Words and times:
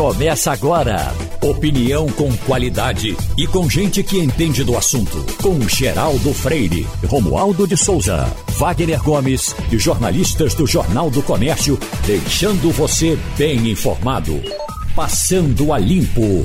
Começa 0.00 0.50
agora. 0.52 1.12
Opinião 1.42 2.06
com 2.12 2.34
qualidade 2.46 3.14
e 3.36 3.46
com 3.46 3.68
gente 3.68 4.02
que 4.02 4.18
entende 4.18 4.64
do 4.64 4.74
assunto. 4.74 5.18
Com 5.42 5.60
Geraldo 5.68 6.32
Freire, 6.32 6.86
Romualdo 7.06 7.68
de 7.68 7.76
Souza, 7.76 8.24
Wagner 8.58 9.02
Gomes 9.02 9.54
e 9.70 9.76
jornalistas 9.76 10.54
do 10.54 10.66
Jornal 10.66 11.10
do 11.10 11.22
Comércio, 11.22 11.78
deixando 12.06 12.70
você 12.70 13.14
bem 13.36 13.70
informado. 13.70 14.40
Passando 14.96 15.70
a 15.70 15.78
Limpo. 15.78 16.44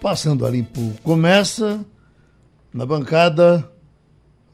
Passando 0.00 0.46
a 0.46 0.50
Limpo 0.50 0.94
começa 1.02 1.84
na 2.72 2.86
bancada 2.86 3.70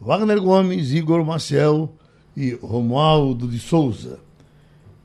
Wagner 0.00 0.40
Gomes, 0.40 0.90
Igor 0.90 1.24
Maciel 1.24 1.94
e 2.36 2.50
Romualdo 2.50 3.46
de 3.46 3.60
Souza. 3.60 4.18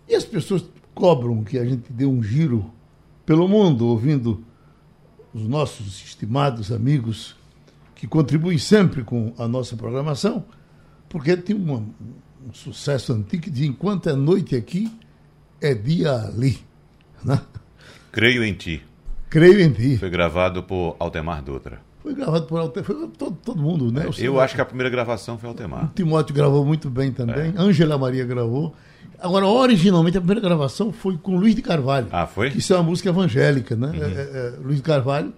E 0.09 0.15
as 0.15 0.25
pessoas 0.25 0.63
cobram 1.01 1.43
que 1.43 1.57
a 1.57 1.65
gente 1.65 1.91
dê 1.91 2.05
um 2.05 2.21
giro 2.21 2.71
pelo 3.25 3.47
mundo, 3.47 3.87
ouvindo 3.87 4.45
os 5.33 5.47
nossos 5.47 5.99
estimados 5.99 6.71
amigos 6.71 7.35
que 7.95 8.05
contribuem 8.05 8.59
sempre 8.59 9.03
com 9.03 9.33
a 9.39 9.47
nossa 9.47 9.75
programação, 9.75 10.45
porque 11.09 11.35
tem 11.35 11.55
uma, 11.55 11.77
um 11.77 12.53
sucesso 12.53 13.13
antigo 13.13 13.49
de 13.49 13.65
enquanto 13.65 14.09
é 14.09 14.13
noite 14.13 14.55
aqui, 14.55 14.95
é 15.59 15.73
dia 15.73 16.13
ali. 16.13 16.59
Né? 17.25 17.41
Creio 18.11 18.43
em 18.43 18.53
ti. 18.53 18.83
Creio 19.27 19.59
em 19.59 19.71
ti. 19.71 19.97
Foi 19.97 20.09
gravado 20.11 20.61
por 20.61 20.97
Altemar 20.99 21.41
Dutra. 21.41 21.81
Foi 22.03 22.13
gravado 22.13 22.45
por 22.45 22.59
Altemar, 22.59 22.85
foi 22.85 23.07
todo, 23.07 23.35
todo 23.43 23.59
mundo, 23.59 23.91
né? 23.91 24.05
É, 24.05 24.27
eu 24.27 24.39
acho 24.39 24.53
que 24.53 24.61
a 24.61 24.65
primeira 24.65 24.89
gravação 24.91 25.35
foi 25.39 25.49
Altemar. 25.49 25.85
O 25.85 25.87
Timóteo 25.95 26.35
gravou 26.35 26.63
muito 26.63 26.91
bem 26.91 27.11
também, 27.11 27.55
Ângela 27.57 27.95
é. 27.95 27.97
Maria 27.97 28.23
gravou. 28.23 28.75
Agora, 29.21 29.45
originalmente, 29.45 30.17
a 30.17 30.21
primeira 30.21 30.41
gravação 30.41 30.91
foi 30.91 31.15
com 31.15 31.37
Luiz 31.37 31.53
de 31.53 31.61
Carvalho. 31.61 32.07
Ah, 32.11 32.25
foi? 32.25 32.49
Que 32.49 32.57
isso 32.57 32.73
é 32.73 32.77
uma 32.77 32.83
música 32.83 33.09
evangélica, 33.09 33.75
né? 33.75 33.87
Uhum. 33.87 34.03
É, 34.03 34.21
é, 34.21 34.53
Luiz 34.63 34.77
de 34.77 34.83
Carvalho 34.83 35.31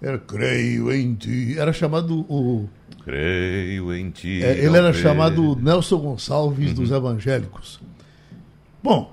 era 0.00 0.18
Creio 0.18 0.90
em 0.90 1.14
Ti. 1.14 1.58
Era 1.58 1.72
chamado 1.72 2.20
o. 2.20 2.68
Creio 3.04 3.94
em 3.94 4.10
Ti. 4.10 4.42
É, 4.42 4.64
ele 4.64 4.76
era 4.76 4.92
chamado 4.94 5.54
Nelson 5.56 5.98
Gonçalves 5.98 6.70
uhum. 6.70 6.74
dos 6.74 6.90
Evangélicos. 6.90 7.80
Bom, 8.82 9.12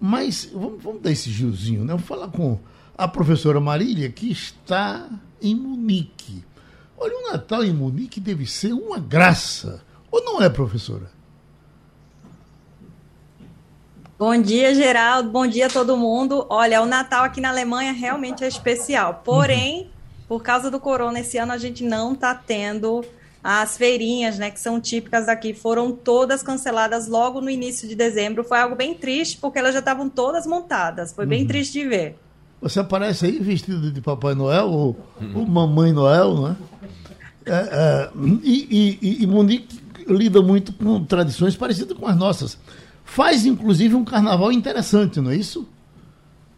mas 0.00 0.48
vamos, 0.52 0.82
vamos 0.82 1.02
dar 1.02 1.10
esse 1.10 1.30
giozinho, 1.30 1.80
né? 1.80 1.92
Vamos 1.92 2.06
falar 2.06 2.28
com 2.28 2.58
a 2.96 3.06
professora 3.06 3.60
Marília, 3.60 4.08
que 4.08 4.30
está 4.30 5.08
em 5.42 5.54
Munique. 5.54 6.42
Olha, 6.96 7.18
o 7.18 7.32
Natal 7.32 7.64
em 7.64 7.72
Munique 7.72 8.18
deve 8.18 8.46
ser 8.46 8.72
uma 8.72 8.98
graça. 8.98 9.82
Ou 10.10 10.24
não 10.24 10.42
é, 10.42 10.48
professora? 10.48 11.10
Bom 14.24 14.40
dia, 14.40 14.72
Geraldo. 14.72 15.30
Bom 15.30 15.48
dia 15.48 15.66
a 15.66 15.68
todo 15.68 15.96
mundo. 15.96 16.46
Olha, 16.48 16.80
o 16.80 16.86
Natal 16.86 17.24
aqui 17.24 17.40
na 17.40 17.48
Alemanha 17.48 17.92
realmente 17.92 18.44
é 18.44 18.46
especial. 18.46 19.20
Porém, 19.24 19.80
uhum. 19.80 19.86
por 20.28 20.44
causa 20.44 20.70
do 20.70 20.78
corona, 20.78 21.18
esse 21.18 21.38
ano 21.38 21.50
a 21.50 21.58
gente 21.58 21.82
não 21.82 22.12
está 22.12 22.32
tendo 22.32 23.04
as 23.42 23.76
feirinhas, 23.76 24.38
né, 24.38 24.48
que 24.52 24.60
são 24.60 24.80
típicas 24.80 25.26
daqui, 25.26 25.52
foram 25.52 25.90
todas 25.90 26.40
canceladas 26.40 27.08
logo 27.08 27.40
no 27.40 27.50
início 27.50 27.88
de 27.88 27.96
dezembro. 27.96 28.44
Foi 28.44 28.60
algo 28.60 28.76
bem 28.76 28.94
triste, 28.94 29.38
porque 29.38 29.58
elas 29.58 29.72
já 29.72 29.80
estavam 29.80 30.08
todas 30.08 30.46
montadas. 30.46 31.12
Foi 31.12 31.26
bem 31.26 31.40
uhum. 31.40 31.48
triste 31.48 31.72
de 31.72 31.88
ver. 31.88 32.16
Você 32.60 32.78
aparece 32.78 33.26
aí 33.26 33.40
vestido 33.40 33.90
de 33.90 34.00
Papai 34.00 34.36
Noel 34.36 34.68
ou, 34.68 34.96
uhum. 35.20 35.40
ou 35.40 35.46
Mamãe 35.46 35.92
Noel, 35.92 36.34
não 36.34 36.48
é? 36.48 36.56
é, 37.46 37.54
é 37.54 38.10
e, 38.44 38.98
e, 39.02 39.22
e 39.24 39.26
Monique 39.26 39.82
lida 40.06 40.40
muito 40.40 40.72
com 40.72 41.04
tradições 41.04 41.56
parecidas 41.56 41.98
com 41.98 42.06
as 42.06 42.16
nossas 42.16 42.56
faz 43.12 43.44
inclusive 43.44 43.94
um 43.94 44.04
carnaval 44.04 44.50
interessante, 44.50 45.20
não 45.20 45.30
é 45.30 45.36
isso? 45.36 45.68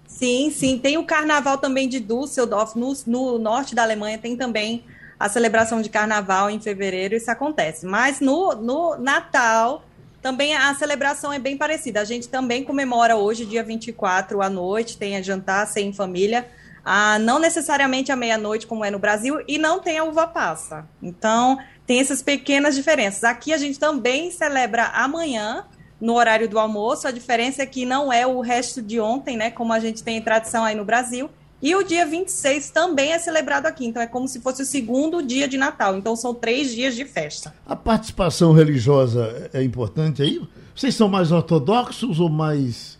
Sim, 0.07 0.51
sim. 0.51 0.79
Tem 0.79 0.97
o 0.97 1.05
carnaval 1.05 1.59
também 1.59 1.89
de 1.89 1.99
Düsseldorf, 1.99 2.79
no, 2.79 2.95
no 3.07 3.39
norte 3.39 3.75
da 3.75 3.83
Alemanha, 3.83 4.17
tem 4.17 4.37
também 4.37 4.85
a 5.19 5.29
celebração 5.29 5.83
de 5.83 5.89
carnaval 5.89 6.49
em 6.49 6.61
fevereiro, 6.61 7.17
isso 7.17 7.31
acontece. 7.31 7.85
Mas 7.85 8.21
no, 8.21 8.55
no 8.55 8.97
Natal, 8.97 9.85
também 10.23 10.55
a 10.55 10.73
celebração 10.75 11.33
é 11.33 11.39
bem 11.41 11.57
parecida. 11.57 12.01
A 12.01 12.05
gente 12.05 12.29
também 12.29 12.63
comemora 12.63 13.17
hoje, 13.17 13.45
dia 13.45 13.65
24 13.65 14.41
à 14.41 14.49
noite, 14.49 14.97
tem 14.97 15.17
a 15.17 15.23
jantar 15.23 15.67
sem 15.67 15.93
família. 15.93 16.49
Ah, 16.85 17.19
não 17.19 17.41
necessariamente 17.41 18.13
à 18.13 18.17
meia-noite, 18.17 18.67
como 18.67 18.85
é 18.85 18.91
no 18.91 18.99
Brasil, 18.99 19.43
e 19.49 19.59
não 19.59 19.81
tem 19.81 19.99
a 19.99 20.05
uva 20.05 20.27
passa. 20.27 20.87
Então, 21.03 21.59
tem 21.87 21.99
essas 21.99 22.23
pequenas 22.23 22.77
diferenças. 22.77 23.25
Aqui 23.25 23.53
a 23.53 23.59
gente 23.59 23.79
também 23.79 24.31
celebra 24.31 24.85
amanhã, 24.95 25.65
no 26.05 26.17
horário 26.17 26.47
do 26.47 26.59
almoço. 26.59 27.09
A 27.09 27.11
diferença 27.11 27.63
é 27.63 27.67
que 27.67 27.87
não 27.87 28.13
é 28.13 28.27
o 28.27 28.43
resto 28.43 28.83
de 28.83 29.01
ontem, 29.01 29.39
né? 29.39 29.51
Como 29.51 29.73
a 29.73 29.81
gente 29.81 30.05
tem 30.05 30.21
tradição 30.21 30.63
aí 30.63 30.75
no 30.75 30.85
Brasil. 30.85 31.31
E 31.63 31.75
o 31.75 31.83
dia 31.83 32.05
26 32.05 32.69
também 32.69 33.13
é 33.13 33.19
celebrado 33.19 33.65
aqui. 33.65 33.87
Então 33.87 34.03
é 34.03 34.07
como 34.07 34.29
se 34.29 34.39
fosse 34.41 34.61
o 34.61 34.67
segundo 34.67 35.23
dia 35.23 35.49
de 35.49 35.57
Natal. 35.57 35.97
Então 35.97 36.15
são 36.15 36.35
três 36.35 36.73
dias 36.73 36.95
de 36.95 37.07
festa. 37.07 37.55
A 37.67 37.75
participação 37.75 38.53
religiosa 38.53 39.49
é 39.55 39.63
importante 39.63 40.21
aí? 40.21 40.47
Vocês 40.77 40.95
são 40.95 41.09
mais 41.09 41.33
ortodoxos 41.33 42.21
ou 42.21 42.29
mais, 42.29 42.99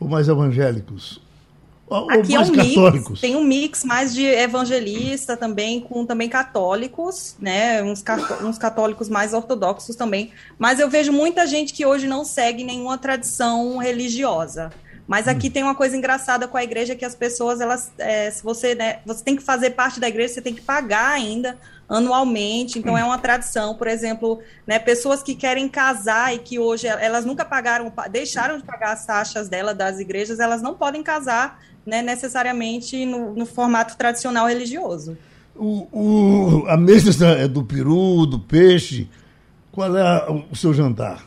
ou 0.00 0.08
mais 0.08 0.26
evangélicos? 0.26 1.20
Aqui 2.10 2.34
é 2.34 2.40
um 2.40 2.52
católicos. 2.52 3.08
mix, 3.08 3.20
tem 3.20 3.36
um 3.36 3.44
mix 3.44 3.84
mais 3.84 4.14
de 4.14 4.24
evangelista 4.24 5.36
também, 5.36 5.80
com 5.80 6.04
também 6.04 6.28
católicos, 6.28 7.36
né? 7.40 7.82
Uns, 7.82 8.04
uns 8.42 8.58
católicos 8.58 9.08
mais 9.08 9.32
ortodoxos 9.32 9.96
também. 9.96 10.30
Mas 10.58 10.78
eu 10.78 10.88
vejo 10.88 11.12
muita 11.12 11.46
gente 11.46 11.72
que 11.72 11.86
hoje 11.86 12.06
não 12.06 12.24
segue 12.24 12.64
nenhuma 12.64 12.98
tradição 12.98 13.78
religiosa. 13.78 14.70
Mas 15.08 15.26
aqui 15.26 15.48
hum. 15.48 15.50
tem 15.50 15.62
uma 15.62 15.74
coisa 15.74 15.96
engraçada 15.96 16.46
com 16.46 16.58
a 16.58 16.62
igreja 16.62 16.94
que 16.94 17.04
as 17.04 17.14
pessoas, 17.14 17.62
elas, 17.62 17.90
é, 17.96 18.30
se 18.30 18.44
você, 18.44 18.74
né, 18.74 18.98
você 19.06 19.24
tem 19.24 19.34
que 19.34 19.42
fazer 19.42 19.70
parte 19.70 19.98
da 19.98 20.06
igreja, 20.06 20.34
você 20.34 20.42
tem 20.42 20.54
que 20.54 20.60
pagar 20.60 21.12
ainda 21.12 21.56
anualmente. 21.88 22.78
Então 22.78 22.92
hum. 22.92 22.98
é 22.98 23.02
uma 23.02 23.16
tradição, 23.16 23.74
por 23.74 23.86
exemplo, 23.86 24.42
né, 24.66 24.78
pessoas 24.78 25.22
que 25.22 25.34
querem 25.34 25.66
casar 25.66 26.34
e 26.34 26.38
que 26.38 26.58
hoje 26.58 26.86
elas 26.86 27.24
nunca 27.24 27.42
pagaram, 27.42 27.90
deixaram 28.10 28.58
de 28.58 28.64
pagar 28.64 28.92
as 28.92 29.06
taxas 29.06 29.48
dela 29.48 29.74
das 29.74 29.98
igrejas, 29.98 30.40
elas 30.40 30.60
não 30.60 30.74
podem 30.74 31.02
casar 31.02 31.58
né, 31.88 32.02
necessariamente 32.02 33.06
no, 33.06 33.34
no, 33.34 33.46
formato 33.46 33.96
tradicional 33.96 34.46
religioso. 34.46 35.16
O, 35.56 35.88
o, 35.90 36.66
a 36.68 36.76
mesa 36.76 37.26
é 37.26 37.48
do 37.48 37.64
peru, 37.64 38.26
do 38.26 38.38
peixe. 38.38 39.08
Qual 39.72 39.96
é 39.96 40.30
o 40.50 40.54
seu 40.54 40.74
jantar? 40.74 41.26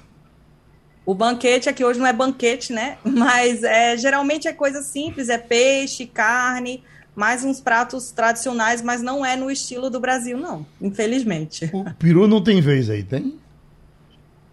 O 1.03 1.15
banquete 1.15 1.67
aqui 1.67 1.83
hoje 1.83 1.99
não 1.99 2.05
é 2.05 2.13
banquete, 2.13 2.71
né? 2.71 2.97
Mas 3.03 3.63
é, 3.63 3.97
geralmente 3.97 4.47
é 4.47 4.53
coisa 4.53 4.83
simples, 4.83 5.29
é 5.29 5.37
peixe, 5.37 6.05
carne, 6.05 6.83
mais 7.15 7.43
uns 7.43 7.59
pratos 7.59 8.11
tradicionais, 8.11 8.81
mas 8.81 9.01
não 9.01 9.25
é 9.25 9.35
no 9.35 9.51
estilo 9.51 9.89
do 9.89 9.99
Brasil, 9.99 10.37
não, 10.37 10.65
infelizmente. 10.81 11.69
O 11.73 11.93
peru 11.95 12.25
não 12.25 12.41
tem 12.41 12.61
vez 12.61 12.89
aí, 12.89 13.03
tem? 13.03 13.37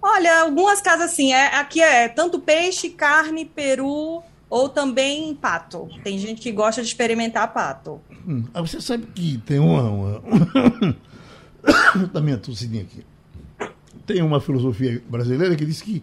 Olha, 0.02 0.40
algumas 0.40 0.80
casas 0.80 1.12
assim, 1.12 1.32
é, 1.32 1.54
aqui 1.54 1.80
é 1.80 2.08
tanto 2.08 2.40
peixe, 2.40 2.90
carne, 2.90 3.44
peru, 3.44 4.22
ou 4.50 4.68
também 4.68 5.34
pato. 5.34 5.88
Tem 6.02 6.18
gente 6.18 6.40
que 6.40 6.50
gosta 6.52 6.82
de 6.82 6.88
experimentar 6.88 7.52
pato. 7.52 8.00
Hum, 8.26 8.44
você 8.54 8.80
sabe 8.80 9.06
que 9.14 9.38
tem 9.38 9.58
uma. 9.58 9.82
uma... 9.82 10.22
Também 12.12 12.36
tossidinha 12.38 12.82
aqui. 12.82 13.04
Tem 14.06 14.22
uma 14.22 14.40
filosofia 14.40 15.02
brasileira 15.08 15.54
que 15.54 15.66
diz 15.66 15.82
que 15.82 16.02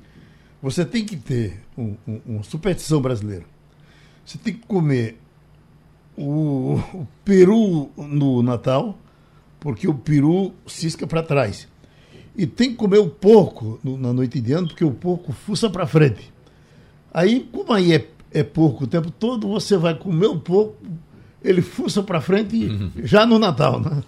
você 0.62 0.86
tem 0.86 1.04
que 1.06 1.16
ter 1.16 1.64
um, 1.78 1.96
um, 2.08 2.22
uma 2.26 2.44
superstição 2.44 3.02
brasileira. 3.02 3.46
Você 4.26 4.38
tem 4.38 4.54
que 4.54 4.66
comer 4.68 5.20
o, 6.18 6.80
o 6.94 7.08
peru 7.24 7.90
no 7.98 8.42
Natal, 8.44 8.98
porque 9.60 9.88
o 9.88 9.94
peru 9.94 10.54
cisca 10.68 11.08
para 11.08 11.24
trás. 11.24 11.68
E 12.38 12.46
tem 12.46 12.72
que 12.72 12.76
comer 12.76 13.00
o 13.00 13.10
porco 13.10 13.80
no, 13.84 13.98
na 13.98 14.12
noite 14.12 14.42
de 14.42 14.54
ano, 14.54 14.68
porque 14.68 14.84
o 14.84 14.92
porco 14.92 15.32
fuça 15.32 15.70
para 15.70 15.88
frente. 15.88 16.34
Aí, 17.14 17.48
como 17.52 17.72
aí 17.72 17.94
é 17.94 18.00
é 18.36 18.44
pouco 18.44 18.84
o 18.84 18.88
tempo 18.88 19.10
todo, 19.10 19.48
você 19.48 19.78
vai 19.78 19.96
comer 19.96 20.28
um 20.28 20.38
pouco, 20.38 20.76
ele 21.42 21.62
fuça 21.62 22.04
para 22.04 22.20
frente 22.20 22.66
uhum. 22.66 22.92
já 22.98 23.26
no 23.26 23.40
Natal, 23.40 23.80
né? 23.80 24.04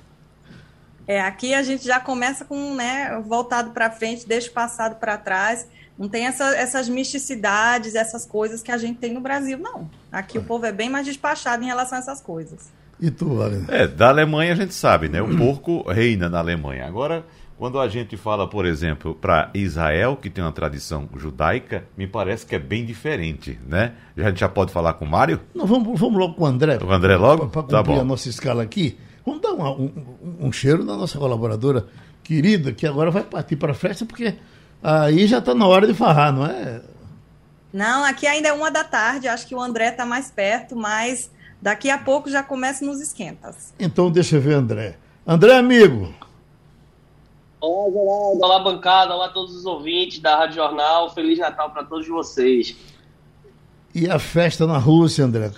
É, 1.07 1.21
aqui 1.21 1.53
a 1.53 1.63
gente 1.63 1.85
já 1.85 1.97
começa 2.01 2.43
com, 2.43 2.75
né, 2.75 3.23
voltado 3.25 3.71
para 3.71 3.89
frente, 3.89 4.27
deixa 4.27 4.49
o 4.49 4.53
passado 4.53 4.99
para 4.99 5.17
trás. 5.17 5.65
Não 5.97 6.09
tem 6.09 6.27
essa, 6.27 6.53
essas 6.55 6.89
misticidades, 6.89 7.95
essas 7.95 8.25
coisas 8.25 8.61
que 8.61 8.71
a 8.71 8.77
gente 8.77 8.99
tem 8.99 9.13
no 9.13 9.21
Brasil, 9.21 9.57
não. 9.57 9.89
Aqui 10.11 10.37
é. 10.37 10.41
o 10.41 10.43
povo 10.43 10.65
é 10.65 10.71
bem 10.73 10.89
mais 10.89 11.05
despachado 11.05 11.63
em 11.63 11.67
relação 11.67 11.97
a 11.97 12.01
essas 12.01 12.19
coisas. 12.19 12.69
E 12.99 13.09
tu, 13.09 13.37
Wagner? 13.37 13.63
É, 13.69 13.87
da 13.87 14.09
Alemanha 14.09 14.51
a 14.51 14.55
gente 14.55 14.73
sabe, 14.73 15.07
né? 15.07 15.21
O 15.21 15.37
porco 15.37 15.89
reina 15.89 16.27
na 16.27 16.39
Alemanha. 16.39 16.85
Agora, 16.85 17.25
quando 17.57 17.79
a 17.79 17.87
gente 17.87 18.15
fala, 18.15 18.47
por 18.47 18.65
exemplo, 18.65 19.15
para 19.15 19.49
Israel, 19.53 20.15
que 20.15 20.29
tem 20.29 20.43
uma 20.43 20.51
tradição 20.51 21.09
judaica, 21.17 21.85
me 21.97 22.05
parece 22.05 22.45
que 22.45 22.55
é 22.55 22.59
bem 22.59 22.85
diferente, 22.85 23.59
né? 23.67 23.93
A 24.15 24.29
gente 24.29 24.39
já 24.39 24.47
pode 24.47 24.71
falar 24.71 24.93
com 24.93 25.05
o 25.05 25.07
Mário? 25.07 25.41
Não, 25.55 25.65
vamos, 25.65 25.99
vamos 25.99 26.19
logo 26.19 26.35
com 26.35 26.43
o 26.43 26.45
André. 26.45 26.77
O 26.77 26.91
André 26.91 27.17
logo? 27.17 27.47
Para 27.47 27.63
tá 27.63 27.77
cumprir 27.79 27.95
tá 27.95 28.01
a 28.01 28.05
nossa 28.05 28.29
escala 28.29 28.61
aqui. 28.61 28.97
Vamos 29.25 29.41
dar 29.41 29.53
uma, 29.53 29.71
um, 29.71 29.91
um, 30.39 30.51
cheiro 30.51 30.85
na 30.85 30.95
nossa 30.95 31.17
colaboradora 31.17 31.87
querida, 32.23 32.71
que 32.71 32.85
agora 32.85 33.09
vai 33.09 33.23
partir 33.23 33.55
para 33.55 33.71
a 33.71 33.75
festa, 33.75 34.05
porque 34.05 34.35
aí 34.83 35.25
já 35.25 35.39
está 35.39 35.55
na 35.55 35.65
hora 35.65 35.87
de 35.87 35.95
farrar, 35.95 36.31
não 36.31 36.45
é? 36.45 36.81
Não, 37.73 38.05
aqui 38.05 38.27
ainda 38.27 38.49
é 38.49 38.53
uma 38.53 38.69
da 38.69 38.83
tarde, 38.83 39.27
acho 39.27 39.47
que 39.47 39.55
o 39.55 39.61
André 39.61 39.89
está 39.89 40.05
mais 40.05 40.29
perto, 40.29 40.75
mas 40.75 41.31
daqui 41.59 41.89
a 41.89 41.97
pouco 41.97 42.29
já 42.29 42.43
começa 42.43 42.85
nos 42.85 43.01
esquentas. 43.01 43.73
Então 43.79 44.11
deixa 44.11 44.35
eu 44.35 44.41
ver, 44.41 44.53
André. 44.53 44.97
André, 45.25 45.57
amigo. 45.57 46.13
Olá, 47.59 47.91
Geraldo. 47.91 48.39
Olá, 48.43 48.59
bancada. 48.59 49.15
Olá, 49.15 49.29
todos 49.29 49.55
os 49.55 49.65
ouvintes 49.65 50.19
da 50.19 50.35
Rádio 50.35 50.55
Jornal. 50.55 51.09
Feliz 51.09 51.39
Natal 51.39 51.71
para 51.71 51.83
todos 51.83 52.07
vocês. 52.07 52.75
E 53.95 54.09
a 54.09 54.19
festa 54.19 54.67
na 54.67 54.77
Rússia, 54.77 55.25
André? 55.25 55.51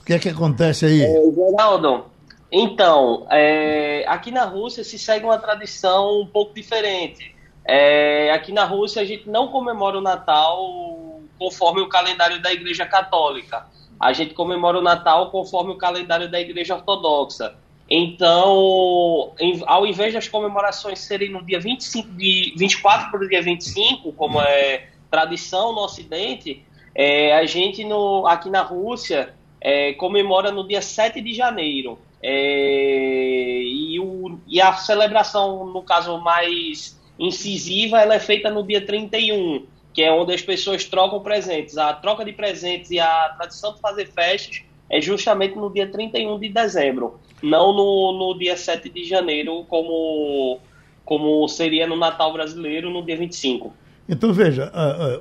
O 0.00 0.04
que 0.04 0.14
é 0.14 0.18
que 0.18 0.28
acontece 0.28 0.84
aí? 0.84 1.02
É, 1.02 1.30
Geraldo, 1.32 2.06
então, 2.50 3.26
é, 3.30 4.04
aqui 4.06 4.30
na 4.30 4.44
Rússia 4.44 4.84
se 4.84 4.98
segue 4.98 5.24
uma 5.24 5.38
tradição 5.38 6.20
um 6.20 6.26
pouco 6.26 6.54
diferente. 6.54 7.34
É, 7.64 8.32
aqui 8.32 8.52
na 8.52 8.64
Rússia 8.64 9.02
a 9.02 9.04
gente 9.04 9.28
não 9.28 9.48
comemora 9.48 9.98
o 9.98 10.00
Natal 10.00 11.20
conforme 11.38 11.80
o 11.80 11.88
calendário 11.88 12.40
da 12.42 12.52
Igreja 12.52 12.84
Católica. 12.84 13.66
A 13.98 14.12
gente 14.12 14.34
comemora 14.34 14.78
o 14.78 14.82
Natal 14.82 15.30
conforme 15.30 15.72
o 15.72 15.78
calendário 15.78 16.30
da 16.30 16.40
Igreja 16.40 16.74
Ortodoxa. 16.74 17.56
Então, 17.96 19.34
em, 19.38 19.62
ao 19.66 19.86
invés 19.86 20.12
das 20.12 20.26
comemorações 20.26 20.98
serem 20.98 21.30
no 21.30 21.44
dia 21.44 21.60
25 21.60 22.08
de 22.10 22.52
24 22.56 23.08
para 23.08 23.24
o 23.24 23.28
dia 23.28 23.40
25, 23.40 24.12
como 24.14 24.40
é 24.40 24.88
tradição 25.08 25.72
no 25.72 25.82
Ocidente, 25.82 26.64
é, 26.92 27.32
a 27.36 27.46
gente 27.46 27.84
no, 27.84 28.26
aqui 28.26 28.50
na 28.50 28.62
Rússia 28.62 29.32
é, 29.60 29.92
comemora 29.92 30.50
no 30.50 30.66
dia 30.66 30.82
7 30.82 31.20
de 31.20 31.32
janeiro. 31.32 31.96
É, 32.20 33.60
e, 33.62 34.00
o, 34.00 34.40
e 34.48 34.60
a 34.60 34.74
celebração, 34.74 35.64
no 35.66 35.82
caso 35.82 36.18
mais 36.18 37.00
incisiva, 37.16 38.00
ela 38.00 38.16
é 38.16 38.18
feita 38.18 38.50
no 38.50 38.64
dia 38.64 38.84
31 38.84 39.66
que 39.92 40.02
é 40.02 40.10
onde 40.10 40.34
as 40.34 40.42
pessoas 40.42 40.84
trocam 40.84 41.20
presentes. 41.20 41.78
A 41.78 41.92
troca 41.92 42.24
de 42.24 42.32
presentes 42.32 42.90
e 42.90 42.98
a 42.98 43.28
tradição 43.36 43.72
de 43.72 43.80
fazer 43.80 44.06
festas 44.08 44.64
é 44.90 45.00
justamente 45.00 45.54
no 45.54 45.72
dia 45.72 45.86
31 45.86 46.40
de 46.40 46.48
dezembro, 46.48 47.20
não 47.44 47.72
no, 47.72 48.12
no 48.18 48.38
dia 48.38 48.56
7 48.56 48.88
de 48.88 49.04
janeiro, 49.04 49.64
como, 49.68 50.58
como 51.04 51.46
seria 51.48 51.86
no 51.86 51.96
Natal 51.96 52.32
brasileiro, 52.32 52.90
no 52.90 53.02
dia 53.04 53.16
25. 53.16 53.72
Então, 54.08 54.32
veja, 54.32 54.72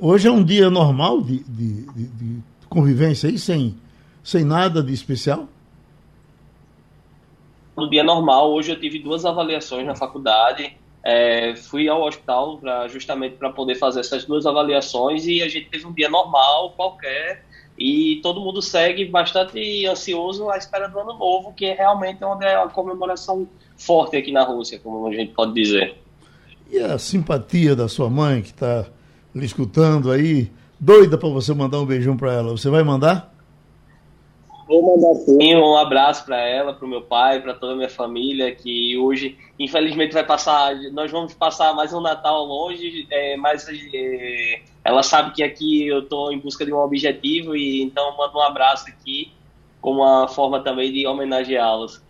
hoje 0.01 0.27
é 0.27 0.31
um 0.31 0.43
dia 0.43 0.69
normal 0.69 1.21
de, 1.21 1.43
de, 1.43 1.85
de, 1.93 2.07
de 2.07 2.43
convivência 2.69 3.29
aí, 3.29 3.37
sem, 3.37 3.75
sem 4.23 4.43
nada 4.43 4.81
de 4.81 4.93
especial? 4.93 5.47
No 7.75 7.89
dia 7.89 8.03
normal, 8.03 8.51
hoje 8.51 8.71
eu 8.71 8.79
tive 8.79 8.99
duas 8.99 9.25
avaliações 9.25 9.85
na 9.85 9.95
faculdade, 9.95 10.75
é, 11.03 11.55
fui 11.55 11.89
ao 11.89 12.03
hospital 12.03 12.57
pra, 12.57 12.87
justamente 12.87 13.35
para 13.35 13.49
poder 13.49 13.75
fazer 13.75 14.01
essas 14.01 14.25
duas 14.25 14.45
avaliações 14.45 15.25
e 15.25 15.41
a 15.41 15.49
gente 15.49 15.69
teve 15.69 15.85
um 15.85 15.93
dia 15.93 16.09
normal, 16.09 16.71
qualquer, 16.71 17.43
e 17.77 18.19
todo 18.21 18.41
mundo 18.41 18.61
segue 18.61 19.05
bastante 19.05 19.85
ansioso 19.85 20.49
à 20.49 20.57
espera 20.57 20.87
do 20.87 20.99
ano 20.99 21.17
novo, 21.17 21.53
que 21.53 21.65
é 21.65 21.73
realmente 21.73 22.23
onde 22.23 22.45
é 22.45 22.55
a 22.55 22.67
comemoração 22.67 23.47
forte 23.75 24.15
aqui 24.15 24.31
na 24.31 24.43
Rússia, 24.43 24.79
como 24.79 25.07
a 25.07 25.13
gente 25.13 25.33
pode 25.33 25.53
dizer. 25.53 25.95
E 26.71 26.79
a 26.79 26.97
simpatia 26.97 27.75
da 27.75 27.87
sua 27.87 28.09
mãe 28.09 28.41
que 28.41 28.49
está 28.49 28.85
lhe 29.33 29.45
escutando 29.45 30.11
aí, 30.11 30.51
doida 30.79 31.17
para 31.17 31.29
você 31.29 31.53
mandar 31.53 31.79
um 31.79 31.85
beijão 31.85 32.15
para 32.15 32.33
ela, 32.33 32.51
você 32.51 32.69
vai 32.69 32.83
mandar? 32.83 33.32
Vou 34.73 34.97
mandar 34.97 35.13
sim 35.19 35.55
um 35.55 35.77
abraço 35.77 36.25
para 36.25 36.41
ela, 36.41 36.73
para 36.73 36.83
o 36.83 36.89
meu 36.89 37.03
pai, 37.03 37.39
para 37.39 37.53
toda 37.53 37.73
a 37.73 37.75
minha 37.75 37.89
família, 37.89 38.55
que 38.55 38.97
hoje, 38.97 39.37
infelizmente, 39.59 40.13
vai 40.13 40.25
passar. 40.25 40.75
Nós 40.91 41.11
vamos 41.11 41.31
passar 41.35 41.75
mais 41.75 41.93
um 41.93 42.01
Natal 42.01 42.43
longe, 42.43 43.05
é, 43.11 43.37
mas 43.37 43.67
é, 43.69 44.61
ela 44.83 45.03
sabe 45.03 45.31
que 45.31 45.43
aqui 45.43 45.85
eu 45.85 45.99
estou 45.99 46.33
em 46.33 46.39
busca 46.39 46.65
de 46.65 46.73
um 46.73 46.77
objetivo 46.77 47.55
e 47.55 47.83
então 47.83 48.17
mando 48.17 48.39
um 48.39 48.41
abraço 48.41 48.89
aqui, 48.89 49.31
como 49.79 50.01
uma 50.01 50.27
forma 50.27 50.59
também 50.59 50.91
de 50.91 51.05
homenageá-los. 51.05 52.01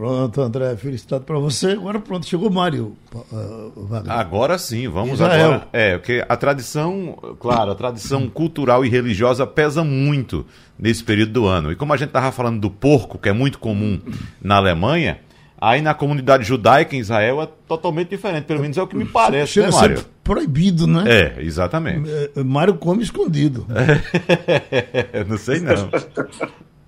Pronto, 0.00 0.40
André, 0.40 0.74
felicitado 0.78 1.24
para 1.24 1.38
você. 1.38 1.72
Agora 1.72 2.00
pronto, 2.00 2.24
chegou 2.24 2.48
o 2.48 2.50
Mário. 2.50 2.96
Uh, 3.14 3.90
agora 4.08 4.56
sim, 4.56 4.88
vamos 4.88 5.20
Israel. 5.20 5.46
agora. 5.46 5.68
É, 5.74 5.98
porque 5.98 6.24
a 6.26 6.36
tradição, 6.38 7.18
claro, 7.38 7.70
a 7.70 7.74
tradição 7.74 8.26
cultural 8.26 8.82
e 8.82 8.88
religiosa 8.88 9.46
pesa 9.46 9.84
muito 9.84 10.46
nesse 10.78 11.04
período 11.04 11.32
do 11.32 11.46
ano. 11.46 11.70
E 11.70 11.76
como 11.76 11.92
a 11.92 11.98
gente 11.98 12.08
estava 12.08 12.32
falando 12.32 12.58
do 12.58 12.70
porco, 12.70 13.18
que 13.18 13.28
é 13.28 13.32
muito 13.34 13.58
comum 13.58 14.00
na 14.40 14.56
Alemanha, 14.56 15.20
aí 15.60 15.82
na 15.82 15.92
comunidade 15.92 16.44
judaica 16.44 16.96
em 16.96 17.00
Israel 17.00 17.42
é 17.42 17.48
totalmente 17.68 18.08
diferente. 18.08 18.44
Pelo 18.44 18.60
menos 18.60 18.78
é 18.78 18.82
o 18.82 18.86
que 18.86 18.96
me 18.96 19.04
parece, 19.04 19.52
Chega 19.52 19.66
né, 19.66 19.72
Mário? 19.74 20.04
proibido, 20.24 20.86
né? 20.86 21.04
É, 21.06 21.42
exatamente. 21.42 22.08
É, 22.34 22.42
Mário 22.42 22.72
come 22.72 23.02
escondido. 23.02 23.66
não 25.28 25.36
sei 25.36 25.60
não. 25.60 25.90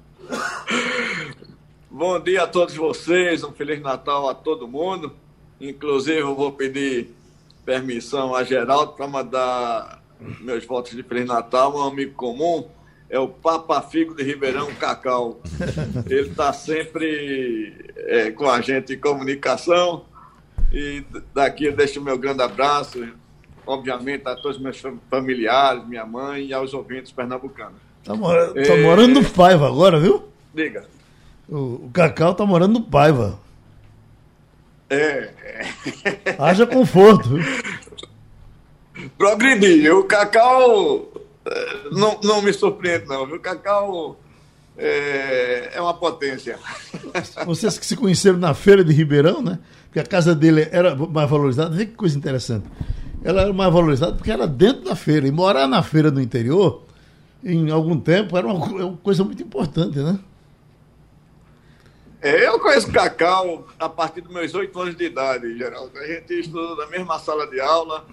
Bom 1.94 2.18
dia 2.18 2.44
a 2.44 2.46
todos 2.46 2.74
vocês, 2.74 3.44
um 3.44 3.52
Feliz 3.52 3.78
Natal 3.82 4.26
a 4.26 4.34
todo 4.34 4.66
mundo. 4.66 5.12
Inclusive, 5.60 6.20
eu 6.20 6.34
vou 6.34 6.50
pedir 6.50 7.10
permissão 7.66 8.34
a 8.34 8.42
Geraldo 8.42 8.92
para 8.92 9.06
mandar 9.06 10.02
meus 10.40 10.64
votos 10.64 10.92
de 10.92 11.02
Feliz 11.02 11.26
Natal, 11.26 11.76
um 11.76 11.82
amigo 11.82 12.14
comum, 12.14 12.66
é 13.10 13.18
o 13.18 13.28
Papa 13.28 13.82
Figo 13.82 14.14
de 14.14 14.22
Ribeirão 14.22 14.74
Cacau. 14.76 15.42
Ele 16.08 16.30
está 16.30 16.50
sempre 16.54 17.92
é, 17.94 18.30
com 18.30 18.48
a 18.48 18.62
gente 18.62 18.94
em 18.94 18.98
comunicação. 18.98 20.06
E 20.72 21.04
daqui 21.34 21.66
eu 21.66 21.76
deixo 21.76 22.00
o 22.00 22.02
meu 22.02 22.16
grande 22.16 22.42
abraço, 22.42 23.06
obviamente, 23.66 24.26
a 24.26 24.34
todos 24.34 24.56
os 24.56 24.62
meus 24.62 24.82
familiares, 25.10 25.86
minha 25.86 26.06
mãe 26.06 26.46
e 26.46 26.54
aos 26.54 26.72
ouvintes 26.72 27.12
pernambucanos. 27.12 27.78
Tá, 28.02 28.14
mora... 28.14 28.48
tá 28.54 28.76
morando 28.78 29.20
no 29.20 29.28
Paiva 29.28 29.66
agora, 29.66 30.00
viu? 30.00 30.24
Diga. 30.54 30.86
O, 31.48 31.90
Cacau 31.92 32.34
tá 32.34 32.46
morando 32.46 32.74
no 32.74 32.82
Paiva. 32.82 33.38
É. 34.88 35.30
Haja 36.38 36.66
conforto. 36.66 37.30
Progredi. 39.16 39.88
O 39.90 40.04
Cacau 40.04 41.08
é, 41.44 41.76
não, 41.90 42.20
não 42.22 42.42
me 42.42 42.52
surpreende, 42.52 43.06
não. 43.06 43.24
O 43.24 43.40
Cacau 43.40 44.20
é, 44.76 45.72
é 45.74 45.80
uma 45.80 45.94
potência. 45.94 46.58
Vocês 47.44 47.78
que 47.78 47.86
se 47.86 47.96
conheceram 47.96 48.38
na 48.38 48.54
feira 48.54 48.84
de 48.84 48.92
Ribeirão, 48.92 49.42
né? 49.42 49.58
Porque 49.86 50.00
a 50.00 50.06
casa 50.06 50.34
dele 50.34 50.68
era 50.70 50.94
mais 50.94 51.28
valorizada. 51.28 51.74
Vê 51.74 51.86
que 51.86 51.92
coisa 51.92 52.16
interessante. 52.16 52.66
Ela 53.24 53.42
era 53.42 53.52
mais 53.52 53.72
valorizada 53.72 54.14
porque 54.14 54.30
era 54.30 54.46
dentro 54.46 54.84
da 54.84 54.96
feira. 54.96 55.26
E 55.26 55.30
morar 55.30 55.66
na 55.66 55.82
feira 55.82 56.10
do 56.10 56.20
interior, 56.20 56.84
em 57.44 57.70
algum 57.70 57.98
tempo, 57.98 58.36
era 58.36 58.46
uma, 58.46 58.64
uma 58.64 58.96
coisa 58.98 59.22
muito 59.24 59.42
importante, 59.42 59.98
né? 59.98 60.18
É, 62.22 62.46
eu 62.46 62.60
conheço 62.60 62.88
o 62.88 62.92
Cacau 62.92 63.66
a 63.76 63.88
partir 63.88 64.20
dos 64.20 64.32
meus 64.32 64.54
oito 64.54 64.80
anos 64.80 64.94
de 64.94 65.06
idade, 65.06 65.58
Geraldo. 65.58 65.98
A 65.98 66.06
gente 66.06 66.32
estudou 66.38 66.76
na 66.76 66.86
mesma 66.86 67.18
sala 67.18 67.48
de 67.48 67.60
aula 67.60 68.06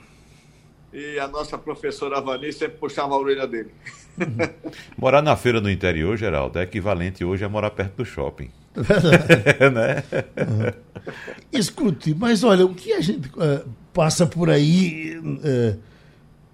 e 0.92 1.20
a 1.20 1.28
nossa 1.28 1.60
professora 1.60 2.20
Vani 2.20 2.52
sempre 2.52 2.80
puxava 2.80 3.14
a 3.14 3.18
orelha 3.20 3.46
dele. 3.46 3.70
morar 4.98 5.22
na 5.22 5.36
feira 5.36 5.62
do 5.62 5.70
interior, 5.70 6.18
Geraldo, 6.18 6.58
é 6.58 6.64
equivalente 6.64 7.24
hoje 7.24 7.46
a 7.46 7.50
morar 7.50 7.70
perto 7.70 7.98
do 7.98 8.06
shopping. 8.06 8.50
né? 8.76 10.04
Uhum. 10.38 11.14
Escute, 11.54 12.16
mas 12.16 12.44
olha, 12.44 12.66
o 12.66 12.74
que 12.74 12.94
a 12.94 13.02
gente 13.02 13.28
uh, 13.30 13.70
passa 13.94 14.26
por 14.26 14.50
aí, 14.50 15.20
uh, 15.20 15.80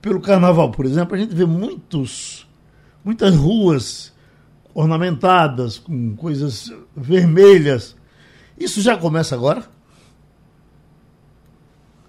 pelo 0.02 0.20
carnaval, 0.20 0.72
por 0.72 0.86
exemplo, 0.86 1.16
a 1.16 1.18
gente 1.18 1.34
vê 1.34 1.46
muitos, 1.46 2.46
muitas 3.02 3.34
ruas 3.34 4.14
ornamentadas, 4.76 5.80
com 5.80 6.16
coisas 6.18 6.70
vermelhas. 6.96 7.96
Isso 8.60 8.82
já 8.82 8.98
começa 8.98 9.34
agora? 9.34 9.64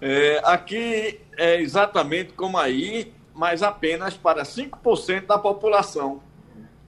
É, 0.01 0.41
aqui 0.43 1.21
é 1.37 1.61
exatamente 1.61 2.33
como 2.33 2.57
aí, 2.57 3.13
mas 3.33 3.63
apenas 3.63 4.15
para 4.15 4.43
5% 4.43 5.25
da 5.25 5.39
população, 5.39 6.21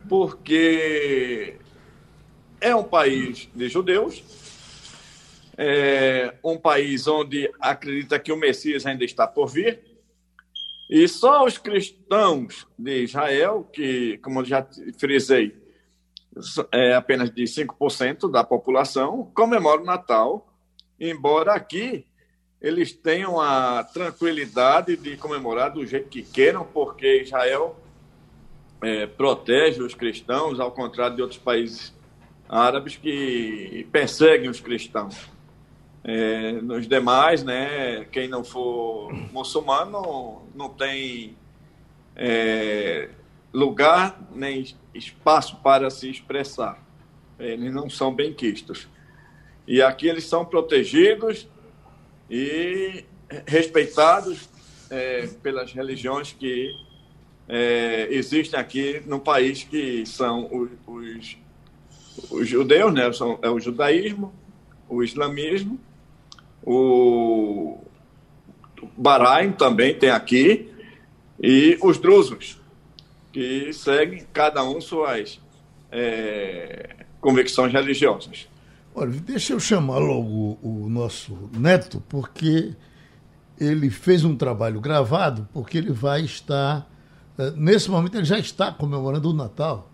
porque 0.07 1.55
é 2.59 2.75
um 2.75 2.83
país 2.83 3.47
de 3.55 3.69
judeus, 3.69 4.21
é 5.57 6.35
um 6.43 6.57
país 6.57 7.07
onde 7.07 7.49
acredita 7.59 8.19
que 8.19 8.31
o 8.31 8.37
Messias 8.37 8.85
ainda 8.85 9.05
está 9.05 9.25
por 9.25 9.47
vir, 9.47 9.79
e 10.89 11.07
só 11.07 11.45
os 11.45 11.57
cristãos 11.57 12.67
de 12.77 13.03
Israel, 13.03 13.69
que, 13.71 14.17
como 14.19 14.41
eu 14.41 14.45
já 14.45 14.67
frisei, 14.97 15.58
é 16.71 16.93
apenas 16.93 17.29
de 17.29 17.43
5% 17.43 18.29
da 18.29 18.43
população, 18.43 19.29
comemora 19.33 19.81
o 19.81 19.85
Natal, 19.85 20.47
embora 20.99 21.53
aqui 21.53 22.05
eles 22.61 22.91
tenham 22.91 23.39
a 23.39 23.83
tranquilidade 23.83 24.97
de 24.97 25.15
comemorar 25.15 25.71
do 25.71 25.85
jeito 25.85 26.09
que 26.09 26.21
queiram, 26.21 26.65
porque 26.65 27.21
Israel 27.21 27.79
é, 28.81 29.07
protege 29.07 29.81
os 29.81 29.93
cristãos, 29.93 30.59
ao 30.59 30.71
contrário 30.71 31.15
de 31.15 31.21
outros 31.21 31.39
países 31.39 31.93
árabes 32.47 32.97
que 32.97 33.87
perseguem 33.91 34.49
os 34.49 34.59
cristãos. 34.59 35.29
É, 36.03 36.53
nos 36.53 36.87
demais, 36.87 37.43
né, 37.43 38.05
quem 38.11 38.27
não 38.27 38.43
for 38.43 39.13
muçulmano 39.31 40.43
não 40.55 40.69
tem 40.69 41.37
é, 42.15 43.09
lugar 43.53 44.19
nem 44.33 44.75
espaço 44.93 45.57
para 45.57 45.89
se 45.89 46.09
expressar. 46.09 46.83
Eles 47.39 47.73
não 47.73 47.89
são 47.89 48.13
benquistos. 48.13 48.87
E 49.67 49.81
aqui 49.81 50.07
eles 50.07 50.25
são 50.25 50.45
protegidos 50.45 51.47
e 52.29 53.05
respeitados 53.45 54.49
é, 54.89 55.27
pelas 55.41 55.71
religiões 55.71 56.33
que 56.33 56.71
é, 57.47 58.07
existem 58.11 58.59
aqui 58.59 59.01
no 59.05 59.19
país, 59.19 59.63
que 59.63 60.05
são 60.05 60.47
os, 60.51 60.69
os, 60.85 61.37
os 62.29 62.47
judeus, 62.47 62.93
né? 62.93 63.11
São, 63.11 63.39
é 63.41 63.49
o 63.49 63.59
judaísmo, 63.59 64.33
o 64.87 65.03
islamismo, 65.03 65.79
o 66.63 67.79
Bahrein 68.95 69.51
também 69.51 69.93
tem 69.95 70.09
aqui, 70.09 70.71
e 71.41 71.77
os 71.81 71.97
drusos, 71.97 72.58
que 73.31 73.71
seguem 73.73 74.25
cada 74.33 74.63
um 74.63 74.79
suas 74.81 75.39
é, 75.91 77.05
convicções 77.21 77.71
religiosas. 77.71 78.47
Olha, 78.93 79.11
deixa 79.11 79.53
eu 79.53 79.59
chamar 79.59 79.99
logo 79.99 80.57
o 80.61 80.89
nosso 80.89 81.49
neto, 81.57 82.03
porque 82.09 82.75
ele 83.59 83.89
fez 83.89 84.23
um 84.23 84.35
trabalho 84.35 84.81
gravado, 84.81 85.47
porque 85.53 85.77
ele 85.77 85.91
vai 85.91 86.21
estar 86.21 86.89
é, 87.39 87.51
nesse 87.51 87.89
momento 87.89 88.15
ele 88.15 88.25
já 88.25 88.37
está 88.37 88.69
comemorando 88.69 89.29
o 89.29 89.33
Natal. 89.33 89.89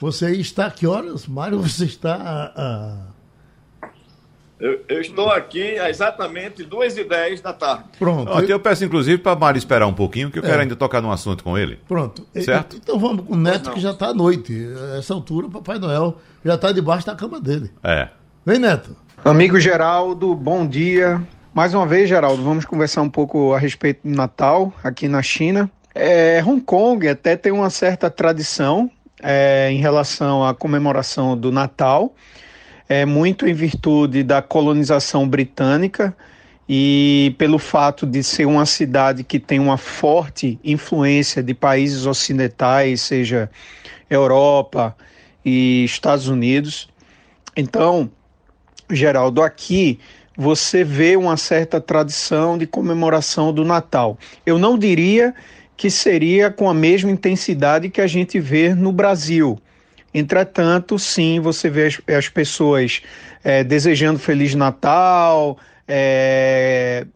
Você 0.00 0.30
está 0.36 0.70
que 0.70 0.86
horas, 0.86 1.26
Mário? 1.26 1.58
Você 1.58 1.84
está 1.86 2.14
a, 2.14 2.52
a... 2.56 3.06
Eu, 4.60 4.80
eu, 4.88 5.00
estou 5.00 5.30
aqui 5.30 5.78
a 5.78 5.88
exatamente 5.88 6.64
2 6.64 6.98
e 6.98 7.04
10 7.04 7.40
da 7.40 7.52
tarde. 7.52 7.84
Pronto. 7.98 8.32
eu... 8.32 8.48
eu 8.48 8.60
peço, 8.60 8.84
inclusive, 8.84 9.18
para 9.18 9.38
Mário 9.38 9.58
esperar 9.58 9.86
um 9.86 9.94
pouquinho, 9.94 10.30
que 10.30 10.38
eu 10.38 10.42
é. 10.42 10.46
quero 10.46 10.62
ainda 10.62 10.74
tocar 10.74 11.00
num 11.00 11.12
assunto 11.12 11.44
com 11.44 11.56
ele. 11.56 11.78
Pronto. 11.86 12.26
Certo? 12.34 12.76
Então 12.76 12.98
vamos 12.98 13.24
com 13.24 13.34
o 13.34 13.36
Neto, 13.36 13.70
que 13.70 13.80
já 13.80 13.92
está 13.92 14.08
à 14.08 14.14
noite. 14.14 14.52
A 14.92 14.98
essa 14.98 15.14
altura, 15.14 15.46
o 15.46 15.50
Papai 15.50 15.78
Noel 15.78 16.18
já 16.44 16.54
está 16.54 16.72
debaixo 16.72 17.06
da 17.06 17.14
cama 17.14 17.40
dele. 17.40 17.70
É. 17.84 18.08
Vem, 18.44 18.58
Neto. 18.58 18.96
Amigo 19.24 19.60
Geraldo, 19.60 20.34
bom 20.34 20.66
dia. 20.66 21.20
Mais 21.52 21.74
uma 21.74 21.86
vez, 21.86 22.08
Geraldo, 22.08 22.42
vamos 22.42 22.64
conversar 22.64 23.02
um 23.02 23.10
pouco 23.10 23.52
a 23.52 23.58
respeito 23.58 24.06
do 24.06 24.14
Natal 24.14 24.72
aqui 24.82 25.08
na 25.08 25.22
China. 25.22 25.70
É, 25.94 26.42
Hong 26.46 26.60
Kong 26.60 27.08
até 27.08 27.36
tem 27.36 27.50
uma 27.50 27.70
certa 27.70 28.08
tradição 28.08 28.90
é, 29.20 29.68
em 29.70 29.78
relação 29.78 30.44
à 30.44 30.54
comemoração 30.54 31.36
do 31.36 31.50
Natal, 31.50 32.14
é 32.88 33.04
muito 33.04 33.46
em 33.46 33.52
virtude 33.52 34.22
da 34.22 34.40
colonização 34.40 35.28
britânica 35.28 36.16
e 36.68 37.34
pelo 37.38 37.58
fato 37.58 38.06
de 38.06 38.22
ser 38.22 38.46
uma 38.46 38.66
cidade 38.66 39.22
que 39.22 39.38
tem 39.38 39.58
uma 39.58 39.76
forte 39.76 40.58
influência 40.64 41.42
de 41.42 41.54
países 41.54 42.06
ocidentais, 42.06 43.00
seja 43.02 43.50
Europa 44.08 44.96
e 45.44 45.84
Estados 45.84 46.28
Unidos. 46.28 46.88
Então, 47.56 48.10
Geraldo, 48.90 49.42
aqui 49.42 49.98
você 50.36 50.84
vê 50.84 51.16
uma 51.16 51.36
certa 51.36 51.80
tradição 51.80 52.56
de 52.56 52.66
comemoração 52.66 53.52
do 53.52 53.64
Natal. 53.64 54.16
Eu 54.46 54.58
não 54.58 54.78
diria 54.78 55.34
que 55.76 55.90
seria 55.90 56.50
com 56.50 56.68
a 56.68 56.74
mesma 56.74 57.10
intensidade 57.10 57.88
que 57.88 58.00
a 58.00 58.06
gente 58.06 58.38
vê 58.40 58.74
no 58.74 58.92
Brasil. 58.92 59.58
Entretanto, 60.18 60.98
sim, 60.98 61.40
você 61.40 61.70
vê 61.70 61.86
as, 61.86 62.00
as 62.16 62.28
pessoas 62.28 63.02
é, 63.44 63.62
desejando 63.62 64.18
Feliz 64.18 64.54
Natal, 64.54 65.58
é, 65.86 67.06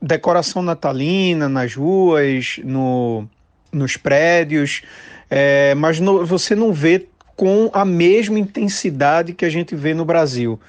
decoração 0.00 0.62
natalina 0.62 1.48
nas 1.48 1.74
ruas, 1.74 2.58
no, 2.64 3.28
nos 3.72 3.96
prédios, 3.96 4.82
é, 5.30 5.74
mas 5.74 6.00
no, 6.00 6.24
você 6.24 6.54
não 6.54 6.72
vê 6.72 7.06
com 7.36 7.70
a 7.72 7.84
mesma 7.84 8.38
intensidade 8.38 9.32
que 9.32 9.44
a 9.44 9.50
gente 9.50 9.74
vê 9.74 9.94
no 9.94 10.04
Brasil 10.04 10.60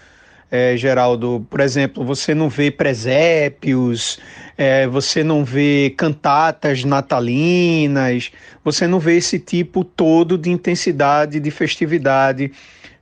é, 0.53 0.77
Geraldo, 0.77 1.43
por 1.49 1.59
exemplo, 1.61 2.05
você 2.05 2.35
não 2.35 2.47
vê 2.47 2.69
presépios, 2.69 4.19
é, 4.55 4.85
você 4.85 5.23
não 5.23 5.43
vê 5.43 5.91
cantatas 5.97 6.83
natalinas, 6.83 8.31
você 8.63 8.85
não 8.85 8.99
vê 8.99 9.17
esse 9.17 9.39
tipo 9.39 9.83
todo 9.83 10.37
de 10.37 10.51
intensidade, 10.51 11.39
de 11.39 11.49
festividade 11.49 12.51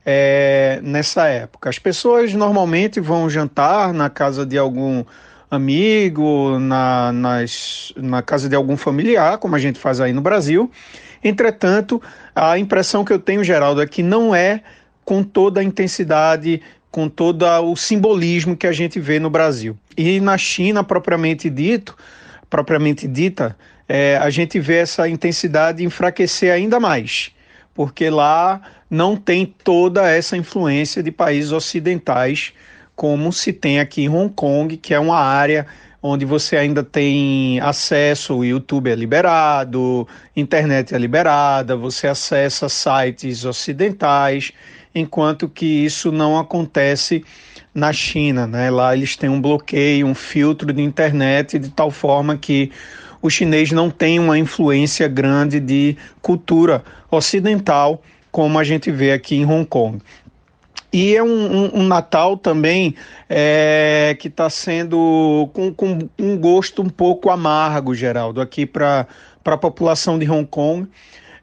é, 0.02 0.80
nessa 0.82 1.26
época. 1.26 1.68
As 1.68 1.78
pessoas 1.78 2.32
normalmente 2.32 3.00
vão 3.00 3.28
jantar 3.28 3.92
na 3.92 4.08
casa 4.08 4.46
de 4.46 4.56
algum 4.56 5.04
amigo, 5.50 6.58
na, 6.58 7.12
nas, 7.12 7.92
na 7.98 8.22
casa 8.22 8.48
de 8.48 8.56
algum 8.56 8.78
familiar, 8.78 9.36
como 9.36 9.54
a 9.54 9.58
gente 9.58 9.78
faz 9.78 10.00
aí 10.00 10.14
no 10.14 10.22
Brasil. 10.22 10.70
Entretanto, 11.22 12.00
a 12.34 12.58
impressão 12.58 13.04
que 13.04 13.12
eu 13.12 13.18
tenho, 13.18 13.44
Geraldo, 13.44 13.82
é 13.82 13.86
que 13.86 14.02
não 14.02 14.34
é 14.34 14.62
com 15.04 15.22
toda 15.22 15.60
a 15.60 15.64
intensidade 15.64 16.62
com 16.92 17.08
todo 17.08 17.44
o 17.62 17.74
simbolismo 17.74 18.54
que 18.54 18.66
a 18.66 18.72
gente 18.72 19.00
vê 19.00 19.18
no 19.18 19.30
Brasil. 19.30 19.76
E 19.96 20.20
na 20.20 20.36
China, 20.36 20.84
propriamente 20.84 21.48
dito, 21.48 21.96
propriamente 22.50 23.08
dita, 23.08 23.56
é, 23.88 24.18
a 24.18 24.28
gente 24.28 24.60
vê 24.60 24.76
essa 24.76 25.08
intensidade 25.08 25.82
enfraquecer 25.82 26.52
ainda 26.52 26.78
mais, 26.78 27.32
porque 27.74 28.10
lá 28.10 28.60
não 28.90 29.16
tem 29.16 29.46
toda 29.46 30.06
essa 30.06 30.36
influência 30.36 31.02
de 31.02 31.10
países 31.10 31.50
ocidentais 31.50 32.52
como 32.94 33.32
se 33.32 33.54
tem 33.54 33.80
aqui 33.80 34.02
em 34.02 34.08
Hong 34.10 34.32
Kong, 34.34 34.76
que 34.76 34.92
é 34.92 35.00
uma 35.00 35.18
área 35.18 35.66
onde 36.02 36.26
você 36.26 36.56
ainda 36.56 36.82
tem 36.82 37.58
acesso, 37.60 38.36
o 38.36 38.44
YouTube 38.44 38.90
é 38.90 38.94
liberado, 38.94 40.06
internet 40.36 40.94
é 40.94 40.98
liberada, 40.98 41.74
você 41.74 42.08
acessa 42.08 42.68
sites 42.68 43.46
ocidentais 43.46 44.52
enquanto 44.94 45.48
que 45.48 45.84
isso 45.84 46.12
não 46.12 46.38
acontece 46.38 47.24
na 47.74 47.92
China. 47.92 48.46
Né? 48.46 48.70
Lá 48.70 48.94
eles 48.94 49.16
têm 49.16 49.30
um 49.30 49.40
bloqueio, 49.40 50.06
um 50.06 50.14
filtro 50.14 50.72
de 50.72 50.82
internet 50.82 51.58
de 51.58 51.70
tal 51.70 51.90
forma 51.90 52.36
que 52.36 52.70
o 53.20 53.30
chinês 53.30 53.70
não 53.70 53.88
tem 53.88 54.18
uma 54.18 54.38
influência 54.38 55.06
grande 55.08 55.60
de 55.60 55.96
cultura 56.20 56.82
ocidental 57.10 58.02
como 58.30 58.58
a 58.58 58.64
gente 58.64 58.90
vê 58.90 59.12
aqui 59.12 59.36
em 59.36 59.44
Hong 59.44 59.66
Kong. 59.66 59.98
E 60.92 61.14
é 61.14 61.22
um, 61.22 61.28
um, 61.28 61.80
um 61.80 61.86
Natal 61.86 62.36
também 62.36 62.94
é, 63.28 64.16
que 64.18 64.28
está 64.28 64.50
sendo 64.50 65.48
com, 65.52 65.72
com, 65.72 66.08
um 66.18 66.36
gosto 66.36 66.82
um 66.82 66.88
pouco 66.88 67.30
amargo, 67.30 67.94
Geraldo, 67.94 68.40
aqui 68.40 68.66
para 68.66 69.06
a 69.44 69.56
população 69.56 70.18
de 70.18 70.28
Hong 70.28 70.46
Kong 70.46 70.88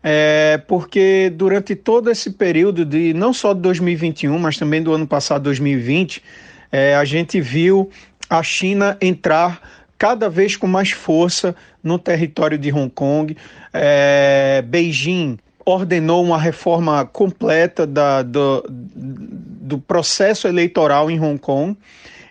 é, 0.03 0.61
porque 0.67 1.31
durante 1.35 1.75
todo 1.75 2.09
esse 2.09 2.31
período 2.31 2.85
de 2.85 3.13
não 3.13 3.33
só 3.33 3.53
de 3.53 3.61
2021, 3.61 4.37
mas 4.39 4.57
também 4.57 4.81
do 4.81 4.93
ano 4.93 5.07
passado, 5.07 5.43
2020, 5.43 6.23
é, 6.71 6.95
a 6.95 7.03
gente 7.03 7.41
viu 7.41 7.89
a 8.29 8.41
China 8.43 8.97
entrar 9.01 9.61
cada 9.97 10.29
vez 10.29 10.55
com 10.55 10.67
mais 10.67 10.91
força 10.91 11.55
no 11.83 11.99
território 11.99 12.57
de 12.57 12.71
Hong 12.71 12.89
Kong. 12.89 13.35
É, 13.73 14.63
Beijing 14.65 15.37
ordenou 15.65 16.23
uma 16.23 16.37
reforma 16.37 17.05
completa 17.05 17.85
da, 17.85 18.21
do, 18.21 18.65
do 18.69 19.77
processo 19.77 20.47
eleitoral 20.47 21.11
em 21.11 21.19
Hong 21.19 21.37
Kong. 21.37 21.77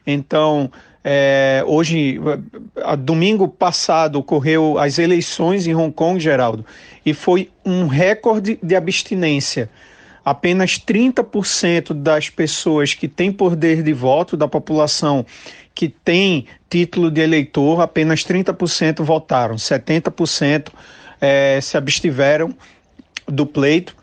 Então, 0.06 0.70
é, 1.04 1.62
hoje, 1.66 2.20
domingo 2.98 3.48
passado, 3.48 4.18
ocorreu 4.18 4.78
as 4.78 4.98
eleições 4.98 5.66
em 5.66 5.74
Hong 5.74 5.92
Kong, 5.92 6.18
Geraldo, 6.20 6.64
e 7.04 7.14
foi 7.14 7.50
um 7.64 7.86
recorde 7.86 8.58
de 8.62 8.74
abstinência. 8.74 9.70
Apenas 10.24 10.72
30% 10.78 11.94
das 11.94 12.28
pessoas 12.28 12.92
que 12.92 13.08
têm 13.08 13.32
poder 13.32 13.82
de 13.82 13.92
voto, 13.92 14.36
da 14.36 14.46
população 14.46 15.24
que 15.74 15.88
tem 15.88 16.46
título 16.68 17.10
de 17.10 17.20
eleitor, 17.20 17.80
apenas 17.80 18.24
30% 18.24 19.02
votaram, 19.02 19.54
70% 19.54 20.70
é, 21.20 21.60
se 21.62 21.76
abstiveram 21.76 22.54
do 23.26 23.46
pleito. 23.46 23.96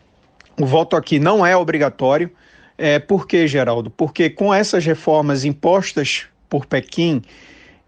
O 0.58 0.64
voto 0.64 0.96
aqui 0.96 1.18
não 1.18 1.44
é 1.44 1.56
obrigatório. 1.56 2.30
É, 2.78 2.98
por 2.98 3.26
quê, 3.26 3.46
Geraldo? 3.46 3.90
Porque 3.90 4.30
com 4.30 4.52
essas 4.52 4.84
reformas 4.84 5.44
impostas 5.44 6.26
por 6.48 6.66
Pequim, 6.66 7.22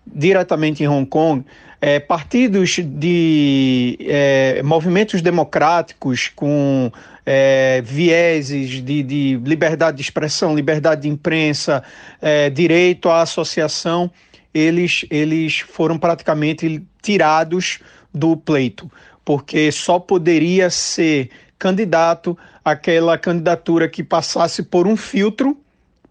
diretamente 0.07 0.83
em 0.83 0.89
Hong 0.89 1.07
Kong, 1.07 1.45
é, 1.81 2.01
partidos 2.01 2.81
de 2.83 3.97
é, 4.01 4.63
movimentos 4.63 5.23
democráticos 5.23 6.29
com 6.35 6.91
é, 7.25 7.81
vieses 7.85 8.83
de, 8.83 9.03
de, 9.03 9.41
liberdade 9.45 9.99
de 9.99 10.03
expressão, 10.03 10.57
liberdade 10.57 11.03
de 11.03 11.09
imprensa, 11.09 11.83
é, 12.21 12.51
direito 12.51 13.09
à 13.09 13.23
associação, 13.23 14.11
eles, 14.53 15.05
eles 15.11 15.61
foram 15.61 15.99
praticamente 15.99 16.83
tirados 17.01 17.81
do 18.13 18.37
pleito, 18.37 18.91
porque 19.25 19.71
só 19.71 19.99
poderia 19.99 20.71
ser 20.71 21.31
candidato 21.59 22.37
aquela 22.65 23.17
candidatura 23.19 23.89
que 23.89 24.03
passasse 24.03 24.63
por 24.63 24.87
um 24.87 24.97
filtro 24.97 25.57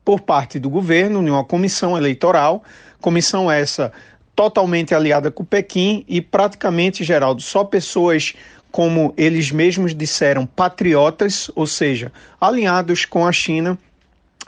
por 0.08 0.22
parte 0.22 0.58
do 0.58 0.70
governo, 0.70 1.22
em 1.22 1.30
uma 1.30 1.44
comissão 1.44 1.98
eleitoral, 1.98 2.64
comissão 3.02 3.52
essa 3.52 3.92
totalmente 4.34 4.96
aliada 4.96 5.30
com 5.30 5.44
Pequim 5.44 6.06
e 6.08 6.22
praticamente, 6.22 7.04
Geraldo, 7.04 7.42
só 7.42 7.66
pessoas 7.66 8.34
como 8.72 9.14
eles 9.18 9.52
mesmos 9.52 9.94
disseram, 9.94 10.46
patriotas, 10.46 11.52
ou 11.54 11.68
seja, 11.68 12.10
alinhados 12.40 13.04
com 13.04 13.28
a 13.28 13.34
China, 13.34 13.78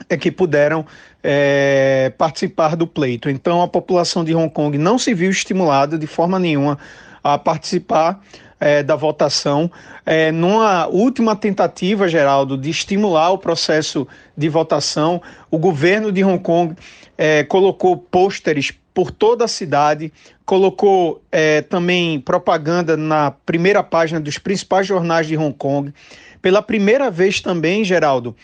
é 0.08 0.16
que 0.16 0.30
puderam 0.30 0.86
é, 1.22 2.10
participar 2.16 2.74
do 2.74 2.86
pleito. 2.86 3.28
Então, 3.28 3.60
a 3.60 3.68
população 3.68 4.24
de 4.24 4.34
Hong 4.34 4.48
Kong 4.48 4.78
não 4.78 4.98
se 4.98 5.12
viu 5.12 5.30
estimulada 5.30 5.98
de 5.98 6.06
forma 6.06 6.38
nenhuma 6.38 6.78
a 7.22 7.36
participar 7.36 8.18
é, 8.60 8.82
da 8.82 8.94
votação. 8.94 9.70
É, 10.04 10.30
numa 10.30 10.86
última 10.86 11.34
tentativa, 11.34 12.06
Geraldo, 12.06 12.58
de 12.58 12.68
estimular 12.68 13.30
o 13.30 13.38
processo 13.38 14.06
de 14.36 14.48
votação, 14.48 15.22
o 15.50 15.58
governo 15.58 16.12
de 16.12 16.22
Hong 16.22 16.42
Kong 16.42 16.76
é, 17.16 17.42
colocou 17.42 17.96
pôsteres 17.96 18.72
por 18.92 19.10
toda 19.10 19.44
a 19.44 19.48
cidade, 19.48 20.12
colocou 20.44 21.22
é, 21.32 21.62
também 21.62 22.20
propaganda 22.20 22.96
na 22.96 23.30
primeira 23.30 23.82
página 23.82 24.20
dos 24.20 24.36
principais 24.36 24.86
jornais 24.86 25.26
de 25.26 25.36
Hong 25.36 25.54
Kong. 25.56 25.94
Pela 26.42 26.60
primeira 26.60 27.10
vez 27.10 27.40
também, 27.40 27.84
Geraldo, 27.84 28.36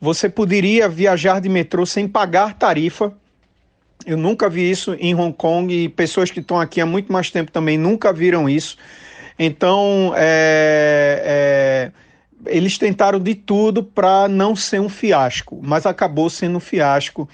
você 0.00 0.28
poderia 0.28 0.88
viajar 0.88 1.40
de 1.40 1.48
metrô 1.48 1.86
sem 1.86 2.08
pagar 2.08 2.54
tarifa. 2.54 3.12
Eu 4.04 4.16
nunca 4.16 4.50
vi 4.50 4.68
isso 4.68 4.96
em 4.98 5.14
Hong 5.14 5.32
Kong 5.32 5.72
e 5.72 5.88
pessoas 5.88 6.30
que 6.30 6.40
estão 6.40 6.58
aqui 6.58 6.80
há 6.80 6.86
muito 6.86 7.12
mais 7.12 7.30
tempo 7.30 7.52
também 7.52 7.78
nunca 7.78 8.12
viram 8.12 8.48
isso. 8.48 8.76
Então, 9.38 10.12
é, 10.16 11.90
é, 12.46 12.52
eles 12.52 12.78
tentaram 12.78 13.18
de 13.18 13.34
tudo 13.34 13.82
para 13.82 14.28
não 14.28 14.54
ser 14.56 14.80
um 14.80 14.88
fiasco, 14.88 15.60
mas 15.62 15.86
acabou 15.86 16.28
sendo 16.28 16.56
um 16.56 16.60
fiasco. 16.60 17.28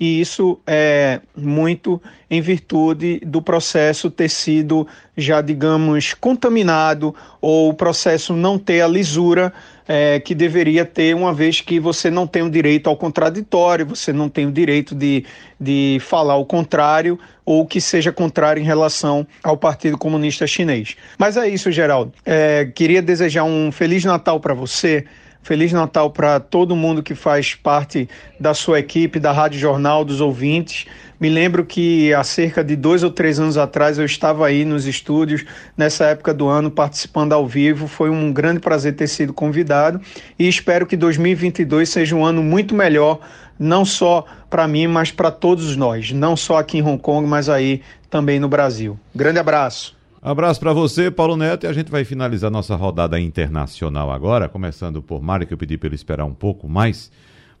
E 0.00 0.20
isso 0.20 0.58
é 0.66 1.20
muito 1.36 2.02
em 2.28 2.40
virtude 2.40 3.20
do 3.20 3.40
processo 3.40 4.10
ter 4.10 4.28
sido 4.28 4.86
já, 5.16 5.40
digamos, 5.40 6.12
contaminado 6.14 7.14
ou 7.40 7.68
o 7.68 7.74
processo 7.74 8.34
não 8.34 8.58
ter 8.58 8.80
a 8.80 8.88
lisura 8.88 9.52
é, 9.86 10.20
que 10.20 10.34
deveria 10.34 10.84
ter, 10.84 11.14
uma 11.14 11.32
vez 11.32 11.60
que 11.60 11.80
você 11.80 12.10
não 12.10 12.26
tem 12.26 12.42
o 12.42 12.50
direito 12.50 12.88
ao 12.88 12.96
contraditório, 12.96 13.86
você 13.86 14.12
não 14.12 14.28
tem 14.28 14.46
o 14.46 14.52
direito 14.52 14.94
de, 14.94 15.24
de 15.60 15.98
falar 16.00 16.36
o 16.36 16.44
contrário 16.44 17.18
ou 17.44 17.66
que 17.66 17.80
seja 17.80 18.12
contrário 18.12 18.60
em 18.60 18.64
relação 18.64 19.26
ao 19.42 19.56
Partido 19.56 19.98
Comunista 19.98 20.46
Chinês. 20.46 20.96
Mas 21.18 21.36
é 21.36 21.48
isso, 21.48 21.70
Geraldo. 21.72 22.12
É, 22.24 22.70
queria 22.74 23.02
desejar 23.02 23.44
um 23.44 23.72
Feliz 23.72 24.04
Natal 24.04 24.38
para 24.38 24.54
você 24.54 25.04
Feliz 25.42 25.72
Natal 25.72 26.10
para 26.10 26.38
todo 26.38 26.76
mundo 26.76 27.02
que 27.02 27.14
faz 27.14 27.54
parte 27.54 28.08
da 28.38 28.54
sua 28.54 28.78
equipe, 28.78 29.18
da 29.18 29.32
Rádio 29.32 29.58
Jornal, 29.58 30.04
dos 30.04 30.20
ouvintes. 30.20 30.86
Me 31.18 31.28
lembro 31.28 31.64
que 31.64 32.12
há 32.14 32.24
cerca 32.24 32.64
de 32.64 32.74
dois 32.74 33.02
ou 33.02 33.10
três 33.10 33.38
anos 33.38 33.56
atrás 33.56 33.98
eu 33.98 34.04
estava 34.04 34.46
aí 34.46 34.64
nos 34.64 34.86
estúdios, 34.86 35.44
nessa 35.76 36.06
época 36.06 36.32
do 36.34 36.48
ano, 36.48 36.70
participando 36.70 37.32
ao 37.32 37.46
vivo. 37.46 37.86
Foi 37.86 38.10
um 38.10 38.32
grande 38.32 38.60
prazer 38.60 38.94
ter 38.94 39.06
sido 39.06 39.32
convidado 39.32 40.00
e 40.38 40.48
espero 40.48 40.86
que 40.86 40.96
2022 40.96 41.88
seja 41.88 42.16
um 42.16 42.24
ano 42.24 42.42
muito 42.42 42.74
melhor, 42.74 43.20
não 43.58 43.84
só 43.84 44.24
para 44.50 44.66
mim, 44.66 44.86
mas 44.86 45.10
para 45.10 45.30
todos 45.30 45.76
nós, 45.76 46.12
não 46.12 46.36
só 46.36 46.58
aqui 46.58 46.78
em 46.78 46.82
Hong 46.82 47.00
Kong, 47.00 47.26
mas 47.26 47.48
aí 47.48 47.82
também 48.10 48.40
no 48.40 48.48
Brasil. 48.48 48.98
Grande 49.14 49.38
abraço. 49.38 50.01
Abraço 50.24 50.60
para 50.60 50.72
você, 50.72 51.10
Paulo 51.10 51.36
Neto, 51.36 51.64
e 51.64 51.66
a 51.66 51.72
gente 51.72 51.90
vai 51.90 52.04
finalizar 52.04 52.48
nossa 52.48 52.76
rodada 52.76 53.18
internacional 53.18 54.08
agora, 54.08 54.48
começando 54.48 55.02
por 55.02 55.20
Mário, 55.20 55.48
que 55.48 55.52
eu 55.52 55.58
pedi 55.58 55.76
para 55.76 55.88
ele 55.88 55.96
esperar 55.96 56.24
um 56.24 56.32
pouco 56.32 56.68
mais, 56.68 57.10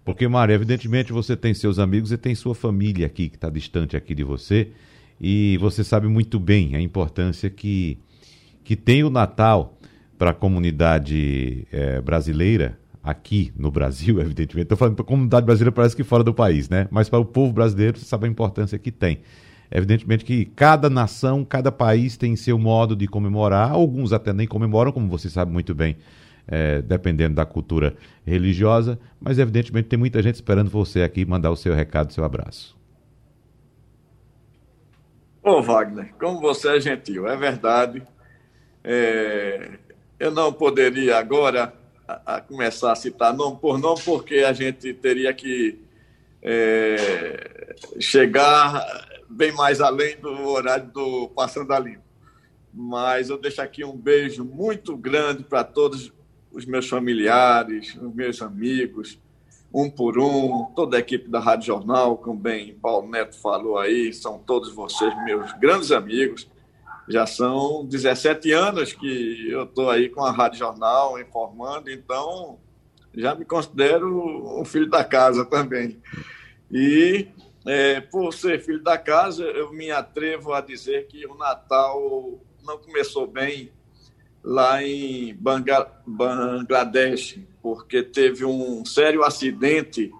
porque, 0.04 0.28
Mário, 0.28 0.54
evidentemente 0.54 1.12
você 1.12 1.36
tem 1.36 1.52
seus 1.54 1.80
amigos 1.80 2.12
e 2.12 2.16
tem 2.16 2.36
sua 2.36 2.54
família 2.54 3.04
aqui, 3.04 3.28
que 3.28 3.34
está 3.34 3.50
distante 3.50 3.96
aqui 3.96 4.14
de 4.14 4.22
você, 4.22 4.68
e 5.20 5.58
você 5.60 5.82
sabe 5.82 6.06
muito 6.06 6.38
bem 6.38 6.76
a 6.76 6.80
importância 6.80 7.50
que, 7.50 7.98
que 8.62 8.76
tem 8.76 9.02
o 9.02 9.10
Natal 9.10 9.76
para 10.16 10.30
a 10.30 10.34
comunidade 10.34 11.66
é, 11.72 12.00
brasileira, 12.00 12.78
aqui 13.02 13.52
no 13.56 13.72
Brasil, 13.72 14.20
evidentemente. 14.22 14.66
Estou 14.66 14.78
falando 14.78 14.94
para 14.94 15.02
a 15.02 15.08
comunidade 15.08 15.44
brasileira, 15.44 15.72
parece 15.72 15.96
que 15.96 16.04
fora 16.04 16.22
do 16.22 16.32
país, 16.32 16.68
né? 16.68 16.86
Mas 16.92 17.08
para 17.08 17.18
o 17.18 17.24
povo 17.24 17.52
brasileiro, 17.52 17.98
você 17.98 18.04
sabe 18.04 18.28
a 18.28 18.30
importância 18.30 18.78
que 18.78 18.92
tem. 18.92 19.18
Evidentemente 19.74 20.22
que 20.22 20.44
cada 20.44 20.90
nação, 20.90 21.44
cada 21.44 21.72
país 21.72 22.16
tem 22.18 22.36
seu 22.36 22.58
modo 22.58 22.94
de 22.94 23.06
comemorar, 23.08 23.70
alguns 23.70 24.12
até 24.12 24.30
nem 24.30 24.46
comemoram, 24.46 24.92
como 24.92 25.08
você 25.08 25.30
sabe 25.30 25.50
muito 25.50 25.74
bem, 25.74 25.96
é, 26.46 26.82
dependendo 26.82 27.36
da 27.36 27.46
cultura 27.46 27.96
religiosa, 28.26 28.98
mas 29.18 29.38
evidentemente 29.38 29.88
tem 29.88 29.98
muita 29.98 30.22
gente 30.22 30.34
esperando 30.34 30.70
você 30.70 31.02
aqui 31.02 31.24
mandar 31.24 31.50
o 31.50 31.56
seu 31.56 31.72
recado, 31.74 32.12
seu 32.12 32.22
abraço. 32.22 32.76
Ô 35.42 35.62
Wagner, 35.62 36.12
como 36.20 36.38
você 36.38 36.76
é 36.76 36.80
gentil, 36.80 37.26
é 37.26 37.34
verdade. 37.34 38.02
É, 38.84 39.70
eu 40.20 40.30
não 40.30 40.52
poderia 40.52 41.16
agora 41.16 41.72
a, 42.06 42.36
a 42.36 42.40
começar 42.42 42.92
a 42.92 42.96
citar 42.96 43.34
nome 43.34 43.56
por 43.58 43.78
nome, 43.78 44.02
porque 44.04 44.36
a 44.36 44.52
gente 44.52 44.92
teria 44.92 45.32
que 45.32 45.80
é, 46.42 47.74
chegar 47.98 49.10
bem 49.32 49.52
mais 49.52 49.80
além 49.80 50.18
do 50.20 50.30
horário 50.48 50.90
do 50.92 51.28
Passando 51.28 51.72
a 51.72 51.78
Limpo. 51.78 52.02
Mas 52.72 53.30
eu 53.30 53.38
deixo 53.38 53.60
aqui 53.60 53.84
um 53.84 53.96
beijo 53.96 54.44
muito 54.44 54.96
grande 54.96 55.42
para 55.42 55.64
todos 55.64 56.12
os 56.52 56.64
meus 56.64 56.88
familiares, 56.88 57.94
os 57.96 58.14
meus 58.14 58.40
amigos, 58.42 59.18
um 59.74 59.90
por 59.90 60.18
um, 60.18 60.66
toda 60.76 60.96
a 60.96 61.00
equipe 61.00 61.28
da 61.28 61.40
Rádio 61.40 61.66
Jornal, 61.66 62.18
como 62.18 62.38
bem 62.38 62.74
Paulo 62.74 63.08
Neto 63.08 63.40
falou 63.40 63.78
aí, 63.78 64.12
são 64.12 64.38
todos 64.38 64.72
vocês 64.74 65.14
meus 65.24 65.52
grandes 65.54 65.90
amigos. 65.90 66.50
Já 67.08 67.26
são 67.26 67.84
17 67.84 68.52
anos 68.52 68.92
que 68.92 69.50
eu 69.50 69.64
estou 69.64 69.90
aí 69.90 70.08
com 70.08 70.24
a 70.24 70.30
Rádio 70.30 70.58
Jornal 70.58 71.18
informando, 71.18 71.90
então 71.90 72.58
já 73.14 73.34
me 73.34 73.44
considero 73.44 74.60
um 74.60 74.64
filho 74.64 74.88
da 74.88 75.04
casa 75.04 75.44
também. 75.44 76.00
E 76.70 77.28
é, 77.66 78.00
por 78.00 78.32
ser 78.32 78.60
filho 78.60 78.82
da 78.82 78.98
casa, 78.98 79.44
eu 79.44 79.72
me 79.72 79.90
atrevo 79.90 80.52
a 80.52 80.60
dizer 80.60 81.06
que 81.06 81.26
o 81.26 81.34
Natal 81.34 82.40
não 82.64 82.78
começou 82.78 83.26
bem 83.26 83.70
lá 84.42 84.82
em 84.82 85.34
Bangladesh, 86.06 87.38
porque 87.62 88.02
teve 88.02 88.44
um 88.44 88.84
sério 88.84 89.22
acidente 89.22 90.12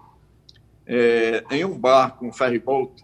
é, 0.85 1.43
em 1.51 1.65
um 1.65 1.77
barco, 1.77 2.25
um 2.25 2.31
ferryboat, 2.31 3.03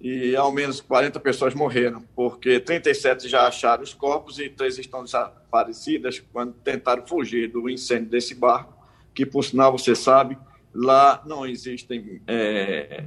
e 0.00 0.36
ao 0.36 0.52
menos 0.52 0.80
40 0.80 1.18
pessoas 1.20 1.54
morreram, 1.54 2.02
porque 2.14 2.60
37 2.60 3.28
já 3.28 3.46
acharam 3.46 3.82
os 3.82 3.92
corpos 3.92 4.38
e 4.38 4.48
três 4.48 4.78
estão 4.78 5.02
desaparecidas 5.04 6.22
quando 6.32 6.52
tentaram 6.52 7.06
fugir 7.06 7.50
do 7.50 7.68
incêndio 7.68 8.10
desse 8.10 8.34
barco, 8.34 8.74
que, 9.14 9.24
por 9.24 9.42
sinal, 9.42 9.72
você 9.72 9.94
sabe, 9.94 10.38
lá 10.74 11.22
não 11.26 11.46
existem. 11.46 12.20
É, 12.26 13.04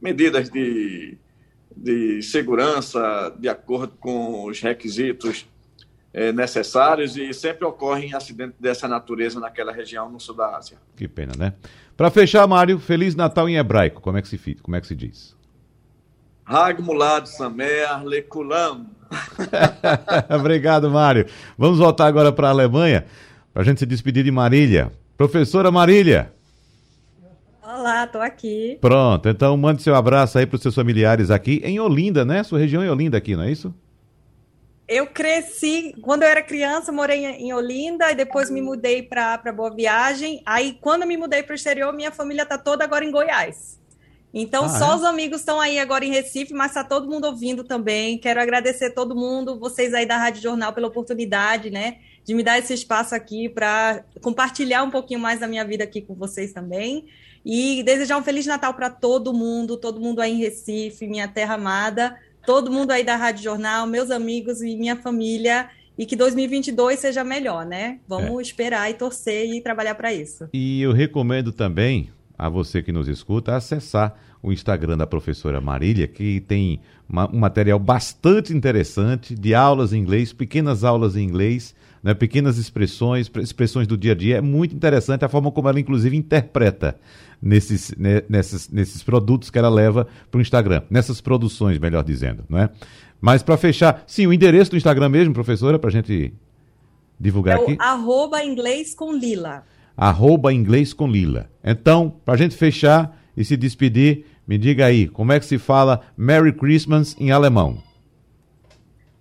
medidas 0.00 0.50
de, 0.50 1.16
de 1.76 2.22
segurança 2.22 3.34
de 3.38 3.48
acordo 3.48 3.94
com 3.98 4.44
os 4.44 4.60
requisitos 4.60 5.46
é, 6.12 6.32
necessários 6.32 7.16
e 7.16 7.32
sempre 7.34 7.66
ocorrem 7.66 8.14
acidentes 8.14 8.56
dessa 8.58 8.88
natureza 8.88 9.38
naquela 9.38 9.72
região 9.72 10.10
no 10.10 10.18
sul 10.18 10.34
da 10.34 10.56
Ásia. 10.56 10.78
Que 10.96 11.06
pena, 11.06 11.32
né? 11.36 11.52
Para 11.96 12.10
fechar, 12.10 12.46
Mário, 12.46 12.78
Feliz 12.78 13.14
Natal 13.14 13.48
em 13.48 13.56
hebraico, 13.56 14.00
como 14.00 14.16
é 14.16 14.22
que 14.22 14.28
se, 14.28 14.54
como 14.62 14.76
é 14.76 14.80
que 14.80 14.86
se 14.86 14.94
diz? 14.94 15.36
Hag 16.46 16.80
Mulad 16.80 17.26
Samer 17.26 18.04
Lekulam. 18.04 18.86
Obrigado, 20.30 20.90
Mário. 20.90 21.26
Vamos 21.58 21.78
voltar 21.78 22.06
agora 22.06 22.32
para 22.32 22.48
a 22.48 22.50
Alemanha, 22.50 23.04
para 23.52 23.62
a 23.62 23.64
gente 23.64 23.80
se 23.80 23.86
despedir 23.86 24.24
de 24.24 24.30
Marília. 24.30 24.92
Professora 25.16 25.70
Marília, 25.70 26.32
Olá, 27.86 28.04
tô 28.04 28.18
aqui. 28.18 28.78
Pronto, 28.80 29.28
então 29.28 29.56
mande 29.56 29.80
seu 29.80 29.94
abraço 29.94 30.36
aí 30.36 30.44
para 30.44 30.56
os 30.56 30.60
seus 30.60 30.74
familiares 30.74 31.30
aqui 31.30 31.60
em 31.62 31.78
Olinda, 31.78 32.24
né? 32.24 32.42
Sua 32.42 32.58
região 32.58 32.82
é 32.82 32.90
Olinda 32.90 33.16
aqui, 33.16 33.36
não 33.36 33.44
é 33.44 33.52
isso? 33.52 33.72
Eu 34.88 35.06
cresci, 35.06 35.94
quando 36.02 36.24
eu 36.24 36.28
era 36.28 36.42
criança, 36.42 36.90
morei 36.90 37.24
em 37.24 37.54
Olinda 37.54 38.10
e 38.10 38.16
depois 38.16 38.50
me 38.50 38.60
mudei 38.60 39.04
para 39.04 39.52
Boa 39.52 39.72
Viagem. 39.72 40.42
Aí, 40.44 40.76
quando 40.80 41.06
me 41.06 41.16
mudei 41.16 41.44
para 41.44 41.52
o 41.52 41.54
exterior, 41.54 41.92
minha 41.92 42.10
família 42.10 42.42
está 42.42 42.58
toda 42.58 42.82
agora 42.82 43.04
em 43.04 43.10
Goiás. 43.12 43.78
Então, 44.34 44.64
ah, 44.64 44.68
só 44.68 44.92
é? 44.92 44.96
os 44.96 45.04
amigos 45.04 45.38
estão 45.38 45.60
aí 45.60 45.78
agora 45.78 46.04
em 46.04 46.10
Recife, 46.10 46.52
mas 46.52 46.72
está 46.72 46.82
todo 46.82 47.08
mundo 47.08 47.26
ouvindo 47.28 47.62
também. 47.62 48.18
Quero 48.18 48.40
agradecer 48.40 48.94
todo 48.94 49.14
mundo, 49.14 49.60
vocês 49.60 49.94
aí 49.94 50.06
da 50.06 50.18
Rádio 50.18 50.42
Jornal, 50.42 50.72
pela 50.72 50.88
oportunidade, 50.88 51.70
né, 51.70 51.98
de 52.24 52.34
me 52.34 52.42
dar 52.42 52.58
esse 52.58 52.74
espaço 52.74 53.14
aqui 53.14 53.48
para 53.48 54.02
compartilhar 54.20 54.82
um 54.82 54.90
pouquinho 54.90 55.20
mais 55.20 55.38
da 55.38 55.46
minha 55.46 55.64
vida 55.64 55.84
aqui 55.84 56.02
com 56.02 56.16
vocês 56.16 56.52
também. 56.52 57.06
E 57.48 57.80
desejar 57.84 58.18
um 58.18 58.24
Feliz 58.24 58.44
Natal 58.44 58.74
para 58.74 58.90
todo 58.90 59.32
mundo, 59.32 59.76
todo 59.76 60.00
mundo 60.00 60.20
aí 60.20 60.32
em 60.32 60.38
Recife, 60.38 61.06
minha 61.06 61.28
terra 61.28 61.54
amada, 61.54 62.16
todo 62.44 62.72
mundo 62.72 62.90
aí 62.90 63.04
da 63.04 63.14
Rádio 63.14 63.44
Jornal, 63.44 63.86
meus 63.86 64.10
amigos 64.10 64.60
e 64.60 64.76
minha 64.76 64.96
família. 64.96 65.68
E 65.96 66.04
que 66.04 66.16
2022 66.16 66.98
seja 66.98 67.22
melhor, 67.22 67.64
né? 67.64 68.00
Vamos 68.08 68.40
é. 68.40 68.42
esperar 68.42 68.90
e 68.90 68.94
torcer 68.94 69.48
e 69.48 69.60
trabalhar 69.60 69.94
para 69.94 70.12
isso. 70.12 70.48
E 70.52 70.82
eu 70.82 70.92
recomendo 70.92 71.52
também 71.52 72.10
a 72.36 72.48
você 72.48 72.82
que 72.82 72.90
nos 72.90 73.06
escuta 73.06 73.54
acessar 73.54 74.18
o 74.42 74.52
Instagram 74.52 74.98
da 74.98 75.06
professora 75.06 75.60
Marília, 75.60 76.08
que 76.08 76.40
tem 76.40 76.80
uma, 77.08 77.30
um 77.32 77.38
material 77.38 77.78
bastante 77.78 78.52
interessante 78.52 79.36
de 79.36 79.54
aulas 79.54 79.92
em 79.92 79.98
inglês, 79.98 80.32
pequenas 80.32 80.82
aulas 80.82 81.16
em 81.16 81.22
inglês 81.22 81.76
né, 82.06 82.14
pequenas 82.14 82.56
expressões, 82.56 83.28
expressões 83.40 83.84
do 83.84 83.96
dia 83.96 84.12
a 84.12 84.14
dia. 84.14 84.36
É 84.36 84.40
muito 84.40 84.72
interessante 84.72 85.24
a 85.24 85.28
forma 85.28 85.50
como 85.50 85.68
ela, 85.68 85.80
inclusive, 85.80 86.16
interpreta 86.16 86.96
nesses, 87.40 87.94
né, 87.96 88.22
nesses, 88.28 88.68
nesses 88.68 89.02
produtos 89.02 89.50
que 89.50 89.58
ela 89.58 89.68
leva 89.68 90.06
para 90.30 90.38
o 90.38 90.40
Instagram, 90.40 90.82
nessas 90.90 91.20
produções, 91.20 91.78
melhor 91.78 92.02
dizendo. 92.02 92.44
Não 92.48 92.58
é? 92.58 92.70
Mas 93.20 93.42
para 93.42 93.56
fechar, 93.56 94.02
sim, 94.06 94.26
o 94.26 94.32
endereço 94.32 94.70
do 94.70 94.76
Instagram 94.76 95.08
mesmo, 95.08 95.34
professora, 95.34 95.78
para 95.78 95.88
a 95.88 95.92
gente 95.92 96.32
divulgar 97.18 97.58
é 97.58 97.62
aqui. 97.62 97.76
Arroba 97.78 98.44
inglês 98.44 98.94
com 98.94 99.12
Lila. 99.12 99.64
Arroba 99.96 100.52
inglês 100.52 100.92
com 100.92 101.08
Lila. 101.08 101.50
Então, 101.64 102.14
para 102.24 102.34
a 102.34 102.36
gente 102.36 102.54
fechar 102.54 103.18
e 103.36 103.44
se 103.44 103.56
despedir, 103.56 104.26
me 104.46 104.58
diga 104.58 104.86
aí, 104.86 105.08
como 105.08 105.32
é 105.32 105.40
que 105.40 105.46
se 105.46 105.58
fala 105.58 106.02
Merry 106.16 106.52
Christmas 106.52 107.16
em 107.18 107.30
alemão? 107.30 107.82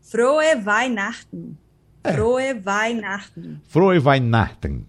Frohe 0.01 0.55
Weihnachten. 0.55 1.57
É. 2.03 2.13
Frohe 2.13 2.53
Weihnachten. 2.53 3.61
Frohe 3.67 3.99
Weihnachten. 3.99 4.85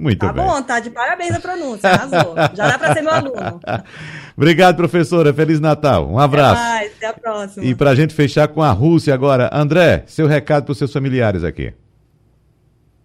Muito 0.00 0.18
tá 0.18 0.32
bem. 0.32 0.42
Tá 0.42 0.50
bom, 0.50 0.62
tá 0.62 0.80
de 0.80 0.88
parabéns 0.88 1.34
a 1.34 1.40
pronúncia, 1.40 1.90
arrasou. 1.90 2.34
Já 2.54 2.68
dá 2.68 2.78
para 2.78 2.94
ser 2.94 3.02
meu 3.02 3.12
aluno. 3.12 3.60
Obrigado, 4.34 4.74
professora. 4.74 5.34
Feliz 5.34 5.60
Natal. 5.60 6.08
Um 6.10 6.18
abraço. 6.18 6.58
Até 6.58 6.70
mais, 6.70 6.92
até 6.96 7.06
a 7.06 7.12
próxima. 7.12 7.66
E 7.66 7.74
para 7.74 7.90
a 7.90 7.94
gente 7.94 8.14
fechar 8.14 8.48
com 8.48 8.62
a 8.62 8.70
Rússia 8.70 9.12
agora. 9.12 9.50
André, 9.52 10.04
seu 10.06 10.26
recado 10.26 10.64
para 10.64 10.72
os 10.72 10.78
seus 10.78 10.90
familiares 10.90 11.44
aqui. 11.44 11.74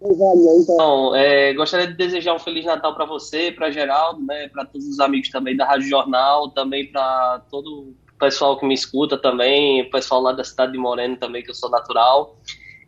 Então, 0.02 1.14
é, 1.14 1.54
gostaria 1.54 1.88
de 1.88 1.96
desejar 1.96 2.34
um 2.34 2.40
Feliz 2.40 2.64
Natal 2.64 2.96
para 2.96 3.06
você, 3.06 3.52
para 3.52 3.72
Geraldo, 3.72 4.26
né, 4.26 4.48
para 4.48 4.64
todos 4.64 4.88
os 4.88 5.00
amigos 5.02 5.30
também 5.30 5.58
da 5.58 5.66
Rádio 5.66 5.90
Jornal, 5.90 6.50
também 6.52 6.90
para 6.90 7.42
todo 7.52 7.68
o 7.68 8.18
pessoal 8.18 8.58
que 8.58 8.66
me 8.66 8.74
escuta 8.74 9.18
também, 9.18 9.82
o 9.82 9.90
pessoal 9.90 10.22
lá 10.22 10.32
da 10.32 10.46
cidade 10.46 10.72
de 10.72 10.78
Moreno 10.78 11.18
também, 11.18 11.44
que 11.44 11.50
eu 11.50 11.56
sou 11.56 11.70
natural, 11.70 12.38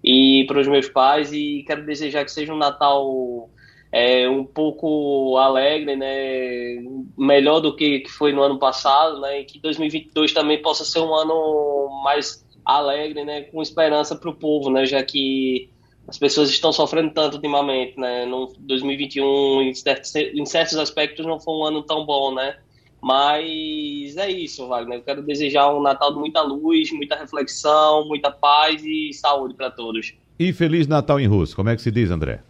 e 0.01 0.45
para 0.47 0.61
os 0.61 0.67
meus 0.67 0.87
pais, 0.87 1.33
e 1.33 1.65
quero 1.67 1.85
desejar 1.85 2.23
que 2.23 2.31
seja 2.31 2.53
um 2.53 2.57
Natal 2.57 3.49
é, 3.91 4.29
um 4.29 4.43
pouco 4.43 5.37
alegre, 5.37 5.95
né, 5.95 6.83
melhor 7.17 7.59
do 7.59 7.75
que, 7.75 7.99
que 8.01 8.09
foi 8.09 8.33
no 8.33 8.41
ano 8.41 8.59
passado, 8.59 9.19
né, 9.21 9.41
e 9.41 9.45
que 9.45 9.59
2022 9.59 10.33
também 10.33 10.61
possa 10.61 10.83
ser 10.83 10.99
um 10.99 11.13
ano 11.13 12.01
mais 12.03 12.45
alegre, 12.65 13.23
né, 13.23 13.41
com 13.43 13.61
esperança 13.61 14.15
para 14.15 14.29
o 14.29 14.35
povo, 14.35 14.69
né, 14.69 14.85
já 14.85 15.01
que 15.03 15.69
as 16.07 16.17
pessoas 16.17 16.49
estão 16.49 16.71
sofrendo 16.71 17.11
tanto 17.11 17.35
ultimamente, 17.35 17.99
né? 17.99 18.25
No 18.25 18.53
2021, 18.59 19.61
em 19.61 19.73
certos, 19.75 20.77
aspectos, 20.77 21.25
não 21.25 21.37
foi 21.37 21.53
um 21.53 21.63
ano 21.65 21.83
tão 21.83 22.05
bom, 22.05 22.33
né? 22.33 22.55
Mas 23.01 24.15
é 24.15 24.31
isso, 24.31 24.67
Wagner. 24.67 24.99
Eu 24.99 25.03
quero 25.03 25.21
desejar 25.21 25.69
um 25.73 25.81
Natal 25.81 26.13
de 26.13 26.19
muita 26.19 26.41
luz, 26.41 26.91
muita 26.91 27.15
reflexão, 27.15 28.07
muita 28.07 28.31
paz 28.31 28.81
e 28.85 29.11
saúde 29.13 29.53
para 29.53 29.69
todos. 29.69 30.13
E 30.39 30.53
Feliz 30.53 30.87
Natal 30.87 31.19
em 31.19 31.27
russo, 31.27 31.55
como 31.55 31.69
é 31.69 31.75
que 31.75 31.81
se 31.81 31.91
diz, 31.91 32.09
André? 32.09 32.41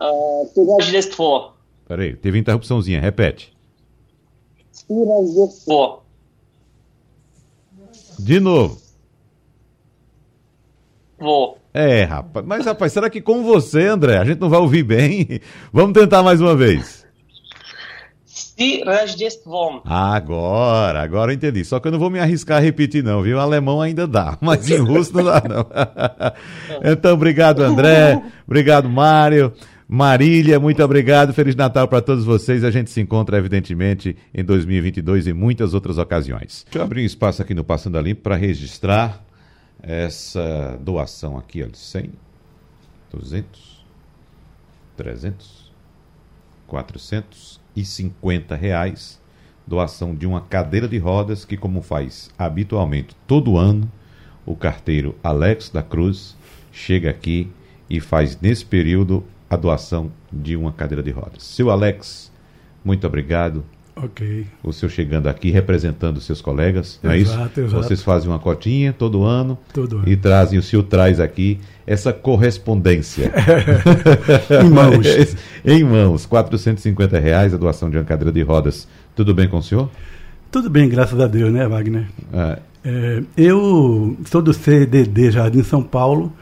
Uh, 0.00 0.48
Peraí, 1.86 2.14
teve 2.14 2.38
interrupçãozinha, 2.38 3.00
repete. 3.00 3.52
De 8.18 8.40
novo. 8.40 8.80
Vou. 11.18 11.58
É, 11.74 12.04
rapaz. 12.04 12.46
Mas, 12.46 12.66
rapaz, 12.66 12.92
será 12.92 13.10
que 13.10 13.20
com 13.20 13.42
você, 13.42 13.86
André, 13.86 14.18
a 14.18 14.24
gente 14.24 14.40
não 14.40 14.48
vai 14.48 14.60
ouvir 14.60 14.82
bem? 14.82 15.40
Vamos 15.72 15.92
tentar 15.92 16.22
mais 16.22 16.40
uma 16.40 16.56
vez. 16.56 17.06
Agora, 19.84 21.00
agora 21.00 21.30
eu 21.30 21.36
entendi. 21.36 21.64
Só 21.64 21.78
que 21.78 21.86
eu 21.86 21.92
não 21.92 21.98
vou 21.98 22.10
me 22.10 22.18
arriscar 22.18 22.58
a 22.58 22.60
repetir, 22.60 23.04
não, 23.04 23.22
viu? 23.22 23.36
O 23.36 23.40
alemão 23.40 23.80
ainda 23.80 24.06
dá, 24.06 24.36
mas 24.42 24.68
em 24.68 24.78
russo 24.78 25.14
não 25.14 25.24
dá, 25.24 25.42
não. 25.48 25.66
então, 26.92 27.14
obrigado, 27.14 27.62
André. 27.62 28.20
Obrigado, 28.46 28.88
Mário. 28.88 29.52
Marília, 29.90 30.60
muito 30.60 30.84
obrigado. 30.84 31.32
Feliz 31.32 31.56
Natal 31.56 31.88
para 31.88 32.02
todos 32.02 32.22
vocês. 32.22 32.62
A 32.62 32.70
gente 32.70 32.90
se 32.90 33.00
encontra, 33.00 33.38
evidentemente, 33.38 34.14
em 34.34 34.44
2022 34.44 35.28
e 35.28 35.32
muitas 35.32 35.72
outras 35.72 35.96
ocasiões. 35.96 36.66
Deixa 36.66 36.78
eu 36.78 36.82
abrir 36.82 37.00
um 37.00 37.06
espaço 37.06 37.40
aqui 37.40 37.54
no 37.54 37.64
Passando 37.64 37.96
a 37.96 38.02
Limpo 38.02 38.20
para 38.20 38.36
registrar 38.36 39.24
essa 39.82 40.78
doação 40.82 41.38
aqui, 41.38 41.64
de 41.64 41.78
100, 41.78 42.12
200, 43.10 43.86
300, 44.94 45.72
450 46.66 48.54
reais, 48.56 49.18
doação 49.66 50.14
de 50.14 50.26
uma 50.26 50.42
cadeira 50.42 50.86
de 50.86 50.98
rodas 50.98 51.46
que, 51.46 51.56
como 51.56 51.80
faz 51.80 52.30
habitualmente 52.36 53.16
todo 53.26 53.56
ano, 53.56 53.90
o 54.44 54.54
carteiro 54.54 55.16
Alex 55.24 55.70
da 55.70 55.82
Cruz 55.82 56.36
chega 56.70 57.08
aqui 57.08 57.50
e 57.88 58.00
faz 58.00 58.38
nesse 58.38 58.66
período 58.66 59.24
a 59.48 59.56
doação 59.56 60.10
de 60.32 60.56
uma 60.56 60.72
cadeira 60.72 61.02
de 61.02 61.10
rodas. 61.10 61.42
Seu 61.42 61.70
Alex, 61.70 62.30
muito 62.84 63.06
obrigado. 63.06 63.64
Ok. 63.96 64.46
O 64.62 64.72
senhor 64.72 64.90
chegando 64.90 65.26
aqui 65.26 65.50
representando 65.50 66.20
seus 66.20 66.40
colegas, 66.40 67.00
não 67.02 67.10
é 67.10 67.18
isso? 67.18 67.32
Exato. 67.32 67.66
Vocês 67.66 68.02
fazem 68.02 68.30
uma 68.30 68.38
cotinha 68.38 68.92
todo 68.92 69.24
ano, 69.24 69.58
todo 69.72 69.98
ano. 69.98 70.08
e 70.08 70.16
trazem, 70.16 70.58
o 70.58 70.62
senhor 70.62 70.84
traz 70.84 71.18
aqui 71.18 71.58
essa 71.84 72.12
correspondência. 72.12 73.32
em 74.64 74.70
mãos. 74.70 75.36
em 75.64 75.82
mãos, 75.82 76.26
450 76.26 77.18
reais 77.18 77.52
a 77.52 77.56
doação 77.56 77.90
de 77.90 77.96
uma 77.96 78.04
cadeira 78.04 78.30
de 78.30 78.42
rodas. 78.42 78.86
Tudo 79.16 79.34
bem 79.34 79.48
com 79.48 79.58
o 79.58 79.62
senhor? 79.62 79.90
Tudo 80.50 80.70
bem, 80.70 80.88
graças 80.88 81.18
a 81.18 81.26
Deus, 81.26 81.52
né, 81.52 81.66
Wagner? 81.66 82.06
É. 82.32 82.58
É, 82.84 83.22
eu 83.36 84.16
sou 84.24 84.40
do 84.40 84.54
CDD 84.54 85.30
Jardim 85.30 85.62
São 85.62 85.82
Paulo, 85.82 86.32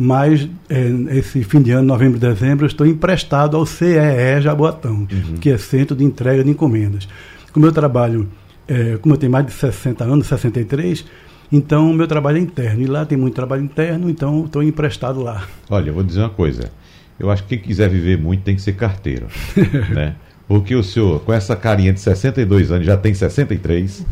mas 0.00 0.48
é, 0.70 1.18
esse 1.18 1.44
fim 1.44 1.60
de 1.60 1.72
ano, 1.72 1.86
novembro 1.86 2.16
e 2.16 2.20
dezembro, 2.20 2.64
eu 2.64 2.68
estou 2.68 2.86
emprestado 2.86 3.54
ao 3.54 3.66
CEE 3.66 4.40
Jaboatão, 4.40 5.06
uhum. 5.12 5.34
que 5.38 5.50
é 5.50 5.58
Centro 5.58 5.94
de 5.94 6.02
Entrega 6.02 6.42
de 6.42 6.48
Encomendas. 6.48 7.06
Como 7.52 7.66
eu 7.66 7.72
trabalho, 7.72 8.26
é, 8.66 8.96
como 8.96 9.14
eu 9.14 9.18
tenho 9.18 9.30
mais 9.30 9.44
de 9.44 9.52
60 9.52 10.02
anos, 10.02 10.26
63, 10.26 11.04
então 11.52 11.90
o 11.90 11.92
meu 11.92 12.06
trabalho 12.06 12.38
é 12.38 12.40
interno. 12.40 12.80
E 12.80 12.86
lá 12.86 13.04
tem 13.04 13.18
muito 13.18 13.34
trabalho 13.34 13.62
interno, 13.62 14.08
então 14.08 14.46
estou 14.46 14.62
emprestado 14.62 15.22
lá. 15.22 15.46
Olha, 15.68 15.90
eu 15.90 15.94
vou 15.94 16.02
dizer 16.02 16.20
uma 16.20 16.30
coisa. 16.30 16.72
Eu 17.18 17.30
acho 17.30 17.42
que 17.42 17.58
quem 17.58 17.58
quiser 17.58 17.90
viver 17.90 18.16
muito 18.16 18.42
tem 18.42 18.56
que 18.56 18.62
ser 18.62 18.72
carteiro. 18.72 19.26
né? 19.92 20.14
Porque 20.48 20.74
o 20.74 20.82
senhor, 20.82 21.20
com 21.20 21.32
essa 21.34 21.54
carinha 21.54 21.92
de 21.92 22.00
62 22.00 22.72
anos, 22.72 22.86
já 22.86 22.96
tem 22.96 23.12
63. 23.12 24.06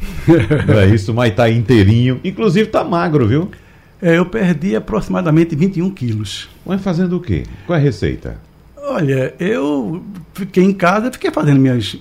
não 0.68 0.80
é 0.80 0.86
isso, 0.88 1.14
mas 1.14 1.30
está 1.30 1.48
inteirinho. 1.48 2.20
Inclusive 2.22 2.66
está 2.66 2.84
magro, 2.84 3.26
viu? 3.26 3.50
É, 4.00 4.16
eu 4.16 4.26
perdi 4.26 4.76
aproximadamente 4.76 5.56
21 5.56 5.90
quilos. 5.90 6.48
Mas 6.64 6.80
fazendo 6.80 7.16
o 7.16 7.20
quê? 7.20 7.44
Qual 7.66 7.76
é 7.76 7.80
a 7.80 7.82
receita? 7.82 8.48
Olha, 8.90 9.34
eu 9.38 10.02
fiquei 10.32 10.64
em 10.64 10.72
casa, 10.72 11.12
fiquei 11.12 11.30
fazendo 11.30 11.60
minhas 11.60 11.96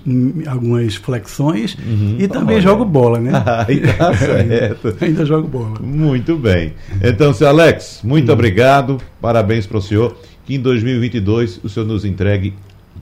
algumas 0.48 0.96
flexões 0.96 1.76
uhum. 1.76 2.16
e 2.18 2.28
também 2.30 2.56
Olha. 2.56 2.64
jogo 2.64 2.86
bola, 2.86 3.20
né? 3.20 3.32
Aí 3.68 3.82
tá 3.82 4.14
certo. 4.16 4.96
Ainda 5.02 5.26
jogo 5.26 5.48
bola. 5.48 5.80
Muito 5.82 6.38
bem. 6.38 6.74
Então, 7.04 7.34
seu 7.34 7.50
Alex, 7.50 8.00
muito 8.04 8.30
uhum. 8.30 8.34
obrigado. 8.34 8.98
Parabéns 9.20 9.68
para 9.68 9.78
o 9.78 9.82
senhor. 9.82 10.18
Que 10.46 10.56
em 10.56 10.62
2022 10.62 11.60
o 11.62 11.68
senhor 11.68 11.86
nos 11.86 12.06
entregue 12.06 12.54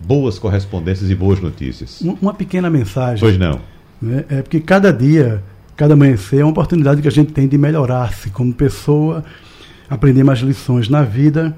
boas 0.03 0.39
correspondências 0.39 1.11
e 1.11 1.15
boas 1.15 1.39
notícias. 1.39 2.01
Uma 2.01 2.33
pequena 2.33 2.71
mensagem. 2.71 3.19
Pois 3.19 3.37
não. 3.37 3.59
Né? 4.01 4.25
É 4.29 4.41
porque 4.41 4.59
cada 4.59 4.91
dia 4.91 5.43
cada 5.75 5.93
amanhecer 5.93 6.39
é 6.39 6.43
uma 6.43 6.51
oportunidade 6.51 7.01
que 7.01 7.07
a 7.07 7.11
gente 7.11 7.33
tem 7.33 7.47
de 7.47 7.57
melhorar-se 7.57 8.29
como 8.29 8.53
pessoa, 8.53 9.23
aprender 9.89 10.23
mais 10.23 10.39
lições 10.39 10.89
na 10.89 11.03
vida, 11.03 11.55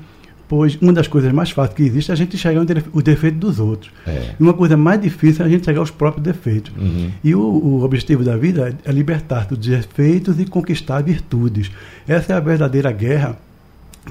pois 0.47 0.77
uma 0.81 0.93
das 0.93 1.07
coisas 1.07 1.31
mais 1.31 1.51
fáceis 1.51 1.75
que 1.75 1.83
existe 1.83 2.09
é 2.09 2.13
a 2.13 2.17
gente 2.17 2.35
enxergar 2.35 2.65
o 2.93 3.01
defeito 3.01 3.37
dos 3.37 3.59
outros. 3.59 3.91
É. 4.05 4.35
E 4.39 4.41
uma 4.41 4.53
coisa 4.53 4.77
mais 4.77 5.01
difícil 5.01 5.43
é 5.43 5.47
a 5.47 5.51
gente 5.51 5.61
enxergar 5.61 5.81
os 5.81 5.91
próprios 5.91 6.23
defeitos. 6.23 6.71
Uhum. 6.75 7.11
E 7.23 7.35
o, 7.35 7.41
o, 7.41 7.83
objetivo 7.83 8.23
da 8.23 8.35
vida 8.37 8.75
é 8.83 8.91
libertar 8.91 9.45
dos 9.45 9.57
defeitos 9.59 10.39
e 10.39 10.45
conquistar 10.45 11.01
virtudes. 11.01 11.71
Essa 12.07 12.33
é 12.33 12.35
a 12.35 12.39
verdadeira 12.39 12.91
guerra 12.91 13.37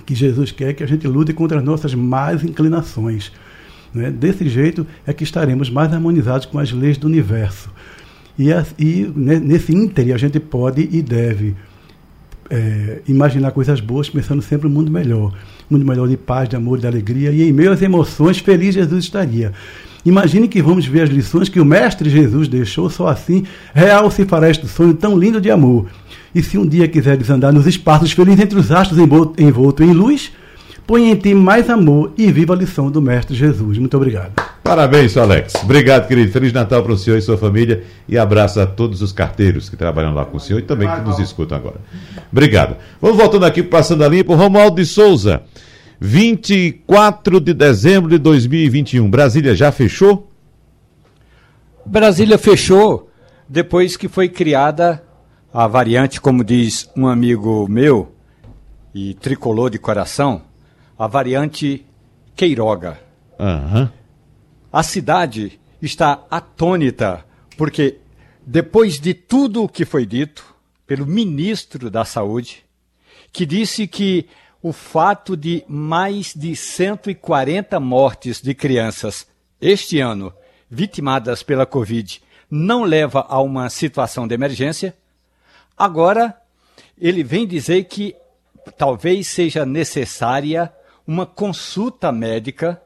que 0.05 0.15
Jesus 0.15 0.53
quer 0.53 0.75
que 0.75 0.83
a 0.83 0.87
gente 0.87 1.09
lute 1.09 1.33
contra 1.33 1.59
as 1.59 1.65
nossas 1.65 1.95
más 1.95 2.45
inclinações. 2.45 3.33
Né? 3.95 4.11
Desse 4.11 4.47
jeito 4.49 4.87
é 5.07 5.13
que 5.13 5.25
estaremos 5.25 5.71
mais 5.71 5.93
harmonizados 5.93 6.47
com 6.47 6.59
as 6.59 6.71
leis 6.71 6.99
do 6.99 7.07
universo. 7.07 7.71
E, 8.39 8.51
e 8.79 9.13
nesse 9.17 9.75
ínter 9.75 10.15
a 10.15 10.19
gente 10.19 10.39
pode 10.39 10.89
e 10.93 11.01
deve 11.01 11.55
é, 12.51 13.01
imaginar 13.09 13.51
coisas 13.51 13.81
boas, 13.81 14.09
pensando 14.09 14.43
sempre 14.43 14.67
um 14.67 14.71
mundo 14.71 14.91
melhor. 14.91 15.33
Mundo 15.69 15.85
melhor 15.85 16.09
de 16.09 16.17
paz, 16.17 16.49
de 16.49 16.57
amor, 16.57 16.79
de 16.79 16.87
alegria. 16.87 17.31
E 17.31 17.43
em 17.43 17.53
meio 17.53 17.73
às 17.73 17.83
emoções, 17.83 18.39
feliz 18.39 18.75
Jesus 18.75 19.05
estaria. 19.05 19.53
Imagine 20.05 20.47
que 20.47 20.63
vamos 20.63 20.87
ver 20.87 21.03
as 21.03 21.11
lições 21.11 21.49
que 21.49 21.61
o 21.61 21.65
Mestre 21.65 22.09
Jesus 22.09 22.47
deixou, 22.47 22.89
só 22.89 23.09
assim 23.09 23.43
real 23.75 24.09
se 24.09 24.25
fará 24.25 24.49
este 24.49 24.69
sonho 24.69 24.95
tão 24.95 25.19
lindo 25.19 25.41
de 25.41 25.51
amor. 25.51 25.87
E 26.33 26.43
se 26.43 26.57
um 26.57 26.67
dia 26.67 26.87
quiseres 26.87 27.29
andar 27.29 27.53
nos 27.53 27.67
espaços 27.67 28.13
felizes 28.13 28.41
entre 28.41 28.57
os 28.57 28.71
astros 28.71 29.01
envolto 29.01 29.83
em 29.83 29.93
luz, 29.93 30.31
põe 30.87 31.11
em 31.11 31.17
ti 31.17 31.35
mais 31.35 31.69
amor 31.69 32.13
e 32.17 32.31
viva 32.31 32.55
a 32.55 32.57
lição 32.57 32.89
do 32.89 33.03
Mestre 33.03 33.35
Jesus. 33.35 33.79
Muito 33.79 33.97
obrigado. 33.97 34.56
Parabéns, 34.67 35.17
Alex. 35.17 35.55
Obrigado, 35.63 36.09
querido. 36.09 36.33
Feliz 36.33 36.53
Natal 36.53 36.83
para 36.83 36.93
o 36.93 36.99
senhor 36.99 37.17
e 37.17 37.23
sua 37.23 37.39
família. 37.39 37.85
E 38.09 38.19
abraço 38.19 38.59
a 38.59 38.67
todos 38.67 39.01
os 39.01 39.13
carteiros 39.13 39.71
que 39.71 39.77
trabalham 39.77 40.13
lá 40.13 40.25
com 40.25 40.39
o 40.39 40.41
senhor 40.41 40.59
e 40.59 40.63
também 40.63 40.91
que 40.93 41.01
nos 41.03 41.21
escutam 41.21 41.57
agora. 41.57 41.77
Obrigado. 42.33 42.77
Vamos 43.01 43.17
voltando 43.17 43.47
aqui, 43.47 43.63
passando 43.63 44.03
a 44.03 44.09
limpo. 44.09 44.35
Romualdo 44.35 44.77
de 44.77 44.85
Souza. 44.85 45.43
24 46.01 47.41
de 47.41 47.55
dezembro 47.55 48.11
de 48.11 48.19
2021. 48.19 49.09
Brasília 49.09 49.55
já 49.55 49.71
fechou? 49.71 50.29
Brasília 51.85 52.37
fechou 52.37 53.09
depois 53.49 53.97
que 53.97 54.09
foi 54.09 54.29
criada 54.29 55.01
a 55.55 55.69
variante, 55.69 56.21
como 56.21 56.43
diz 56.43 56.91
um 56.97 57.07
amigo 57.07 57.69
meu 57.71 58.13
e 58.93 59.15
tricolor 59.15 59.71
de 59.71 59.79
coração, 59.79 60.43
a 60.99 61.07
variante 61.07 61.87
Queiroga. 62.35 62.99
Aham. 63.39 63.93
A 64.77 64.83
cidade 64.83 65.59
está 65.81 66.27
atônita, 66.31 67.25
porque 67.57 67.99
depois 68.47 69.01
de 69.01 69.15
tudo 69.15 69.65
o 69.65 69.69
que 69.71 69.87
foi 69.87 70.05
dito 70.05 70.55
pelo 70.87 71.07
ministro 71.07 71.91
da 71.91 72.05
Saúde, 72.05 72.63
que 73.33 73.47
disse 73.47 73.87
que 73.87 74.29
o 74.61 74.75
fato 74.75 75.35
de 75.35 75.65
mais 75.67 76.35
de 76.35 76.55
140 76.55 77.81
mortes 77.81 78.43
de 78.43 78.53
crianças 78.53 79.27
este 79.59 79.99
ano 79.99 80.31
vitimadas 80.69 81.43
pela 81.43 81.65
Covid 81.65 82.21
não 82.51 82.85
leva 82.85 83.25
a 83.31 83.41
uma 83.41 83.71
situação 83.71 84.29
de 84.29 84.35
emergência, 84.35 84.95
agora 85.75 86.37
ele 87.01 87.25
vem 87.25 87.47
dizer 87.47 87.85
que 87.85 88.15
talvez 88.77 89.27
seja 89.27 89.65
necessária 89.65 90.71
uma 91.07 91.25
consulta 91.25 92.13
médica 92.13 92.83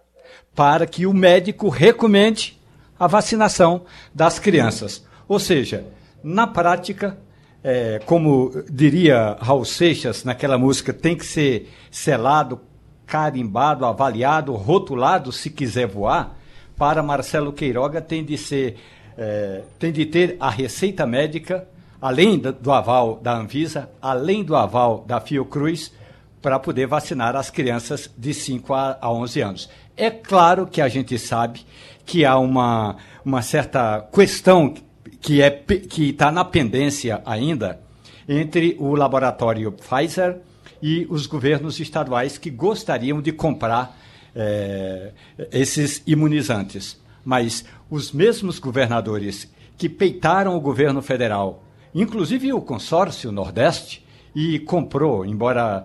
para 0.54 0.86
que 0.86 1.06
o 1.06 1.12
médico 1.12 1.68
recomende 1.68 2.60
a 2.98 3.06
vacinação 3.06 3.82
das 4.14 4.38
crianças. 4.38 5.04
Ou 5.26 5.38
seja, 5.38 5.86
na 6.22 6.46
prática, 6.46 7.16
é, 7.64 8.00
como 8.04 8.52
diria 8.70 9.36
Raul 9.40 9.64
Seixas 9.64 10.24
naquela 10.24 10.58
música, 10.58 10.92
tem 10.92 11.16
que 11.16 11.24
ser 11.24 11.70
selado, 11.90 12.60
carimbado, 13.06 13.84
avaliado, 13.86 14.52
rotulado 14.52 15.32
se 15.32 15.50
quiser 15.50 15.86
voar. 15.86 16.36
Para 16.76 17.02
Marcelo 17.02 17.52
Queiroga 17.52 18.00
tem 18.00 18.24
de 18.24 18.36
ser, 18.36 18.76
é, 19.16 19.62
tem 19.78 19.92
de 19.92 20.06
ter 20.06 20.36
a 20.38 20.50
receita 20.50 21.06
médica, 21.06 21.66
além 22.00 22.38
do 22.38 22.72
aval 22.72 23.18
da 23.22 23.34
Anvisa, 23.34 23.90
além 24.00 24.42
do 24.42 24.56
aval 24.56 25.04
da 25.06 25.20
Fiocruz, 25.20 25.92
para 26.40 26.58
poder 26.58 26.86
vacinar 26.86 27.36
as 27.36 27.50
crianças 27.50 28.10
de 28.16 28.32
5 28.32 28.72
a 28.74 29.12
11 29.12 29.40
anos. 29.42 29.68
É 29.96 30.10
claro 30.10 30.66
que 30.66 30.80
a 30.80 30.88
gente 30.88 31.18
sabe 31.18 31.60
que 32.06 32.24
há 32.24 32.38
uma, 32.38 32.96
uma 33.24 33.42
certa 33.42 34.00
questão 34.12 34.74
que 35.20 35.42
é 35.42 35.64
está 35.98 36.32
na 36.32 36.44
pendência 36.44 37.22
ainda 37.24 37.80
entre 38.28 38.76
o 38.78 38.94
laboratório 38.94 39.72
Pfizer 39.72 40.38
e 40.82 41.06
os 41.10 41.26
governos 41.26 41.78
estaduais 41.78 42.38
que 42.38 42.50
gostariam 42.50 43.20
de 43.20 43.32
comprar 43.32 43.98
é, 44.34 45.12
esses 45.52 46.02
imunizantes. 46.06 46.98
Mas 47.24 47.64
os 47.90 48.12
mesmos 48.12 48.58
governadores 48.58 49.52
que 49.76 49.88
peitaram 49.88 50.56
o 50.56 50.60
governo 50.60 51.02
federal, 51.02 51.64
inclusive 51.94 52.52
o 52.52 52.60
consórcio 52.60 53.30
Nordeste, 53.30 54.04
e 54.34 54.58
comprou, 54.60 55.26
embora 55.26 55.84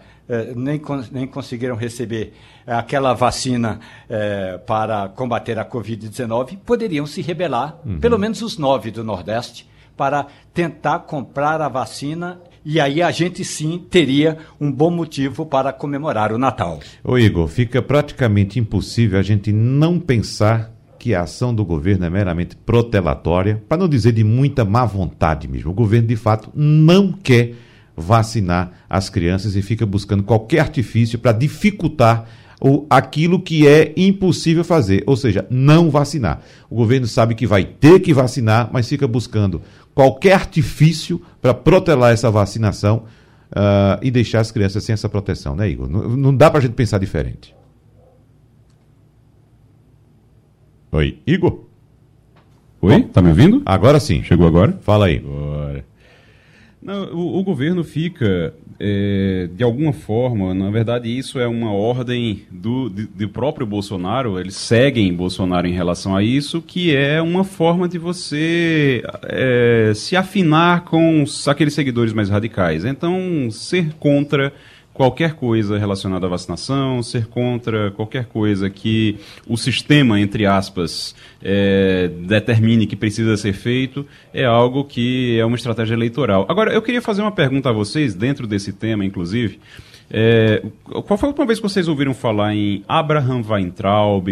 nem, 0.56 0.82
nem 1.12 1.28
conseguiram 1.28 1.76
receber 1.76 2.34
aquela 2.66 3.14
vacina 3.14 3.80
eh, 4.10 4.60
para 4.66 5.10
combater 5.10 5.60
a 5.60 5.66
Covid-19, 5.66 6.58
poderiam 6.66 7.06
se 7.06 7.22
rebelar, 7.22 7.80
uhum. 7.86 8.00
pelo 8.00 8.18
menos 8.18 8.42
os 8.42 8.58
nove 8.58 8.92
do 8.92 9.04
Nordeste, 9.04 9.68
para 9.96 10.28
tentar 10.54 11.00
comprar 11.00 11.62
a 11.62 11.70
vacina 11.70 12.40
e 12.66 12.80
aí 12.80 13.02
a 13.02 13.12
gente 13.12 13.46
sim 13.46 13.78
teria 13.78 14.40
um 14.60 14.72
bom 14.72 14.90
motivo 14.90 15.46
para 15.46 15.72
comemorar 15.72 16.34
o 16.34 16.38
Natal. 16.38 16.80
Ô 17.04 17.18
Igor, 17.18 17.48
fica 17.48 17.80
praticamente 17.82 18.60
impossível 18.60 19.20
a 19.20 19.22
gente 19.22 19.52
não 19.54 20.00
pensar 20.00 20.72
que 20.98 21.14
a 21.14 21.22
ação 21.22 21.54
do 21.54 21.64
governo 21.64 22.04
é 22.04 22.10
meramente 22.10 22.56
protelatória, 22.56 23.64
para 23.70 23.78
não 23.78 23.88
dizer 23.88 24.12
de 24.12 24.24
muita 24.24 24.66
má 24.66 24.84
vontade 24.84 25.48
mesmo. 25.48 25.70
O 25.70 25.74
governo, 25.76 26.08
de 26.08 26.16
fato, 26.16 26.50
não 26.56 27.12
quer 27.12 27.54
vacinar 27.96 28.72
as 28.90 29.10
crianças 29.10 29.56
e 29.56 29.62
fica 29.62 29.86
buscando 29.86 30.24
qualquer 30.24 30.60
artifício 30.60 31.18
para 31.18 31.32
dificultar 31.32 32.28
o, 32.62 32.86
aquilo 32.90 33.40
que 33.40 33.68
é 33.68 33.94
impossível 33.96 34.64
fazer, 34.64 35.04
ou 35.06 35.16
seja, 35.16 35.46
não 35.50 35.90
vacinar. 35.90 36.42
O 36.70 36.76
governo 36.76 37.08
sabe 37.08 37.36
que 37.36 37.46
vai 37.46 37.64
ter 37.64 38.00
que 38.00 38.14
vacinar, 38.14 38.70
mas 38.72 38.88
fica 38.88 39.08
buscando 39.08 39.62
qualquer 39.94 40.34
artifício 40.34 41.22
para 41.42 41.54
protelar 41.54 42.14
essa 42.14 42.32
vacinação 42.32 43.04
uh, 43.52 44.00
e 44.02 44.10
deixar 44.10 44.40
as 44.40 44.52
crianças 44.52 44.84
sem 44.84 44.94
essa 44.94 45.10
proteção, 45.10 45.56
né, 45.56 45.70
Igor? 45.70 45.90
Não, 45.90 46.10
não 46.16 46.36
dá 46.36 46.50
para 46.50 46.60
a 46.60 46.62
gente 46.62 46.74
pensar 46.74 46.98
diferente. 46.98 47.56
Oi, 50.92 51.20
Igor? 51.28 51.66
Oi, 52.82 53.02
Bom, 53.02 53.08
tá 53.10 53.22
me 53.22 53.30
ouvindo? 53.30 53.62
Agora 53.66 54.00
sim. 54.00 54.24
Chegou 54.24 54.48
agora? 54.48 54.78
Fala 54.82 55.08
aí. 55.08 55.18
Agora. 55.18 55.86
Não, 56.86 57.06
o, 57.16 57.40
o, 57.40 57.44
governo 57.44 57.84
fica, 57.84 58.54
é, 58.80 59.50
de 59.52 59.64
alguma 59.64 59.92
forma, 59.92 60.54
na 60.54 60.70
verdade, 60.70 61.10
isso 61.10 61.40
é 61.40 61.48
uma 61.48 61.72
ordem 61.72 62.44
do, 62.52 62.92
de, 62.92 63.08
do 63.08 63.28
próprio 63.28 63.66
Bolsonaro, 63.66 64.40
eles 64.40 64.54
seguem 64.54 65.12
Bolsonaro 65.12 65.66
em 65.66 65.74
relação 65.74 66.16
a 66.16 66.22
isso, 66.22 66.62
que 66.62 66.96
é 66.96 67.20
uma 67.20 67.44
forma 67.44 67.90
de 67.90 67.98
você 67.98 69.02
é, 69.24 69.94
se 69.96 70.16
afinar 70.16 70.84
com 70.84 71.24
aqueles 71.48 71.74
seguidores 71.74 72.14
mais 72.14 72.30
radicais. 72.30 72.86
Então, 72.86 73.50
ser 73.50 73.96
contra 73.96 74.54
qualquer 74.96 75.34
coisa 75.34 75.78
relacionada 75.78 76.26
à 76.26 76.30
vacinação, 76.30 77.04
ser 77.04 77.28
contra 77.28 77.92
qualquer 77.92 78.26
coisa 78.26 78.70
que 78.70 79.18
o 79.46 79.58
sistema, 79.58 80.20
entre 80.22 80.46
aspas, 80.46 81.14
é, 81.44 82.10
determine 82.22 82.88
que 82.88 82.96
precisa 82.96 83.36
ser 83.36 83.52
feito, 83.52 84.08
é 84.34 84.46
algo 84.46 84.86
que 84.86 85.38
é 85.38 85.46
uma 85.46 85.58
estratégia 85.58 85.94
eleitoral. 85.94 86.46
Agora, 86.48 86.74
eu 86.74 86.82
queria 86.82 87.02
fazer 87.02 87.22
uma 87.22 87.32
pergunta 87.32 87.70
a 87.70 87.74
vocês, 87.74 88.16
dentro 88.16 88.48
desse 88.48 88.72
tema, 88.72 89.04
inclusive. 89.04 89.60
É, 90.10 90.64
qual 90.86 91.18
foi 91.18 91.28
a 91.28 91.32
última 91.32 91.46
vez 91.46 91.60
que 91.60 91.64
vocês 91.64 91.90
ouviram 91.90 92.14
falar 92.14 92.56
em 92.56 92.82
Abraham 92.88 93.44
Weintraub, 93.46 94.30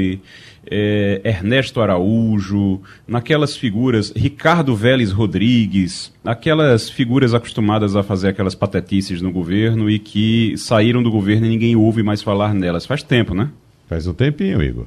é, 0.69 1.21
Ernesto 1.23 1.81
Araújo, 1.81 2.81
naquelas 3.07 3.55
figuras, 3.55 4.11
Ricardo 4.15 4.75
Vélez 4.75 5.11
Rodrigues, 5.11 6.13
aquelas 6.23 6.89
figuras 6.89 7.33
acostumadas 7.33 7.95
a 7.95 8.03
fazer 8.03 8.29
aquelas 8.29 8.55
patetices 8.55 9.21
no 9.21 9.31
governo 9.31 9.89
e 9.89 9.99
que 9.99 10.55
saíram 10.57 11.03
do 11.03 11.11
governo 11.11 11.45
e 11.45 11.49
ninguém 11.49 11.75
ouve 11.75 12.03
mais 12.03 12.21
falar 12.21 12.53
nelas. 12.53 12.85
Faz 12.85 13.03
tempo, 13.03 13.33
né? 13.33 13.49
Faz 13.87 14.07
um 14.07 14.13
tempinho, 14.13 14.61
Igor. 14.61 14.85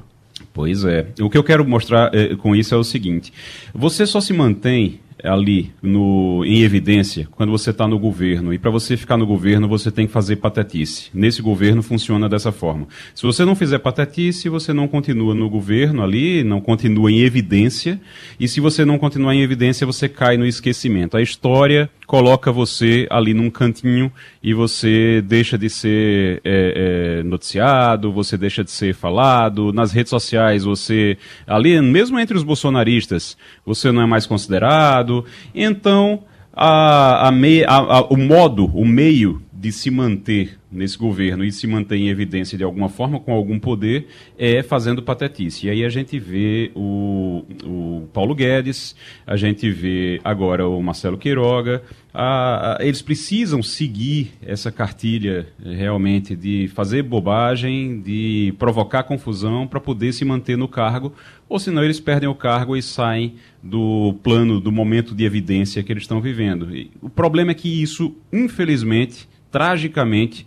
Pois 0.52 0.84
é. 0.84 1.06
O 1.20 1.28
que 1.28 1.36
eu 1.36 1.44
quero 1.44 1.66
mostrar 1.66 2.14
é, 2.14 2.34
com 2.34 2.56
isso 2.56 2.74
é 2.74 2.78
o 2.78 2.84
seguinte: 2.84 3.32
você 3.74 4.06
só 4.06 4.20
se 4.20 4.32
mantém 4.32 5.00
ali 5.22 5.72
no, 5.82 6.44
em 6.44 6.62
evidência 6.62 7.28
quando 7.30 7.50
você 7.50 7.70
está 7.70 7.86
no 7.86 7.98
governo. 7.98 8.52
E 8.52 8.58
para 8.58 8.70
você 8.70 8.96
ficar 8.96 9.16
no 9.16 9.26
governo, 9.26 9.68
você 9.68 9.90
tem 9.90 10.06
que 10.06 10.12
fazer 10.12 10.36
patetice. 10.36 11.10
Nesse 11.14 11.42
governo 11.42 11.82
funciona 11.82 12.28
dessa 12.28 12.52
forma. 12.52 12.86
Se 13.14 13.22
você 13.24 13.44
não 13.44 13.54
fizer 13.54 13.78
patetice, 13.78 14.48
você 14.48 14.72
não 14.72 14.88
continua 14.88 15.34
no 15.34 15.48
governo 15.48 16.02
ali, 16.02 16.44
não 16.44 16.60
continua 16.60 17.10
em 17.10 17.20
evidência. 17.20 18.00
E 18.38 18.46
se 18.46 18.60
você 18.60 18.84
não 18.84 18.98
continuar 18.98 19.34
em 19.34 19.42
evidência, 19.42 19.86
você 19.86 20.08
cai 20.08 20.36
no 20.36 20.46
esquecimento. 20.46 21.16
A 21.16 21.22
história 21.22 21.90
coloca 22.06 22.52
você 22.52 23.06
ali 23.10 23.34
num 23.34 23.50
cantinho 23.50 24.12
e 24.42 24.54
você 24.54 25.22
deixa 25.26 25.58
de 25.58 25.68
ser 25.68 26.40
é, 26.44 27.20
é, 27.20 27.22
noticiado, 27.24 28.12
você 28.12 28.36
deixa 28.36 28.62
de 28.62 28.70
ser 28.70 28.94
falado. 28.94 29.72
Nas 29.72 29.92
redes 29.92 30.10
sociais, 30.10 30.64
você, 30.64 31.18
ali, 31.46 31.80
mesmo 31.80 32.18
entre 32.18 32.36
os 32.36 32.44
bolsonaristas, 32.44 33.36
você 33.64 33.90
não 33.90 34.02
é 34.02 34.06
mais 34.06 34.26
considerado. 34.26 35.05
Então, 35.54 36.24
a, 36.52 37.28
a, 37.28 37.76
a, 37.76 38.04
o 38.06 38.16
modo, 38.16 38.66
o 38.66 38.84
meio 38.84 39.42
de 39.52 39.72
se 39.72 39.90
manter 39.90 40.58
nesse 40.70 40.98
governo 40.98 41.42
e 41.44 41.50
se 41.50 41.66
manter 41.66 41.96
em 41.96 42.08
evidência 42.08 42.58
de 42.58 42.64
alguma 42.64 42.88
forma, 42.88 43.18
com 43.18 43.32
algum 43.32 43.58
poder, 43.58 44.06
é 44.38 44.62
fazendo 44.62 45.02
patetice. 45.02 45.66
E 45.66 45.70
aí 45.70 45.84
a 45.84 45.88
gente 45.88 46.18
vê 46.18 46.70
o, 46.74 47.44
o 47.64 48.08
Paulo 48.12 48.34
Guedes, 48.34 48.94
a 49.26 49.36
gente 49.36 49.70
vê 49.70 50.20
agora 50.22 50.68
o 50.68 50.82
Marcelo 50.82 51.16
Queiroga, 51.16 51.82
a, 52.12 52.76
a, 52.76 52.84
eles 52.84 53.02
precisam 53.02 53.62
seguir 53.62 54.32
essa 54.40 54.70
cartilha 54.70 55.48
eh, 55.64 55.74
realmente 55.74 56.34
de 56.34 56.68
fazer 56.68 57.02
bobagem, 57.02 58.00
de 58.00 58.54
provocar 58.58 59.02
confusão 59.02 59.66
para 59.66 59.80
poder 59.80 60.12
se 60.12 60.24
manter 60.24 60.56
no 60.56 60.68
cargo, 60.68 61.12
ou 61.48 61.58
senão 61.58 61.84
eles 61.84 62.00
perdem 62.00 62.28
o 62.28 62.34
cargo 62.34 62.76
e 62.76 62.82
saem 62.82 63.34
do 63.62 64.14
plano, 64.22 64.60
do 64.60 64.72
momento 64.72 65.14
de 65.14 65.24
evidência 65.24 65.82
que 65.82 65.92
eles 65.92 66.04
estão 66.04 66.20
vivendo. 66.20 66.74
E 66.74 66.90
o 67.00 67.08
problema 67.08 67.52
é 67.52 67.54
que 67.54 67.82
isso, 67.82 68.14
infelizmente, 68.32 69.28
tragicamente, 69.50 70.46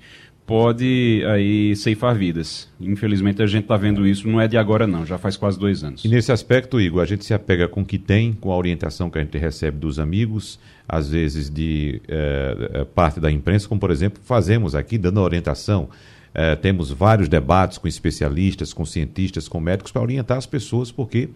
pode 0.50 1.24
aí 1.28 1.76
ceifar 1.76 2.16
vidas. 2.16 2.68
Infelizmente 2.82 3.40
a 3.40 3.46
gente 3.46 3.66
está 3.66 3.78
vendo 3.78 4.08
isso, 4.08 4.28
não 4.28 4.42
é 4.42 4.48
de 4.48 4.58
agora 4.58 4.88
não, 4.88 5.06
já 5.06 5.16
faz 5.16 5.38
quase 5.38 5.60
dois 5.60 5.84
anos. 5.84 6.04
E 6.04 6.08
nesse 6.08 6.32
aspecto, 6.32 6.82
Igor, 6.82 7.04
a 7.04 7.06
gente 7.06 7.24
se 7.24 7.36
apega 7.36 7.68
com 7.68 7.82
o 7.82 7.86
que 7.86 8.00
tem, 8.00 8.34
com 8.34 8.52
a 8.52 8.58
orientação 8.58 9.12
que 9.12 9.20
a 9.20 9.22
gente 9.22 9.38
recebe 9.38 9.78
dos 9.78 10.00
amigos, 10.00 10.60
às 10.88 11.08
vezes 11.08 11.52
de 11.52 12.02
eh, 12.08 12.84
parte 12.96 13.20
da 13.20 13.32
imprensa, 13.32 13.68
como 13.68 13.80
por 13.80 13.92
exemplo 13.92 14.20
fazemos 14.26 14.74
aqui, 14.74 14.98
dando 14.98 15.22
orientação. 15.22 15.88
Eh, 16.34 16.56
temos 16.56 16.92
vários 16.92 17.28
debates 17.28 17.78
com 17.78 17.88
especialistas, 17.88 18.74
com 18.74 18.86
cientistas, 18.86 19.48
com 19.48 19.60
médicos 19.60 19.92
para 19.92 20.02
orientar 20.02 20.38
as 20.38 20.46
pessoas, 20.46 20.92
porque 20.92 21.30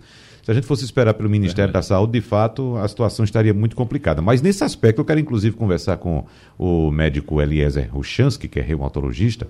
se 0.44 0.52
a 0.52 0.54
gente 0.54 0.68
fosse 0.68 0.84
esperar 0.84 1.14
pelo 1.14 1.30
Ministério 1.30 1.74
da 1.74 1.82
Saúde, 1.82 2.14
de 2.14 2.22
fato, 2.22 2.76
a 2.78 2.88
situação 2.88 3.24
estaria 3.24 3.54
muito 3.54 3.76
complicada. 3.76 4.22
Mas 4.22 4.42
nesse 4.42 4.64
aspecto, 4.64 5.00
eu 5.00 5.06
quero 5.06 5.20
inclusive 5.20 5.56
conversar 5.56 5.98
com 5.98 6.26
o 6.58 6.92
médico 6.92 7.42
Eliezer 7.42 7.90
Ruchansky, 7.90 8.48
que 8.48 8.60
é 8.60 8.62
reumatologista. 8.62 9.48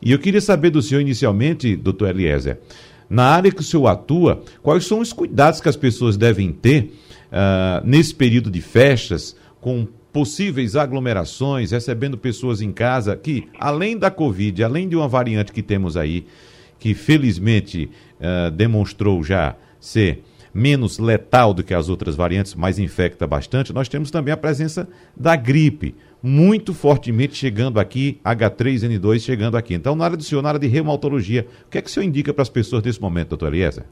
E 0.00 0.12
eu 0.12 0.18
queria 0.18 0.40
saber 0.40 0.70
do 0.70 0.82
senhor, 0.82 1.00
inicialmente, 1.00 1.76
doutor 1.76 2.08
Eliezer, 2.08 2.58
na 3.08 3.24
área 3.24 3.52
que 3.52 3.60
o 3.60 3.64
senhor 3.64 3.86
atua, 3.86 4.42
quais 4.62 4.86
são 4.86 5.00
os 5.00 5.12
cuidados 5.12 5.60
que 5.60 5.68
as 5.68 5.76
pessoas 5.76 6.16
devem 6.16 6.52
ter 6.52 6.94
uh, 7.30 7.86
nesse 7.86 8.14
período 8.14 8.50
de 8.50 8.60
festas, 8.60 9.36
com 9.60 9.86
possíveis 10.14 10.76
aglomerações, 10.76 11.72
recebendo 11.72 12.16
pessoas 12.16 12.62
em 12.62 12.70
casa 12.70 13.16
que, 13.16 13.48
além 13.58 13.98
da 13.98 14.12
Covid, 14.12 14.62
além 14.62 14.88
de 14.88 14.94
uma 14.94 15.08
variante 15.08 15.52
que 15.52 15.60
temos 15.60 15.96
aí, 15.96 16.24
que 16.78 16.94
felizmente 16.94 17.90
uh, 18.20 18.48
demonstrou 18.52 19.24
já 19.24 19.56
ser 19.80 20.22
menos 20.54 21.00
letal 21.00 21.52
do 21.52 21.64
que 21.64 21.74
as 21.74 21.88
outras 21.88 22.14
variantes, 22.14 22.54
mas 22.54 22.78
infecta 22.78 23.26
bastante, 23.26 23.72
nós 23.72 23.88
temos 23.88 24.08
também 24.08 24.32
a 24.32 24.36
presença 24.36 24.88
da 25.16 25.34
gripe, 25.34 25.96
muito 26.22 26.72
fortemente 26.72 27.34
chegando 27.34 27.80
aqui, 27.80 28.20
H3N2 28.24 29.18
chegando 29.18 29.56
aqui. 29.56 29.74
Então, 29.74 29.96
na 29.96 30.04
área 30.04 30.16
do 30.16 30.22
senhor, 30.22 30.42
na 30.42 30.50
área 30.50 30.60
de 30.60 30.68
reumatologia, 30.68 31.44
o 31.66 31.70
que 31.70 31.78
é 31.78 31.82
que 31.82 31.88
o 31.88 31.90
senhor 31.90 32.06
indica 32.06 32.32
para 32.32 32.42
as 32.42 32.48
pessoas 32.48 32.84
nesse 32.84 33.02
momento, 33.02 33.30
doutor 33.30 33.48
Eliezer? 33.48 33.82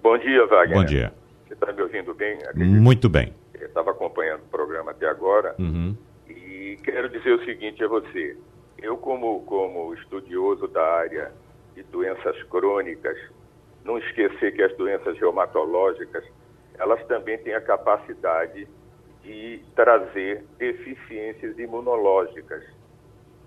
Bom 0.00 0.16
dia, 0.18 0.46
Wagner. 0.46 0.78
Bom 0.78 0.84
dia. 0.84 1.12
Você 1.48 1.54
está 1.54 1.72
me 1.72 1.82
ouvindo 1.82 2.14
bem? 2.14 2.34
Acredito. 2.34 2.80
Muito 2.80 3.08
bem. 3.08 3.39
Estava 3.70 3.92
acompanhando 3.92 4.42
o 4.42 4.48
programa 4.48 4.90
até 4.90 5.06
agora 5.06 5.54
uhum. 5.58 5.96
e 6.28 6.76
quero 6.82 7.08
dizer 7.08 7.32
o 7.32 7.44
seguinte 7.44 7.82
a 7.84 7.88
você. 7.88 8.36
Eu, 8.76 8.96
como, 8.96 9.44
como 9.44 9.94
estudioso 9.94 10.66
da 10.66 10.82
área 10.82 11.32
de 11.74 11.84
doenças 11.84 12.42
crônicas, 12.44 13.16
não 13.84 13.96
esquecer 13.98 14.54
que 14.54 14.62
as 14.62 14.76
doenças 14.76 15.16
reumatológicas, 15.18 16.24
elas 16.78 17.00
também 17.06 17.38
têm 17.38 17.54
a 17.54 17.60
capacidade 17.60 18.66
de 19.22 19.62
trazer 19.76 20.44
deficiências 20.58 21.56
imunológicas. 21.56 22.64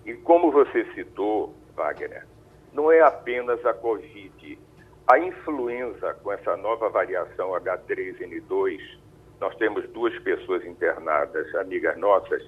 E 0.05 0.13
como 0.13 0.51
você 0.51 0.85
citou, 0.93 1.53
Wagner, 1.75 2.25
não 2.71 2.89
é 2.89 3.01
apenas 3.01 3.63
a 3.65 3.73
Covid. 3.73 4.57
A 5.05 5.19
influenza, 5.19 6.13
com 6.23 6.31
essa 6.31 6.55
nova 6.55 6.87
variação 6.87 7.51
H3N2, 7.51 9.02
nós 9.43 9.55
temos 9.57 9.87
duas 9.89 10.17
pessoas 10.19 10.65
internadas, 10.65 11.53
amigas 11.55 11.97
nossas, 11.97 12.43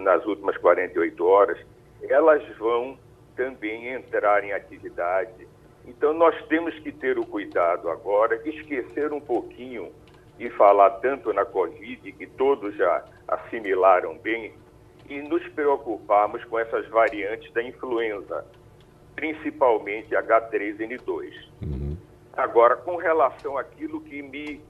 nas 0.00 0.24
últimas 0.24 0.56
48 0.56 1.26
horas, 1.26 1.58
elas 2.08 2.42
vão 2.56 2.98
também 3.36 3.88
entrar 3.88 4.42
em 4.42 4.52
atividade 4.52 5.46
então, 5.86 6.12
nós 6.12 6.34
temos 6.46 6.76
que 6.80 6.90
ter 6.90 7.16
o 7.16 7.24
cuidado 7.24 7.88
agora 7.88 8.40
esquecer 8.44 9.12
um 9.12 9.20
pouquinho 9.20 9.92
e 10.38 10.50
falar 10.50 10.90
tanto 10.98 11.32
na 11.32 11.44
Covid, 11.44 12.12
que 12.12 12.26
todos 12.26 12.74
já 12.74 13.04
assimilaram 13.28 14.18
bem, 14.18 14.52
e 15.08 15.22
nos 15.22 15.46
preocuparmos 15.48 16.44
com 16.44 16.58
essas 16.58 16.88
variantes 16.88 17.52
da 17.52 17.62
influenza, 17.62 18.44
principalmente 19.14 20.10
H3N2. 20.10 21.32
Uhum. 21.62 21.96
Agora, 22.32 22.76
com 22.76 22.96
relação 22.96 23.56
àquilo 23.56 24.00
que 24.00 24.20
me, 24.20 24.60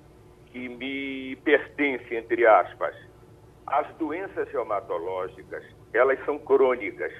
que 0.56 0.70
me 0.70 1.36
pertence, 1.44 2.16
entre 2.16 2.46
aspas, 2.46 2.96
as 3.66 3.86
doenças 3.96 4.48
reumatológicas, 4.48 5.62
elas 5.92 6.18
são 6.24 6.38
crônicas 6.38 7.12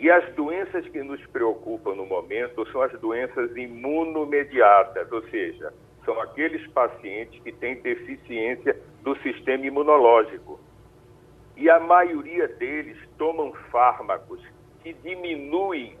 e 0.00 0.10
as 0.10 0.32
doenças 0.32 0.88
que 0.88 1.02
nos 1.02 1.20
preocupam 1.26 1.94
no 1.94 2.06
momento 2.06 2.66
são 2.72 2.80
as 2.80 2.92
doenças 3.00 3.54
imunomediadas, 3.54 5.12
ou 5.12 5.22
seja, 5.28 5.74
são 6.06 6.18
aqueles 6.22 6.66
pacientes 6.68 7.38
que 7.42 7.52
têm 7.52 7.82
deficiência 7.82 8.80
do 9.02 9.14
sistema 9.18 9.66
imunológico. 9.66 10.58
E 11.54 11.68
a 11.68 11.78
maioria 11.78 12.48
deles 12.48 12.96
tomam 13.18 13.52
fármacos 13.70 14.40
que 14.82 14.94
diminuem 14.94 15.98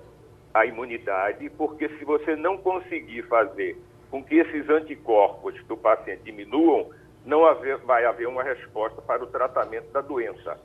a 0.54 0.64
imunidade, 0.64 1.50
porque 1.50 1.90
se 1.90 2.06
você 2.06 2.34
não 2.36 2.56
conseguir 2.56 3.22
fazer 3.24 3.76
com 4.12 4.22
que 4.22 4.36
esses 4.36 4.68
anticorpos 4.68 5.54
do 5.64 5.74
paciente 5.74 6.24
diminuam, 6.24 6.90
não 7.24 7.46
haver, 7.46 7.78
vai 7.78 8.04
haver 8.04 8.28
uma 8.28 8.42
resposta 8.42 9.00
para 9.00 9.24
o 9.24 9.26
tratamento 9.26 9.90
da 9.90 10.02
doença. 10.02 10.60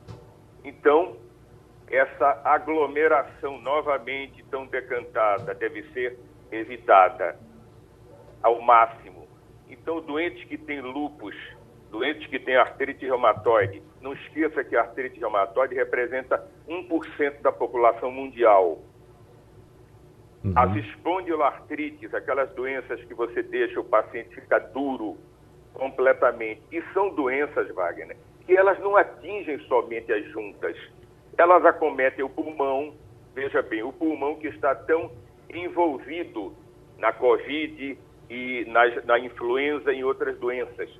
Então, 0.62 1.16
essa 1.90 2.42
aglomeração 2.44 3.58
novamente 3.62 4.44
tão 4.50 4.66
decantada 4.66 5.54
deve 5.54 5.82
ser 5.94 6.18
evitada 6.52 7.38
ao 8.42 8.60
máximo. 8.60 9.26
Então, 9.70 10.02
doentes 10.02 10.44
que 10.44 10.58
têm 10.58 10.82
lupus, 10.82 11.34
doentes 11.90 12.28
que 12.28 12.38
têm 12.38 12.56
artrite 12.56 13.06
reumatoide, 13.06 13.82
não 14.02 14.12
esqueça 14.12 14.62
que 14.62 14.76
a 14.76 14.82
artrite 14.82 15.18
reumatoide 15.18 15.74
representa 15.74 16.46
1% 16.68 17.40
da 17.40 17.50
população 17.50 18.10
mundial. 18.10 18.82
Uhum. 20.44 20.52
As 20.54 20.76
espondiloartrites, 20.76 22.14
aquelas 22.14 22.50
doenças 22.54 23.02
que 23.04 23.14
você 23.14 23.42
deixa 23.42 23.80
o 23.80 23.84
paciente 23.84 24.34
ficar 24.34 24.60
duro 24.60 25.16
completamente, 25.74 26.62
e 26.72 26.82
são 26.92 27.14
doenças, 27.14 27.68
Wagner, 27.74 28.16
que 28.46 28.56
elas 28.56 28.78
não 28.80 28.96
atingem 28.96 29.58
somente 29.60 30.12
as 30.12 30.24
juntas, 30.30 30.76
elas 31.36 31.64
acometem 31.64 32.24
o 32.24 32.28
pulmão, 32.28 32.94
veja 33.34 33.62
bem, 33.62 33.82
o 33.82 33.92
pulmão 33.92 34.36
que 34.36 34.48
está 34.48 34.74
tão 34.74 35.10
envolvido 35.52 36.54
na 36.98 37.12
Covid 37.12 37.98
e 38.28 38.64
na, 38.66 38.86
na 39.04 39.18
influenza 39.18 39.92
e 39.92 40.02
outras 40.02 40.36
doenças. 40.38 40.90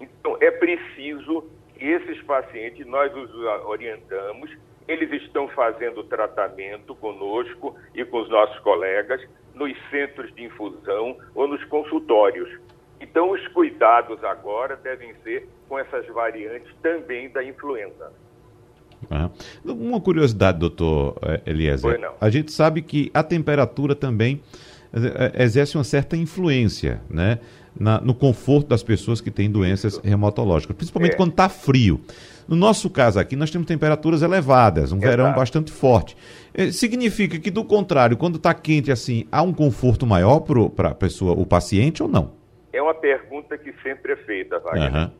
Então, 0.00 0.36
é 0.40 0.50
preciso 0.50 1.48
que 1.74 1.84
esses 1.86 2.22
pacientes, 2.22 2.86
nós 2.86 3.14
os 3.16 3.34
orientamos, 3.64 4.50
eles 4.92 5.22
estão 5.22 5.48
fazendo 5.48 6.04
tratamento 6.04 6.94
conosco 6.94 7.76
e 7.94 8.04
com 8.04 8.22
os 8.22 8.28
nossos 8.28 8.58
colegas 8.60 9.20
nos 9.54 9.72
centros 9.90 10.34
de 10.34 10.44
infusão 10.44 11.16
ou 11.34 11.48
nos 11.48 11.62
consultórios. 11.64 12.48
Então, 13.00 13.30
os 13.30 13.46
cuidados 13.48 14.22
agora 14.22 14.76
devem 14.76 15.14
ser 15.24 15.48
com 15.68 15.78
essas 15.78 16.06
variantes 16.08 16.72
também 16.82 17.28
da 17.30 17.42
influenza. 17.42 18.12
Uma 19.64 20.00
curiosidade, 20.00 20.58
doutor 20.58 21.18
eh, 21.22 21.40
Eliezer. 21.46 22.00
A 22.20 22.30
gente 22.30 22.52
sabe 22.52 22.82
que 22.82 23.10
a 23.12 23.22
temperatura 23.22 23.94
também 23.94 24.40
eh, 24.94 25.42
exerce 25.42 25.76
uma 25.76 25.84
certa 25.84 26.16
influência 26.16 27.00
né, 27.10 27.40
na, 27.78 28.00
no 28.00 28.14
conforto 28.14 28.68
das 28.68 28.82
pessoas 28.82 29.20
que 29.20 29.30
têm 29.30 29.50
doenças 29.50 29.98
reumatológicas, 29.98 30.76
principalmente 30.76 31.14
é. 31.14 31.16
quando 31.16 31.30
está 31.30 31.48
frio. 31.48 32.00
No 32.48 32.56
nosso 32.56 32.90
caso 32.90 33.18
aqui, 33.18 33.36
nós 33.36 33.50
temos 33.50 33.66
temperaturas 33.66 34.22
elevadas, 34.22 34.92
um 34.92 34.96
Exato. 34.96 35.10
verão 35.10 35.32
bastante 35.32 35.70
forte. 35.70 36.16
Significa 36.72 37.38
que, 37.38 37.50
do 37.50 37.64
contrário, 37.64 38.16
quando 38.16 38.36
está 38.36 38.52
quente 38.52 38.90
assim, 38.90 39.26
há 39.30 39.42
um 39.42 39.52
conforto 39.52 40.04
maior 40.06 40.40
para 40.40 40.88
a 40.88 40.94
pessoa, 40.94 41.32
o 41.32 41.46
paciente 41.46 42.02
ou 42.02 42.08
não? 42.08 42.32
É 42.72 42.82
uma 42.82 42.94
pergunta 42.94 43.56
que 43.56 43.72
sempre 43.82 44.12
é 44.12 44.16
feita, 44.16 44.58
Wagner. 44.58 44.94
Uhum. 44.94 45.10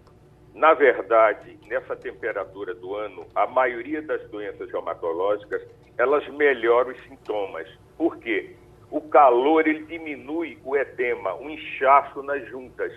Na 0.55 0.75
verdade, 0.75 1.59
nessa 1.69 1.97
temperatura 1.97 2.75
do 2.75 2.95
ano, 2.95 3.25
a 3.35 3.47
maioria 3.47 4.03
das 4.03 4.23
doenças 4.31 4.71
reumatológicas, 4.71 5.63
elas 5.97 6.27
melhoram 6.29 6.91
os 6.91 7.03
sintomas. 7.05 7.67
Por 7.97 8.19
quê? 8.19 8.55
O 8.93 9.01
calor, 9.01 9.67
ele 9.67 9.85
diminui 9.85 10.59
o 10.63 10.77
edema, 10.77 11.35
o 11.37 11.49
inchaço 11.49 12.23
nas 12.23 12.47
juntas. 12.49 12.93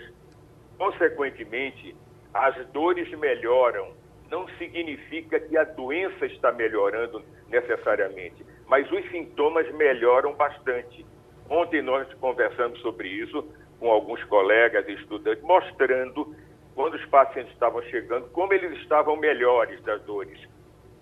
Consequentemente, 0.77 1.95
as 2.33 2.53
dores 2.67 3.09
melhoram. 3.17 3.93
Não 4.29 4.45
significa 4.57 5.39
que 5.39 5.57
a 5.57 5.63
doença 5.63 6.25
está 6.25 6.51
melhorando 6.51 7.23
necessariamente, 7.47 8.45
mas 8.67 8.91
os 8.91 9.09
sintomas 9.09 9.73
melhoram 9.75 10.33
bastante. 10.33 11.05
Ontem 11.49 11.81
nós 11.81 12.13
conversamos 12.15 12.77
sobre 12.81 13.07
isso 13.07 13.47
com 13.79 13.89
alguns 13.89 14.21
colegas 14.25 14.85
e 14.89 14.95
estudantes, 14.95 15.41
mostrando 15.45 16.35
quando 16.73 16.95
os 16.95 17.05
pacientes 17.05 17.53
estavam 17.53 17.81
chegando, 17.83 18.27
como 18.31 18.51
eles 18.51 18.77
estavam 18.79 19.15
melhores 19.15 19.81
das 19.83 20.01
dores. 20.01 20.45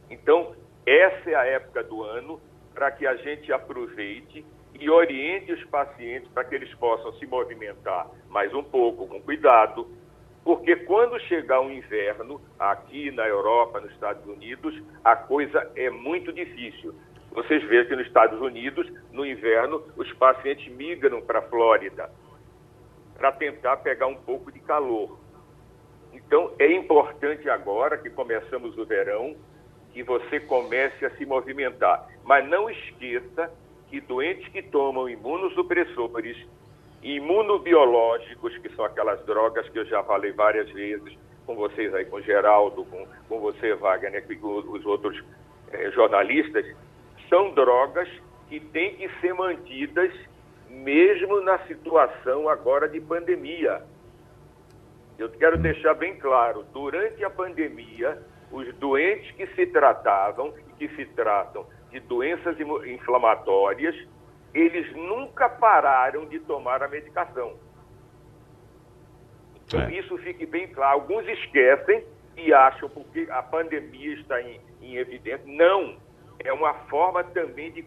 Então, 0.08 0.56
essa 0.86 1.32
é 1.32 1.34
a 1.34 1.46
época 1.46 1.84
do 1.84 2.04
ano 2.04 2.40
para 2.76 2.92
que 2.92 3.08
a 3.08 3.16
gente 3.16 3.52
aproveite 3.52 4.46
e 4.84 4.90
oriente 4.90 5.54
os 5.54 5.64
pacientes 5.66 6.30
para 6.34 6.44
que 6.44 6.56
eles 6.56 6.74
possam 6.76 7.14
se 7.14 7.26
movimentar 7.26 8.10
mais 8.30 8.54
um 8.54 8.62
pouco, 8.62 9.08
com 9.08 9.22
cuidado, 9.22 9.88
Porque 10.44 10.76
quando 10.76 11.18
chegar 11.22 11.62
o 11.62 11.72
inverno, 11.72 12.42
aqui 12.60 13.10
na 13.12 13.26
Europa, 13.26 13.80
nos 13.80 13.92
Estados 13.92 14.26
Unidos, 14.26 14.78
a 15.02 15.16
coisa 15.16 15.72
é 15.74 15.90
muito 15.90 16.34
difícil. 16.34 16.94
Vocês 17.32 17.64
veem 17.64 17.86
que 17.86 17.96
nos 17.96 18.06
Estados 18.06 18.42
Unidos, 18.42 18.92
no 19.14 19.26
inverno, 19.26 19.82
os 19.96 20.12
pacientes 20.14 20.68
migram 20.76 21.22
para 21.22 21.40
a 21.40 21.44
Flórida 21.44 22.10
para 23.18 23.32
tentar 23.32 23.78
pegar 23.78 24.08
um 24.08 24.16
pouco 24.16 24.52
de 24.52 24.60
calor. 24.60 25.18
Então, 26.12 26.52
é 26.60 26.70
importante 26.74 27.50
agora 27.50 27.98
que 27.98 28.10
começamos 28.10 28.78
o 28.78 28.86
verão, 28.86 29.38
que 29.94 30.04
você 30.04 30.42
comece 30.42 31.06
a 31.06 31.12
se 31.12 31.26
movimentar. 31.26 32.06
Mas 32.26 32.46
não 32.50 32.70
esqueça 32.70 33.50
que 33.94 34.02
doentes 34.02 34.48
que 34.48 34.64
tomam 34.64 35.08
imunossupressores, 35.08 36.36
imunobiológicos, 37.04 38.58
que 38.58 38.70
são 38.70 38.86
aquelas 38.86 39.24
drogas 39.24 39.70
que 39.70 39.78
eu 39.78 39.86
já 39.86 40.04
falei 40.04 40.32
várias 40.32 40.68
vezes 40.72 41.16
com 41.46 41.54
vocês 41.56 41.94
aí, 41.94 42.04
com 42.06 42.20
Geraldo, 42.20 42.86
com, 42.86 43.06
com 43.30 43.40
você, 43.40 43.76
Wagner, 43.76 44.26
e 44.28 44.36
com 44.36 44.48
os 44.48 44.84
outros 44.84 45.24
eh, 45.72 45.92
jornalistas, 45.92 46.66
são 47.30 47.52
drogas 47.52 48.10
que 48.50 48.60
têm 48.60 48.96
que 48.96 49.08
ser 49.22 49.36
mantidas 49.36 50.12
mesmo 50.72 51.42
na 51.42 51.60
situação 51.68 52.50
agora 52.50 52.90
de 52.90 53.00
pandemia. 53.00 53.84
Eu 55.20 55.30
quero 55.30 55.56
deixar 55.60 55.94
bem 55.94 56.18
claro, 56.18 56.66
durante 56.74 57.24
a 57.24 57.30
pandemia, 57.30 58.18
os 58.52 58.74
doentes 58.78 59.30
que 59.36 59.46
se 59.54 59.68
tratavam 59.68 60.52
e 60.70 60.88
que 60.88 60.96
se 60.96 61.06
tratam 61.14 61.64
de 61.94 62.00
doenças 62.02 62.58
inflamatórias, 62.60 63.96
eles 64.54 64.92
nunca 64.96 65.48
pararam 65.48 66.26
de 66.26 66.40
tomar 66.40 66.82
a 66.82 66.88
medicação. 66.88 67.54
Então, 69.66 69.82
é. 69.82 69.94
isso 69.94 70.18
fique 70.18 70.46
bem 70.46 70.68
claro. 70.68 71.00
Alguns 71.00 71.28
esquecem 71.28 72.04
e 72.36 72.52
acham 72.54 72.90
porque 72.90 73.28
a 73.30 73.42
pandemia 73.44 74.16
está 74.16 74.42
em, 74.42 74.60
em 74.82 74.96
evidência. 74.98 75.46
Não. 75.46 75.96
É 76.40 76.52
uma 76.52 76.74
forma 76.90 77.24
também 77.24 77.72
de 77.72 77.84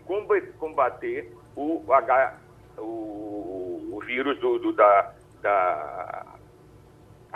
combater 0.59 1.33
o, 1.55 1.85
H, 1.93 2.39
o, 2.79 3.91
o 3.93 4.01
vírus 4.07 4.39
do, 4.39 4.59
do 4.59 4.73
da, 4.73 5.13
da 5.43 6.27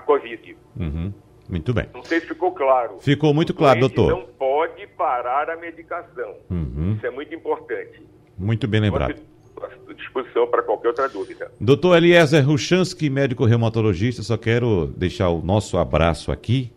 Covid. 0.07 0.57
Uhum. 0.77 1.13
Muito 1.51 1.75
bem. 1.75 1.87
Não 1.93 2.05
sei 2.05 2.21
se 2.21 2.27
ficou 2.27 2.53
claro. 2.53 2.99
Ficou 3.01 3.35
muito 3.35 3.53
claro, 3.53 3.81
doutor. 3.81 4.11
Não 4.11 4.23
pode 4.39 4.87
parar 4.89 5.51
a 5.51 5.57
medicação. 5.57 6.37
Uhum. 6.49 6.95
Isso 6.97 7.07
é 7.07 7.11
muito 7.11 7.35
importante. 7.35 8.03
Muito 8.39 8.69
bem 8.69 8.81
lembrado. 8.81 9.17
À 9.61 9.93
disposição 9.93 10.47
para 10.47 10.63
qualquer 10.63 10.89
outra 10.89 11.09
dúvida. 11.09 11.51
Doutor 11.61 11.97
Eliezer 11.97 12.47
Ruchansky, 12.47 13.11
médico 13.11 13.45
reumatologista, 13.45 14.23
só 14.23 14.37
quero 14.37 14.87
deixar 14.97 15.29
o 15.29 15.43
nosso 15.43 15.77
abraço 15.77 16.33
aqui 16.33 16.73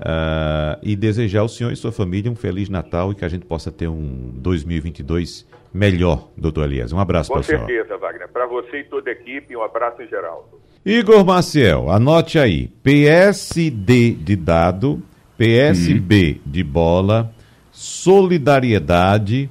uh, 0.00 0.78
e 0.82 0.94
desejar 0.94 1.40
ao 1.40 1.48
senhor 1.48 1.72
e 1.72 1.76
sua 1.76 1.92
família 1.92 2.30
um 2.30 2.36
Feliz 2.36 2.68
Natal 2.68 3.12
e 3.12 3.14
que 3.14 3.24
a 3.24 3.28
gente 3.28 3.46
possa 3.46 3.70
ter 3.70 3.88
um 3.88 4.30
2022 4.34 5.46
melhor, 5.72 6.28
doutor 6.36 6.64
Eliezer. 6.64 6.96
Um 6.96 7.00
abraço 7.00 7.30
para 7.30 7.40
o 7.40 7.42
senhor. 7.42 7.60
Com 7.60 7.66
certeza, 7.66 7.96
Wagner. 7.96 8.28
Para 8.28 8.46
você 8.46 8.80
e 8.80 8.84
toda 8.84 9.08
a 9.08 9.12
equipe, 9.12 9.56
um 9.56 9.62
abraço 9.62 10.02
em 10.02 10.08
geral. 10.08 10.48
Igor 10.84 11.24
Maciel, 11.24 11.90
anote 11.90 12.38
aí. 12.38 12.70
PSD 12.82 14.12
de 14.12 14.36
dado, 14.36 15.02
PSB 15.36 16.38
hum. 16.38 16.50
de 16.50 16.62
bola, 16.62 17.32
solidariedade 17.72 19.50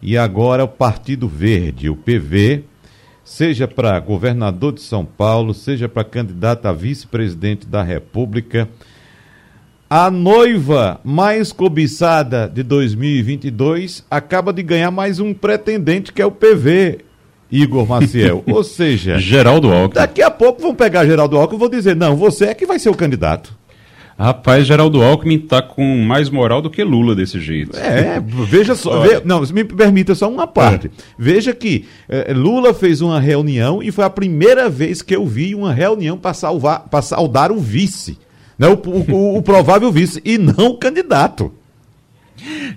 e 0.00 0.16
agora 0.16 0.64
o 0.64 0.68
Partido 0.68 1.28
Verde, 1.28 1.90
o 1.90 1.96
PV, 1.96 2.64
seja 3.24 3.66
para 3.66 3.98
governador 3.98 4.72
de 4.72 4.80
São 4.80 5.04
Paulo, 5.04 5.52
seja 5.52 5.88
para 5.88 6.04
candidato 6.04 6.66
a 6.66 6.72
vice-presidente 6.72 7.66
da 7.66 7.82
República. 7.82 8.68
A 9.90 10.10
noiva 10.10 11.00
mais 11.02 11.50
cobiçada 11.50 12.48
de 12.48 12.62
2022 12.62 14.04
acaba 14.10 14.52
de 14.52 14.62
ganhar 14.62 14.90
mais 14.90 15.18
um 15.18 15.34
pretendente 15.34 16.12
que 16.12 16.22
é 16.22 16.26
o 16.26 16.30
PV. 16.30 17.07
Igor 17.50 17.86
Maciel. 17.86 18.42
Ou 18.48 18.62
seja, 18.62 19.18
Geraldo 19.18 19.72
Alckmin. 19.72 20.00
Daqui 20.00 20.22
a 20.22 20.30
pouco 20.30 20.60
vão 20.60 20.74
pegar 20.74 21.06
Geraldo 21.06 21.36
Alckmin 21.36 21.56
e 21.56 21.60
vão 21.60 21.68
dizer: 21.68 21.96
não, 21.96 22.16
você 22.16 22.46
é 22.46 22.54
que 22.54 22.66
vai 22.66 22.78
ser 22.78 22.90
o 22.90 22.94
candidato. 22.94 23.56
Rapaz, 24.18 24.66
Geraldo 24.66 25.00
Alckmin 25.00 25.36
está 25.36 25.62
com 25.62 25.98
mais 25.98 26.28
moral 26.28 26.60
do 26.60 26.68
que 26.68 26.82
Lula 26.82 27.14
desse 27.14 27.38
jeito. 27.38 27.78
É, 27.78 28.20
veja 28.20 28.74
só. 28.74 28.98
Ve, 28.98 29.22
não, 29.24 29.40
me 29.42 29.62
permita 29.62 30.12
só 30.12 30.28
uma 30.28 30.44
parte. 30.44 30.88
É. 30.88 30.90
Veja 31.16 31.54
que 31.54 31.84
eh, 32.08 32.32
Lula 32.34 32.74
fez 32.74 33.00
uma 33.00 33.20
reunião 33.20 33.80
e 33.80 33.92
foi 33.92 34.04
a 34.04 34.10
primeira 34.10 34.68
vez 34.68 35.02
que 35.02 35.14
eu 35.14 35.24
vi 35.24 35.54
uma 35.54 35.72
reunião 35.72 36.18
para 36.18 37.00
saudar 37.00 37.52
o 37.52 37.60
vice. 37.60 38.18
Né, 38.58 38.66
o, 38.66 38.72
o, 39.12 39.36
o 39.36 39.42
provável 39.42 39.92
vice, 39.92 40.20
e 40.24 40.36
não 40.36 40.70
o 40.70 40.76
candidato. 40.78 41.52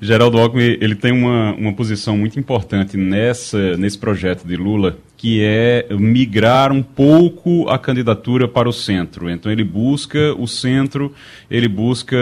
Geraldo 0.01 0.37
Alckmin 0.37 0.77
ele 0.81 0.95
tem 0.95 1.11
uma, 1.11 1.53
uma 1.53 1.73
posição 1.73 2.17
muito 2.17 2.39
importante 2.39 2.97
nessa, 2.97 3.77
nesse 3.77 3.97
projeto 3.97 4.45
de 4.45 4.55
Lula, 4.55 4.97
que 5.21 5.39
é 5.43 5.85
migrar 5.91 6.71
um 6.71 6.81
pouco 6.81 7.69
a 7.69 7.77
candidatura 7.77 8.47
para 8.47 8.67
o 8.67 8.73
centro. 8.73 9.29
Então 9.29 9.51
ele 9.51 9.63
busca 9.63 10.33
o 10.33 10.47
centro, 10.47 11.13
ele 11.47 11.67
busca 11.67 12.17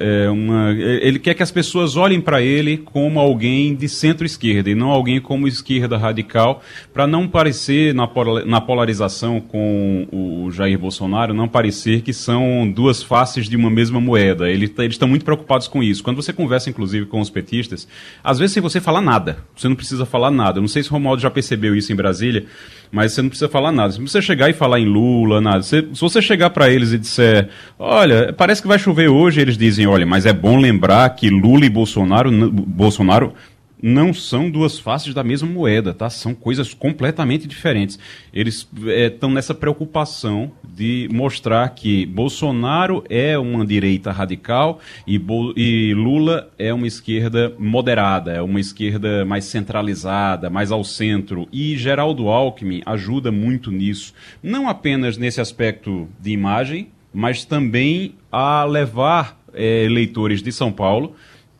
é, 0.00 0.30
uma. 0.30 0.72
Ele 0.72 1.18
quer 1.18 1.34
que 1.34 1.42
as 1.42 1.50
pessoas 1.50 1.94
olhem 1.94 2.22
para 2.22 2.40
ele 2.40 2.78
como 2.78 3.20
alguém 3.20 3.74
de 3.74 3.86
centro-esquerda 3.86 4.70
e 4.70 4.74
não 4.74 4.88
alguém 4.88 5.20
como 5.20 5.46
esquerda 5.46 5.98
radical, 5.98 6.62
para 6.90 7.06
não 7.06 7.28
parecer 7.28 7.92
na, 7.92 8.08
na 8.46 8.62
polarização 8.62 9.42
com 9.42 10.08
o 10.10 10.50
Jair 10.50 10.78
Bolsonaro, 10.78 11.34
não 11.34 11.48
parecer 11.48 12.00
que 12.00 12.14
são 12.14 12.66
duas 12.74 13.02
faces 13.02 13.46
de 13.46 13.56
uma 13.56 13.68
mesma 13.68 14.00
moeda. 14.00 14.50
Ele, 14.50 14.72
eles 14.78 14.94
estão 14.94 15.06
muito 15.06 15.22
preocupados 15.22 15.68
com 15.68 15.82
isso. 15.82 16.02
Quando 16.02 16.16
você 16.16 16.32
conversa, 16.32 16.70
inclusive, 16.70 17.04
com 17.04 17.20
os 17.20 17.28
petistas, 17.28 17.86
às 18.24 18.38
vezes 18.38 18.54
sem 18.54 18.62
você 18.62 18.80
falar 18.80 19.02
nada, 19.02 19.36
você 19.54 19.68
não 19.68 19.76
precisa 19.76 20.06
falar 20.06 20.30
nada. 20.30 20.56
Eu 20.56 20.62
não 20.62 20.68
sei 20.68 20.82
se 20.82 20.88
o 20.88 20.92
Romualdo 20.94 21.20
já 21.20 21.30
percebeu 21.30 21.76
isso 21.76 21.92
em 21.92 21.96
Brasília 21.96 22.37
mas 22.90 23.12
você 23.12 23.22
não 23.22 23.28
precisa 23.28 23.48
falar 23.48 23.72
nada. 23.72 23.92
Se 23.92 24.00
você 24.00 24.20
chegar 24.20 24.48
e 24.48 24.52
falar 24.52 24.80
em 24.80 24.86
Lula, 24.86 25.40
nada. 25.40 25.62
se 25.62 25.82
você 25.92 26.22
chegar 26.22 26.50
para 26.50 26.70
eles 26.70 26.92
e 26.92 26.98
disser, 26.98 27.48
olha, 27.78 28.32
parece 28.32 28.62
que 28.62 28.68
vai 28.68 28.78
chover 28.78 29.08
hoje, 29.08 29.40
eles 29.40 29.56
dizem, 29.56 29.86
olha, 29.86 30.06
mas 30.06 30.26
é 30.26 30.32
bom 30.32 30.56
lembrar 30.56 31.08
que 31.10 31.28
Lula 31.28 31.66
e 31.66 31.70
Bolsonaro, 31.70 32.30
Bolsonaro 32.50 33.34
não 33.82 34.12
são 34.12 34.50
duas 34.50 34.78
faces 34.78 35.14
da 35.14 35.22
mesma 35.22 35.48
moeda, 35.48 35.94
tá? 35.94 36.10
São 36.10 36.34
coisas 36.34 36.74
completamente 36.74 37.46
diferentes. 37.46 37.98
Eles 38.32 38.68
estão 39.06 39.30
é, 39.30 39.34
nessa 39.34 39.54
preocupação 39.54 40.52
de 40.64 41.08
mostrar 41.12 41.68
que 41.70 42.04
Bolsonaro 42.06 43.04
é 43.08 43.38
uma 43.38 43.64
direita 43.64 44.10
radical 44.10 44.80
e, 45.06 45.20
e 45.56 45.94
Lula 45.94 46.50
é 46.58 46.72
uma 46.72 46.86
esquerda 46.86 47.54
moderada, 47.58 48.32
é 48.32 48.42
uma 48.42 48.60
esquerda 48.60 49.24
mais 49.24 49.44
centralizada, 49.44 50.50
mais 50.50 50.72
ao 50.72 50.82
centro. 50.82 51.48
E 51.52 51.76
Geraldo 51.76 52.28
Alckmin 52.28 52.82
ajuda 52.84 53.30
muito 53.30 53.70
nisso, 53.70 54.12
não 54.42 54.68
apenas 54.68 55.16
nesse 55.16 55.40
aspecto 55.40 56.08
de 56.20 56.30
imagem, 56.30 56.88
mas 57.12 57.44
também 57.44 58.14
a 58.30 58.64
levar 58.64 59.40
é, 59.54 59.84
eleitores 59.84 60.42
de 60.42 60.52
São 60.52 60.70
Paulo 60.70 61.14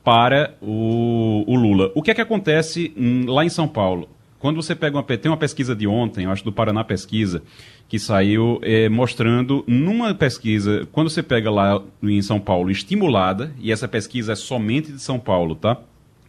para 0.08 0.54
o, 0.62 1.44
o 1.46 1.54
Lula. 1.54 1.92
O 1.94 2.00
que 2.00 2.10
é 2.10 2.14
que 2.14 2.20
acontece 2.22 2.94
hum, 2.96 3.26
lá 3.26 3.44
em 3.44 3.50
São 3.50 3.68
Paulo? 3.68 4.08
Quando 4.38 4.56
você 4.56 4.74
pega 4.74 4.96
uma, 4.96 5.02
tem 5.02 5.30
uma 5.30 5.36
pesquisa 5.36 5.76
de 5.76 5.86
ontem, 5.86 6.24
eu 6.24 6.30
acho 6.30 6.42
do 6.42 6.50
Paraná 6.50 6.82
Pesquisa, 6.82 7.42
que 7.86 7.98
saiu 7.98 8.58
é, 8.62 8.88
mostrando 8.88 9.62
numa 9.66 10.14
pesquisa, 10.14 10.88
quando 10.92 11.10
você 11.10 11.22
pega 11.22 11.50
lá 11.50 11.82
em 12.02 12.22
São 12.22 12.40
Paulo, 12.40 12.70
estimulada, 12.70 13.52
e 13.60 13.70
essa 13.70 13.86
pesquisa 13.86 14.32
é 14.32 14.34
somente 14.34 14.90
de 14.90 14.98
São 14.98 15.18
Paulo, 15.18 15.54
tá? 15.54 15.76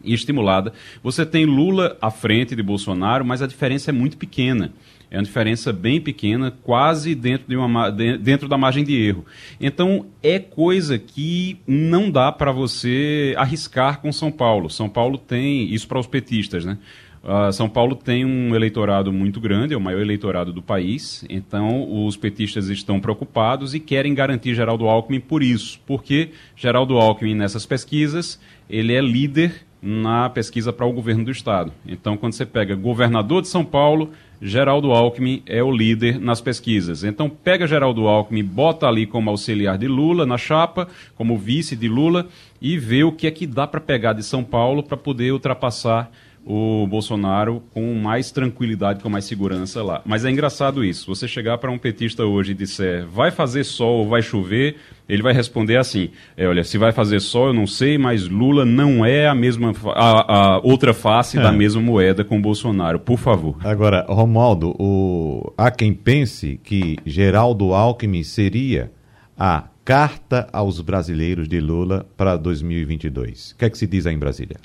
E 0.03 0.13
estimulada, 0.13 0.73
você 1.01 1.25
tem 1.25 1.45
Lula 1.45 1.95
à 2.01 2.11
frente 2.11 2.57
de 2.57 2.63
Bolsonaro, 2.63 3.23
mas 3.23 3.41
a 3.41 3.47
diferença 3.47 3.91
é 3.91 3.93
muito 3.93 4.17
pequena. 4.17 4.73
É 5.12 5.18
uma 5.18 5.24
diferença 5.24 5.74
bem 5.74 5.99
pequena, 5.99 6.51
quase 6.64 7.16
dentro, 7.16 7.47
de 7.47 7.55
uma, 7.55 7.89
dentro 7.89 8.47
da 8.47 8.57
margem 8.57 8.84
de 8.84 8.95
erro. 8.95 9.26
Então, 9.60 10.05
é 10.22 10.38
coisa 10.38 10.99
que 10.99 11.60
não 11.66 12.12
dá 12.12 12.32
para 12.32 12.51
você 12.51 13.34
arriscar 13.38 14.01
com 14.01 14.12
São 14.12 14.32
Paulo. 14.32 14.70
São 14.70 14.88
Paulo 14.88 15.18
tem, 15.18 15.74
isso 15.74 15.88
para 15.88 15.99
os 15.99 16.07
petistas, 16.07 16.64
né? 16.64 16.78
Uh, 17.22 17.51
São 17.51 17.68
Paulo 17.68 17.95
tem 17.95 18.24
um 18.24 18.55
eleitorado 18.55 19.12
muito 19.12 19.41
grande, 19.41 19.74
é 19.74 19.78
o 19.78 19.82
maior 19.82 19.99
eleitorado 19.99 20.53
do 20.53 20.62
país, 20.62 21.26
então 21.30 22.05
os 22.05 22.16
petistas 22.16 22.70
estão 22.70 22.97
preocupados 22.99 23.74
e 23.74 23.80
querem 23.80 24.14
garantir 24.14 24.55
Geraldo 24.55 24.88
Alckmin 24.88 25.20
por 25.20 25.43
isso, 25.43 25.82
porque 25.86 26.30
Geraldo 26.55 26.97
Alckmin 26.97 27.36
nessas 27.36 27.66
pesquisas, 27.66 28.39
ele 28.70 28.93
é 28.93 29.01
líder 29.01 29.66
na 29.82 30.30
pesquisa 30.30 30.72
para 30.72 30.86
o 30.86 30.93
governo 30.93 31.26
do 31.26 31.32
estado. 31.32 31.74
Então, 31.86 32.16
quando 32.16 32.34
você 32.34 32.45
pega 32.45 32.74
governador 32.74 33.41
de 33.41 33.49
São 33.49 33.66
Paulo, 33.66 34.12
Geraldo 34.41 34.91
Alckmin 34.91 35.43
é 35.45 35.61
o 35.61 35.71
líder 35.71 36.19
nas 36.19 36.39
pesquisas. 36.39 37.03
Então 37.03 37.29
pega 37.29 37.67
Geraldo 37.67 38.07
Alckmin, 38.07 38.43
bota 38.43 38.87
ali 38.87 39.05
como 39.05 39.29
auxiliar 39.29 39.77
de 39.77 39.87
Lula 39.87 40.25
na 40.25 40.37
chapa, 40.37 40.87
como 41.15 41.37
vice 41.37 41.75
de 41.75 41.87
Lula, 41.89 42.27
e 42.61 42.77
vê 42.77 43.03
o 43.03 43.11
que 43.11 43.27
é 43.27 43.31
que 43.31 43.45
dá 43.45 43.67
para 43.67 43.81
pegar 43.81 44.13
de 44.13 44.23
São 44.23 44.43
Paulo 44.43 44.81
para 44.81 44.97
poder 44.97 45.33
ultrapassar 45.33 46.11
o 46.49 46.87
Bolsonaro 46.87 47.61
com 47.75 47.93
mais 47.93 48.31
tranquilidade, 48.31 49.03
com 49.03 49.09
mais 49.09 49.25
segurança 49.25 49.83
lá. 49.83 50.01
Mas 50.03 50.25
é 50.25 50.31
engraçado 50.31 50.83
isso. 50.83 51.05
Você 51.13 51.27
chegar 51.27 51.59
para 51.59 51.69
um 51.69 51.77
petista 51.77 52.25
hoje 52.25 52.53
e 52.53 52.55
disser 52.55 53.05
vai 53.05 53.29
fazer 53.29 53.63
sol 53.63 53.99
ou 53.99 54.09
vai 54.09 54.23
chover, 54.23 54.77
ele 55.07 55.21
vai 55.21 55.31
responder 55.31 55.77
assim: 55.77 56.09
é, 56.35 56.47
olha, 56.47 56.63
se 56.63 56.75
vai 56.79 56.91
fazer 56.91 57.19
sol 57.19 57.49
eu 57.49 57.53
não 57.53 57.67
sei, 57.67 57.99
mas 57.99 58.27
Lula 58.27 58.65
não 58.65 59.05
é 59.05 59.27
a 59.27 59.35
mesma 59.35 59.71
a, 59.93 60.55
a 60.55 60.59
outra 60.63 60.91
face 60.91 61.37
é. 61.37 61.41
da 61.41 61.51
mesma 61.51 61.83
moeda 61.83 62.23
com 62.23 62.41
Bolsonaro. 62.41 62.99
Por 62.99 63.19
favor. 63.19 63.55
Agora, 63.63 64.03
Romualdo, 64.09 64.75
o... 64.79 65.53
há 65.55 65.69
quem 65.69 65.93
pense 65.93 66.59
que 66.63 66.97
Geraldo 67.05 67.75
Alckmin 67.75 68.23
seria 68.23 68.91
a 69.37 69.65
carta 69.85 70.47
aos 70.51 70.81
brasileiros 70.81 71.47
de 71.47 71.59
Lula 71.59 72.07
para 72.17 72.37
2022. 72.37 73.51
O 73.51 73.57
que 73.57 73.65
é 73.65 73.69
que 73.69 73.77
se 73.77 73.85
diz 73.85 74.07
aí 74.07 74.15
em 74.15 74.19
Brasília? 74.19 74.57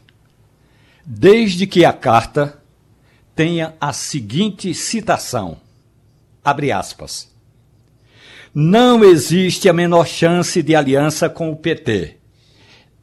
Desde 1.05 1.67
que 1.67 1.85
a 1.85 1.93
carta 1.93 2.63
tenha 3.35 3.75
a 3.81 3.93
seguinte 3.93 4.73
citação: 4.75 5.59
abre 6.45 6.73
aspas. 6.73 7.33
Não 8.55 9.03
existe 9.03 9.69
a 9.69 9.73
menor 9.73 10.07
chance 10.07 10.63
de 10.63 10.77
aliança 10.77 11.29
com 11.29 11.51
o 11.51 11.57
PT. 11.57 12.19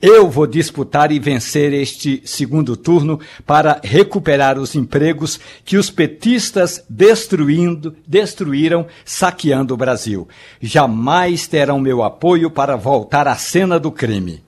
Eu 0.02 0.28
vou 0.32 0.48
disputar 0.48 1.12
e 1.12 1.20
vencer 1.20 1.74
este 1.74 2.24
segundo 2.26 2.76
turno 2.76 3.20
para 3.46 3.80
recuperar 3.84 4.58
os 4.58 4.74
empregos 4.74 5.40
que 5.64 5.78
os 5.78 5.92
petistas 5.92 6.84
destruindo, 6.90 7.96
destruíram, 8.08 8.88
saqueando 9.06 9.76
o 9.76 9.78
Brasil. 9.78 10.28
Jamais 10.60 11.48
terão 11.48 11.80
meu 11.80 12.02
apoio 12.02 12.50
para 12.50 12.76
voltar 12.76 13.28
à 13.28 13.36
cena 13.36 13.80
do 13.80 13.92
crime. 13.92 14.42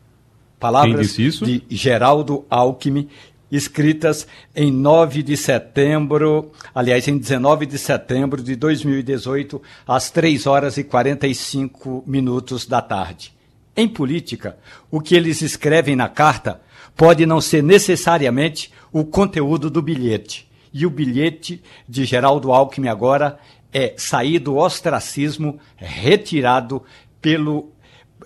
Palavras 0.60 1.16
de 1.16 1.62
Geraldo 1.70 2.45
Alckmin, 2.49 3.10
escritas 3.56 4.28
em 4.56 4.72
9 4.72 5.22
de 5.22 5.38
setembro, 5.38 6.51
aliás, 6.74 7.08
em 7.08 7.18
19 7.18 7.66
de 7.66 7.78
setembro 7.78 8.41
de 8.41 8.56
2018, 8.56 9.62
às 9.88 10.10
3 10.10 10.47
horas 10.47 10.78
e 10.78 10.84
45 10.84 12.04
minutos 12.08 12.66
da 12.66 12.82
tarde. 12.82 13.34
Em 13.76 13.88
política, 13.88 14.58
o 14.89 14.99
que 14.99 15.16
eles 15.16 15.41
escrevem 15.41 15.95
na 15.95 16.08
carta 16.10 16.62
pode 16.95 17.26
não 17.26 17.41
ser 17.41 17.64
necessariamente 17.64 18.72
o 18.91 19.04
conteúdo 19.04 19.70
do 19.70 19.82
bilhete. 19.82 20.47
E 20.74 20.86
o 20.86 20.89
bilhete 20.89 21.62
de 21.88 22.06
Geraldo 22.06 22.51
Alckmin 22.51 22.88
agora 22.88 23.38
é 23.72 23.93
sair 23.97 24.39
do 24.39 24.58
ostracismo 24.58 25.60
retirado 25.76 26.84
pelo 27.22 27.72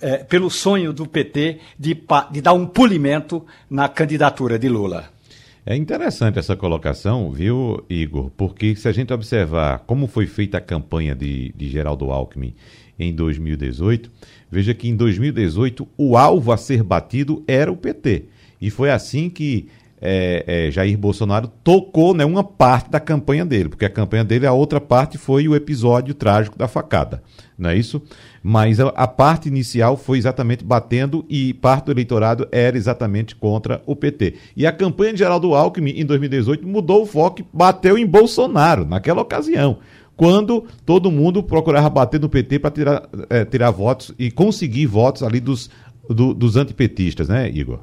é, 0.02 0.18
pelo 0.18 0.50
sonho 0.50 0.94
do 0.94 1.08
PT 1.08 1.60
de, 1.78 2.00
de, 2.32 2.42
dar 2.42 2.54
um 2.54 2.66
polimento 2.66 3.46
na 3.70 3.90
candidatura 3.90 4.60
de 4.60 4.70
Lula. 4.70 5.10
É 5.70 5.76
interessante 5.76 6.40
essa 6.40 6.56
colocação, 6.56 7.30
viu, 7.30 7.84
Igor? 7.90 8.32
Porque 8.38 8.74
se 8.74 8.88
a 8.88 8.94
gente 8.94 9.12
observar 9.12 9.80
como 9.80 10.08
foi 10.08 10.26
feita 10.26 10.60
a 10.60 10.62
campanha 10.62 11.14
de, 11.14 11.52
de 11.58 11.68
Geraldo 11.68 12.10
Alckmin 12.10 12.54
em 12.98 13.14
2018, 13.14 14.10
veja 14.50 14.74
que 14.74 14.88
em 14.88 14.96
2018 14.96 15.86
o 15.98 16.16
alvo 16.16 16.54
a 16.54 16.58
ser 16.58 16.84
batido 16.84 17.44
era 17.46 17.70
o 17.70 17.76
PT. 17.76 18.30
E 18.62 18.70
foi 18.70 18.90
assim 18.90 19.30
que 19.30 19.68
é, 20.02 20.44
é, 20.68 20.72
Jair 20.72 20.98
Bolsonaro 20.98 21.48
tocou 21.64 22.14
né, 22.14 22.24
uma 22.24 22.44
parte 22.44 22.90
da 22.90 23.00
campanha 23.00 23.46
dele, 23.46 23.70
porque 23.70 23.86
a 23.86 23.90
campanha 23.90 24.24
dele, 24.24 24.46
a 24.46 24.54
outra 24.54 24.80
parte 24.80 25.18
foi 25.18 25.48
o 25.48 25.56
episódio 25.56 26.14
trágico 26.14 26.58
da 26.58 26.68
facada, 26.68 27.24
não 27.58 27.70
é 27.70 27.78
isso? 27.78 28.02
Mas 28.44 28.80
a, 28.80 28.90
a 28.90 29.08
parte 29.08 29.50
inicial 29.50 29.98
foi 29.98 30.18
exatamente 30.18 30.64
batendo 30.64 31.26
e 31.28 31.54
parte 31.56 31.86
do 31.86 31.92
eleitorado 31.92 32.48
era 32.52 32.78
exatamente 32.78 33.36
contra 33.36 33.82
o 33.86 33.96
PT. 33.96 34.36
E 34.56 34.66
a 34.66 34.72
campanha 34.72 35.14
de 35.14 35.20
Geraldo 35.20 35.56
Alckmin 35.56 36.00
em 36.00 36.06
2018 36.06 36.68
mudou 36.68 37.04
o 37.04 37.06
foco 37.06 37.42
e 37.42 37.46
bateu 37.52 37.98
em 37.98 38.06
Bolsonaro 38.06 38.86
naquela 38.86 39.22
ocasião 39.22 39.80
quando 40.16 40.66
todo 40.84 41.12
mundo 41.12 41.44
procurava 41.44 41.92
bater 41.92 42.20
no 42.20 42.28
PT 42.28 42.58
para 42.58 42.72
tirar, 42.72 43.08
é, 43.30 43.46
tirar 43.46 43.70
votos 43.70 44.12
e 44.18 44.32
conseguir 44.32 44.88
votos 44.88 45.22
ali 45.22 45.40
dos, 45.40 45.70
do, 46.10 46.34
dos 46.34 46.56
antipetistas, 46.56 47.30
né, 47.30 47.48
Igor? 47.48 47.82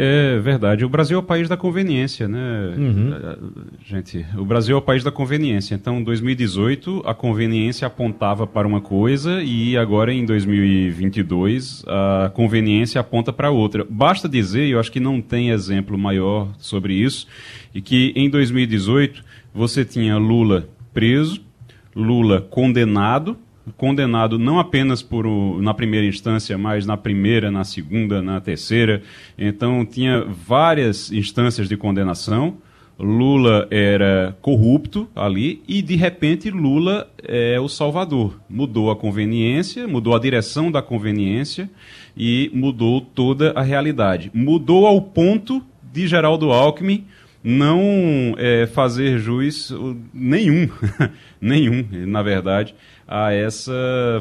É 0.00 0.38
verdade. 0.38 0.84
O 0.84 0.88
Brasil 0.88 1.16
é 1.16 1.20
o 1.20 1.24
país 1.24 1.48
da 1.48 1.56
conveniência, 1.56 2.28
né? 2.28 2.72
Uhum. 2.76 3.50
Gente, 3.84 4.24
o 4.36 4.44
Brasil 4.44 4.76
é 4.76 4.78
o 4.78 4.82
país 4.82 5.02
da 5.02 5.10
conveniência. 5.10 5.74
Então, 5.74 5.98
em 5.98 6.04
2018, 6.04 7.02
a 7.04 7.12
conveniência 7.12 7.84
apontava 7.84 8.46
para 8.46 8.68
uma 8.68 8.80
coisa 8.80 9.42
e 9.42 9.76
agora, 9.76 10.12
em 10.14 10.24
2022, 10.24 11.84
a 11.88 12.30
conveniência 12.32 13.00
aponta 13.00 13.32
para 13.32 13.50
outra. 13.50 13.84
Basta 13.90 14.28
dizer, 14.28 14.68
e 14.68 14.70
eu 14.70 14.78
acho 14.78 14.92
que 14.92 15.00
não 15.00 15.20
tem 15.20 15.50
exemplo 15.50 15.98
maior 15.98 16.46
sobre 16.58 16.94
isso, 16.94 17.26
e 17.74 17.80
que 17.80 18.12
em 18.14 18.30
2018 18.30 19.24
você 19.52 19.84
tinha 19.84 20.16
Lula 20.16 20.68
preso, 20.94 21.40
Lula 21.92 22.40
condenado, 22.40 23.36
condenado 23.76 24.38
não 24.38 24.58
apenas 24.58 25.02
por 25.02 25.26
o, 25.26 25.60
na 25.60 25.74
primeira 25.74 26.06
instância, 26.06 26.56
mas 26.56 26.86
na 26.86 26.96
primeira, 26.96 27.50
na 27.50 27.64
segunda, 27.64 28.22
na 28.22 28.40
terceira. 28.40 29.02
Então 29.38 29.84
tinha 29.84 30.24
várias 30.24 31.12
instâncias 31.12 31.68
de 31.68 31.76
condenação. 31.76 32.56
Lula 32.98 33.68
era 33.70 34.36
corrupto 34.42 35.08
ali 35.14 35.62
e 35.68 35.80
de 35.80 35.94
repente 35.94 36.50
Lula 36.50 37.08
é 37.22 37.60
o 37.60 37.68
salvador. 37.68 38.40
Mudou 38.50 38.90
a 38.90 38.96
conveniência, 38.96 39.86
mudou 39.86 40.16
a 40.16 40.18
direção 40.18 40.70
da 40.70 40.82
conveniência 40.82 41.70
e 42.16 42.50
mudou 42.52 43.00
toda 43.00 43.52
a 43.52 43.62
realidade. 43.62 44.30
Mudou 44.34 44.84
ao 44.84 45.00
ponto 45.00 45.62
de 45.92 46.08
Geraldo 46.08 46.50
Alckmin 46.50 47.04
não 47.42 48.34
é, 48.36 48.66
fazer 48.66 49.18
juiz 49.18 49.72
nenhum, 50.12 50.68
nenhum, 51.40 51.86
na 52.06 52.22
verdade, 52.22 52.74
a 53.08 53.32
essa 53.32 53.72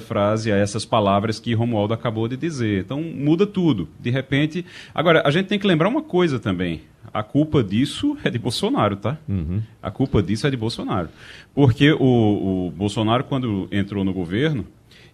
frase, 0.07 0.49
a 0.49 0.55
essas 0.55 0.85
palavras 0.85 1.39
que 1.39 1.53
Romualdo 1.53 1.93
acabou 1.93 2.27
de 2.27 2.37
dizer. 2.37 2.83
Então 2.85 3.01
muda 3.01 3.45
tudo. 3.45 3.89
De 3.99 4.09
repente. 4.09 4.65
Agora, 4.95 5.21
a 5.25 5.29
gente 5.29 5.47
tem 5.47 5.59
que 5.59 5.67
lembrar 5.67 5.89
uma 5.89 6.01
coisa 6.01 6.39
também. 6.39 6.81
A 7.13 7.21
culpa 7.21 7.63
disso 7.63 8.17
é 8.23 8.29
de 8.29 8.39
Bolsonaro, 8.39 8.95
tá? 8.95 9.17
Uhum. 9.27 9.61
A 9.81 9.91
culpa 9.91 10.23
disso 10.23 10.47
é 10.47 10.49
de 10.49 10.57
Bolsonaro. 10.57 11.09
Porque 11.53 11.91
o, 11.91 12.67
o 12.67 12.71
Bolsonaro, 12.71 13.23
quando 13.25 13.67
entrou 13.71 14.03
no 14.03 14.13
governo, 14.13 14.65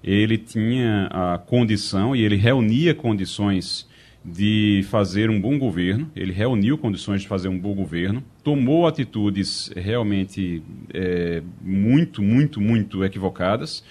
ele 0.04 0.38
tinha 0.38 1.08
a 1.08 1.38
condição 1.38 2.16
e 2.16 2.22
ele 2.22 2.36
reunia 2.36 2.94
condições 2.94 3.88
de 4.26 4.86
fazer 4.90 5.30
um 5.30 5.40
bom 5.40 5.60
governo, 5.60 6.10
ele 6.16 6.32
reuniu 6.32 6.78
condições 6.78 7.22
de 7.22 7.28
fazer 7.28 7.50
um 7.50 7.60
bom 7.60 7.74
governo, 7.74 8.24
tomou 8.44 8.88
atitudes 8.88 9.72
realmente 9.76 10.64
é, 10.94 11.42
muito, 11.62 12.22
muito, 12.22 12.62
muito 12.62 13.04
equivocadas, 13.04 13.84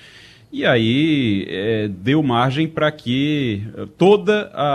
e 0.50 0.64
aí 0.66 1.46
é, 1.48 1.88
deu 1.88 2.22
margem 2.22 2.68
para 2.68 2.90
que 2.92 3.62
toda 3.96 4.50
a, 4.54 4.72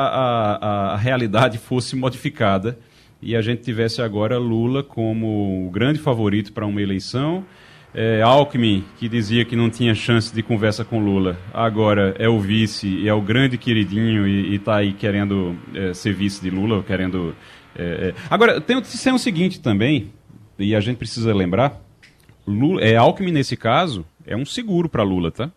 a, 0.61 0.93
a 0.93 0.97
realidade 0.97 1.57
fosse 1.57 1.95
modificada 1.95 2.77
e 3.21 3.35
a 3.35 3.41
gente 3.41 3.61
tivesse 3.61 4.01
agora 4.01 4.37
Lula 4.37 4.83
como 4.83 5.67
o 5.67 5.71
grande 5.71 5.99
favorito 5.99 6.53
para 6.53 6.65
uma 6.65 6.81
eleição 6.81 7.43
é, 7.97 8.21
Alckmin, 8.21 8.85
que 8.99 9.09
dizia 9.09 9.43
que 9.43 9.55
não 9.55 9.71
tinha 9.71 9.95
chance 9.95 10.31
de 10.31 10.43
conversa 10.43 10.85
com 10.85 10.99
Lula, 10.99 11.35
agora 11.51 12.15
é 12.19 12.29
o 12.29 12.39
vice 12.39 13.07
é 13.07 13.11
o 13.11 13.19
grande 13.19 13.57
queridinho 13.57 14.27
e 14.27 14.53
está 14.53 14.75
aí 14.75 14.93
querendo 14.93 15.57
é, 15.73 15.95
ser 15.95 16.13
vice 16.13 16.39
de 16.39 16.51
Lula, 16.51 16.83
querendo. 16.83 17.35
É, 17.75 18.09
é. 18.09 18.13
agora, 18.29 18.61
tem, 18.61 18.79
tem 18.79 19.13
o 19.13 19.17
seguinte 19.17 19.59
também, 19.59 20.11
e 20.59 20.75
a 20.75 20.79
gente 20.79 20.97
precisa 20.97 21.33
lembrar: 21.33 21.81
Lula, 22.45 22.83
é, 22.83 22.95
Alckmin, 22.95 23.31
nesse 23.31 23.57
caso, 23.57 24.05
é 24.27 24.37
um 24.37 24.45
seguro 24.45 24.87
para 24.87 25.01
Lula, 25.01 25.31
tá? 25.31 25.49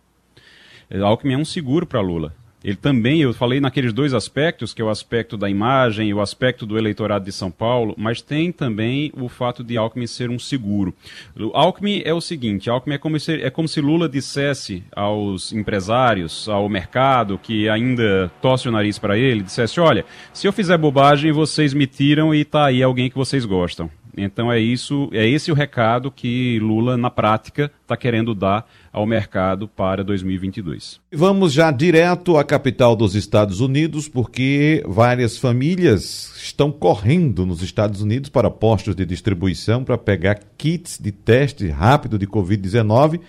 É, 0.89 0.99
Alckmin 0.99 1.35
é 1.35 1.37
um 1.37 1.45
seguro 1.45 1.85
para 1.85 2.01
Lula. 2.01 2.33
Ele 2.63 2.75
também, 2.75 3.21
eu 3.21 3.33
falei 3.33 3.59
naqueles 3.59 3.91
dois 3.91 4.13
aspectos, 4.13 4.73
que 4.73 4.81
é 4.81 4.85
o 4.85 4.89
aspecto 4.89 5.35
da 5.35 5.49
imagem 5.49 6.09
e 6.09 6.13
o 6.13 6.21
aspecto 6.21 6.65
do 6.65 6.77
eleitorado 6.77 7.25
de 7.25 7.31
São 7.31 7.49
Paulo, 7.49 7.95
mas 7.97 8.21
tem 8.21 8.51
também 8.51 9.11
o 9.15 9.27
fato 9.27 9.63
de 9.63 9.77
Alckmin 9.77 10.05
ser 10.05 10.29
um 10.29 10.37
seguro. 10.37 10.93
O 11.35 11.51
Alckmin 11.55 12.03
é 12.05 12.13
o 12.13 12.21
seguinte, 12.21 12.69
Alckmin 12.69 12.95
é 12.95 12.97
como 12.99 13.19
se, 13.19 13.41
é 13.41 13.49
como 13.49 13.67
se 13.67 13.81
Lula 13.81 14.07
dissesse 14.07 14.83
aos 14.95 15.51
empresários, 15.51 16.47
ao 16.47 16.69
mercado, 16.69 17.39
que 17.41 17.67
ainda 17.67 18.31
torce 18.41 18.69
o 18.69 18.71
nariz 18.71 18.99
para 18.99 19.17
ele, 19.17 19.41
dissesse, 19.41 19.79
olha, 19.79 20.05
se 20.31 20.47
eu 20.47 20.53
fizer 20.53 20.77
bobagem, 20.77 21.31
vocês 21.31 21.73
me 21.73 21.87
tiram 21.87 22.33
e 22.33 22.45
tá 22.45 22.65
aí 22.65 22.83
alguém 22.83 23.09
que 23.09 23.17
vocês 23.17 23.43
gostam. 23.43 23.89
Então 24.15 24.51
é 24.51 24.59
isso, 24.59 25.09
é 25.11 25.27
esse 25.27 25.51
o 25.51 25.55
recado 25.55 26.11
que 26.11 26.59
Lula 26.59 26.97
na 26.97 27.09
prática 27.09 27.71
está 27.81 27.95
querendo 27.95 28.35
dar 28.35 28.67
ao 28.91 29.05
mercado 29.05 29.67
para 29.67 30.03
2022. 30.03 30.99
Vamos 31.11 31.53
já 31.53 31.71
direto 31.71 32.37
à 32.37 32.43
capital 32.43 32.95
dos 32.95 33.15
Estados 33.15 33.61
Unidos, 33.61 34.07
porque 34.07 34.83
várias 34.85 35.37
famílias 35.37 36.33
estão 36.37 36.71
correndo 36.71 37.45
nos 37.45 37.61
Estados 37.61 38.01
Unidos 38.01 38.29
para 38.29 38.49
postos 38.49 38.95
de 38.95 39.05
distribuição 39.05 39.83
para 39.83 39.97
pegar 39.97 40.39
kits 40.57 40.99
de 40.99 41.11
teste 41.11 41.67
rápido 41.67 42.17
de 42.17 42.27
Covid-19 42.27 43.19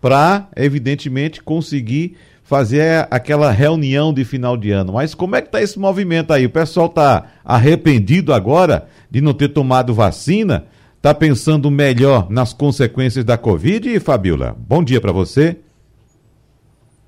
para, 0.00 0.48
evidentemente, 0.54 1.42
conseguir 1.42 2.16
fazer 2.46 3.08
aquela 3.10 3.50
reunião 3.50 4.14
de 4.14 4.24
final 4.24 4.56
de 4.56 4.70
ano. 4.70 4.94
Mas 4.94 5.14
como 5.14 5.34
é 5.34 5.42
que 5.42 5.48
está 5.48 5.60
esse 5.60 5.78
movimento 5.78 6.32
aí? 6.32 6.46
O 6.46 6.50
pessoal 6.50 6.86
está 6.86 7.26
arrependido 7.44 8.32
agora 8.32 8.88
de 9.10 9.20
não 9.20 9.34
ter 9.34 9.48
tomado 9.48 9.92
vacina? 9.92 10.66
Está 10.96 11.12
pensando 11.12 11.70
melhor 11.70 12.30
nas 12.30 12.52
consequências 12.52 13.24
da 13.24 13.36
Covid, 13.36 13.98
Fabiola? 14.00 14.56
Bom 14.58 14.82
dia 14.82 15.00
para 15.00 15.12
você. 15.12 15.56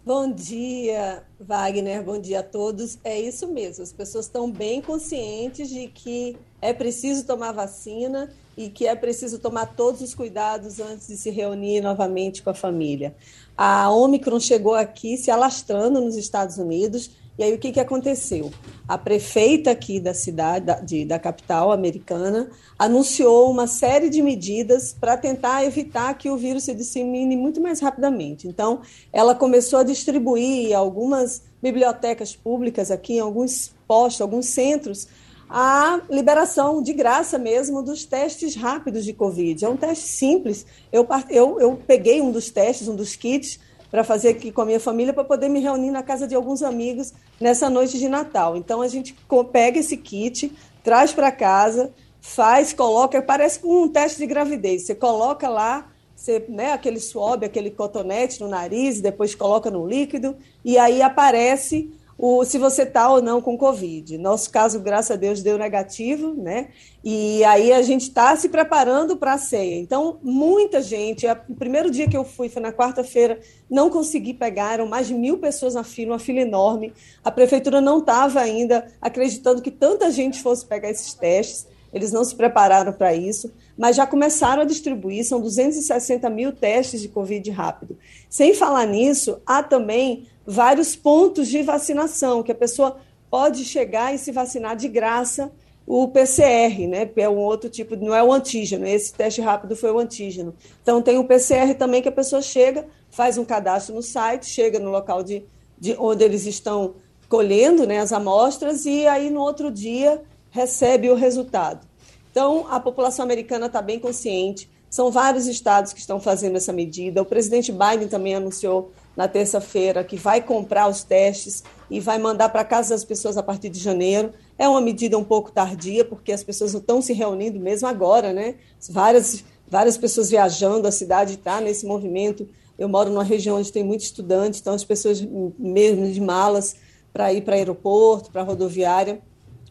Bom 0.04 0.32
dia, 0.32 1.22
Wagner. 1.38 2.02
Bom 2.02 2.18
dia 2.18 2.40
a 2.40 2.42
todos. 2.42 2.98
É 3.04 3.20
isso 3.20 3.46
mesmo. 3.46 3.84
As 3.84 3.92
pessoas 3.92 4.24
estão 4.24 4.50
bem 4.50 4.80
conscientes 4.82 5.68
de 5.68 5.86
que 5.86 6.36
é 6.60 6.72
preciso 6.72 7.24
tomar 7.24 7.52
vacina 7.52 8.28
e 8.56 8.68
que 8.68 8.88
é 8.88 8.96
preciso 8.96 9.38
tomar 9.38 9.66
todos 9.66 10.00
os 10.00 10.14
cuidados 10.14 10.80
antes 10.80 11.06
de 11.06 11.16
se 11.16 11.30
reunir 11.30 11.80
novamente 11.80 12.42
com 12.42 12.50
a 12.50 12.54
família. 12.54 13.14
A 13.60 13.90
Omicron 13.90 14.38
chegou 14.38 14.76
aqui 14.76 15.16
se 15.16 15.32
alastrando 15.32 16.00
nos 16.00 16.16
Estados 16.16 16.58
Unidos. 16.58 17.10
E 17.36 17.42
aí 17.42 17.52
o 17.52 17.58
que, 17.58 17.72
que 17.72 17.80
aconteceu? 17.80 18.52
A 18.86 18.96
prefeita 18.96 19.72
aqui 19.72 19.98
da 19.98 20.14
cidade, 20.14 20.66
da, 20.66 20.74
de, 20.78 21.04
da 21.04 21.18
capital 21.18 21.72
americana, 21.72 22.50
anunciou 22.78 23.50
uma 23.50 23.66
série 23.66 24.08
de 24.10 24.22
medidas 24.22 24.92
para 24.92 25.16
tentar 25.16 25.64
evitar 25.64 26.16
que 26.16 26.30
o 26.30 26.36
vírus 26.36 26.64
se 26.64 26.74
dissemine 26.74 27.36
muito 27.36 27.60
mais 27.60 27.80
rapidamente. 27.80 28.46
Então, 28.46 28.80
ela 29.12 29.34
começou 29.34 29.80
a 29.80 29.84
distribuir 29.84 30.72
algumas 30.76 31.42
bibliotecas 31.60 32.36
públicas 32.36 32.92
aqui, 32.92 33.14
em 33.14 33.20
alguns 33.20 33.72
postos, 33.88 34.20
alguns 34.20 34.46
centros, 34.46 35.08
a 35.48 36.00
liberação 36.10 36.82
de 36.82 36.92
graça 36.92 37.38
mesmo 37.38 37.82
dos 37.82 38.04
testes 38.04 38.54
rápidos 38.54 39.04
de 39.04 39.12
Covid. 39.12 39.64
É 39.64 39.68
um 39.68 39.76
teste 39.76 40.06
simples. 40.06 40.66
Eu, 40.92 41.06
eu, 41.30 41.60
eu 41.60 41.82
peguei 41.86 42.20
um 42.20 42.30
dos 42.30 42.50
testes, 42.50 42.88
um 42.88 42.94
dos 42.94 43.16
kits, 43.16 43.58
para 43.90 44.04
fazer 44.04 44.28
aqui 44.28 44.52
com 44.52 44.60
a 44.60 44.66
minha 44.66 44.80
família, 44.80 45.14
para 45.14 45.24
poder 45.24 45.48
me 45.48 45.60
reunir 45.60 45.90
na 45.90 46.02
casa 46.02 46.26
de 46.26 46.34
alguns 46.34 46.62
amigos 46.62 47.12
nessa 47.40 47.70
noite 47.70 47.98
de 47.98 48.08
Natal. 48.08 48.56
Então 48.56 48.82
a 48.82 48.88
gente 48.88 49.16
pega 49.50 49.78
esse 49.78 49.96
kit, 49.96 50.52
traz 50.84 51.12
para 51.12 51.32
casa, 51.32 51.92
faz, 52.20 52.72
coloca, 52.72 53.22
parece 53.22 53.60
um 53.64 53.88
teste 53.88 54.18
de 54.18 54.26
gravidez. 54.26 54.82
Você 54.82 54.94
coloca 54.94 55.48
lá, 55.48 55.90
você, 56.14 56.44
né, 56.48 56.72
aquele 56.72 57.00
swab, 57.00 57.44
aquele 57.44 57.70
cotonete 57.70 58.40
no 58.40 58.48
nariz, 58.48 59.00
depois 59.00 59.34
coloca 59.34 59.70
no 59.70 59.86
líquido, 59.86 60.36
e 60.62 60.76
aí 60.76 61.00
aparece 61.00 61.90
o, 62.18 62.44
se 62.44 62.58
você 62.58 62.82
está 62.82 63.08
ou 63.08 63.22
não 63.22 63.40
com 63.40 63.56
Covid. 63.56 64.18
Nosso 64.18 64.50
caso, 64.50 64.80
graças 64.80 65.12
a 65.12 65.16
Deus, 65.16 65.40
deu 65.40 65.56
negativo, 65.56 66.34
né? 66.34 66.70
E 67.04 67.44
aí 67.44 67.72
a 67.72 67.80
gente 67.80 68.02
está 68.02 68.34
se 68.34 68.48
preparando 68.48 69.16
para 69.16 69.34
a 69.34 69.38
ceia. 69.38 69.78
Então, 69.78 70.18
muita 70.20 70.82
gente, 70.82 71.24
o 71.48 71.54
primeiro 71.54 71.88
dia 71.92 72.08
que 72.08 72.16
eu 72.16 72.24
fui, 72.24 72.48
foi 72.48 72.60
na 72.60 72.72
quarta-feira, 72.72 73.38
não 73.70 73.88
consegui 73.88 74.34
pegar, 74.34 74.72
eram 74.72 74.86
mais 74.88 75.06
de 75.06 75.14
mil 75.14 75.38
pessoas 75.38 75.74
na 75.74 75.84
fila, 75.84 76.14
uma 76.14 76.18
fila 76.18 76.40
enorme. 76.40 76.92
A 77.22 77.30
prefeitura 77.30 77.80
não 77.80 78.00
estava 78.00 78.40
ainda 78.40 78.88
acreditando 79.00 79.62
que 79.62 79.70
tanta 79.70 80.10
gente 80.10 80.42
fosse 80.42 80.66
pegar 80.66 80.90
esses 80.90 81.14
testes. 81.14 81.68
Eles 81.92 82.12
não 82.12 82.24
se 82.24 82.34
prepararam 82.34 82.92
para 82.92 83.14
isso, 83.14 83.50
mas 83.76 83.96
já 83.96 84.06
começaram 84.06 84.62
a 84.62 84.66
distribuir, 84.66 85.24
são 85.24 85.40
260 85.40 86.28
mil 86.28 86.52
testes 86.52 87.00
de 87.00 87.08
Covid 87.08 87.48
rápido. 87.50 87.96
Sem 88.28 88.52
falar 88.52 88.86
nisso, 88.86 89.40
há 89.46 89.62
também 89.62 90.26
vários 90.50 90.96
pontos 90.96 91.46
de 91.46 91.62
vacinação, 91.62 92.42
que 92.42 92.50
a 92.50 92.54
pessoa 92.54 92.96
pode 93.30 93.66
chegar 93.66 94.14
e 94.14 94.18
se 94.18 94.32
vacinar 94.32 94.74
de 94.74 94.88
graça 94.88 95.52
o 95.86 96.08
PCR, 96.08 96.86
né? 96.88 97.10
É 97.16 97.28
um 97.28 97.36
outro 97.36 97.68
tipo, 97.68 97.96
não 97.96 98.14
é 98.14 98.22
o 98.22 98.32
antígeno, 98.32 98.86
esse 98.86 99.12
teste 99.12 99.42
rápido 99.42 99.76
foi 99.76 99.90
o 99.90 99.98
antígeno. 99.98 100.54
Então 100.82 101.02
tem 101.02 101.18
o 101.18 101.24
PCR 101.24 101.74
também 101.74 102.00
que 102.00 102.08
a 102.08 102.12
pessoa 102.12 102.40
chega, 102.40 102.86
faz 103.10 103.36
um 103.36 103.44
cadastro 103.44 103.94
no 103.94 104.02
site, 104.02 104.46
chega 104.46 104.78
no 104.78 104.90
local 104.90 105.22
de, 105.22 105.44
de 105.78 105.94
onde 105.98 106.24
eles 106.24 106.46
estão 106.46 106.94
colhendo 107.28 107.86
né, 107.86 107.98
as 107.98 108.12
amostras 108.12 108.86
e 108.86 109.06
aí 109.06 109.28
no 109.28 109.40
outro 109.40 109.70
dia 109.70 110.22
recebe 110.50 111.10
o 111.10 111.14
resultado. 111.14 111.86
Então 112.30 112.66
a 112.70 112.80
população 112.80 113.22
americana 113.22 113.66
está 113.66 113.82
bem 113.82 113.98
consciente. 113.98 114.70
São 114.88 115.10
vários 115.10 115.46
estados 115.46 115.92
que 115.92 116.00
estão 116.00 116.18
fazendo 116.18 116.56
essa 116.56 116.72
medida. 116.72 117.20
O 117.20 117.26
presidente 117.26 117.70
Biden 117.70 118.08
também 118.08 118.34
anunciou 118.34 118.90
na 119.18 119.26
terça-feira, 119.26 120.04
que 120.04 120.14
vai 120.14 120.40
comprar 120.40 120.88
os 120.88 121.02
testes 121.02 121.64
e 121.90 121.98
vai 121.98 122.18
mandar 122.18 122.50
para 122.50 122.64
casa 122.64 122.90
das 122.90 123.04
pessoas 123.04 123.36
a 123.36 123.42
partir 123.42 123.68
de 123.68 123.80
janeiro. 123.80 124.32
É 124.56 124.68
uma 124.68 124.80
medida 124.80 125.18
um 125.18 125.24
pouco 125.24 125.50
tardia, 125.50 126.04
porque 126.04 126.30
as 126.30 126.44
pessoas 126.44 126.72
estão 126.72 127.02
se 127.02 127.12
reunindo 127.12 127.58
mesmo 127.58 127.88
agora, 127.88 128.32
né? 128.32 128.54
Várias, 128.88 129.42
várias 129.66 129.98
pessoas 129.98 130.30
viajando, 130.30 130.86
a 130.86 130.92
cidade 130.92 131.34
está 131.34 131.60
nesse 131.60 131.84
movimento. 131.84 132.48
Eu 132.78 132.88
moro 132.88 133.10
numa 133.10 133.24
região 133.24 133.56
onde 133.56 133.72
tem 133.72 133.82
muito 133.82 134.02
estudante, 134.02 134.60
então 134.60 134.72
as 134.72 134.84
pessoas 134.84 135.20
mesmo 135.58 136.08
de 136.12 136.20
malas 136.20 136.76
para 137.12 137.32
ir 137.32 137.42
para 137.42 137.56
aeroporto, 137.56 138.30
para 138.30 138.42
rodoviária. 138.42 139.20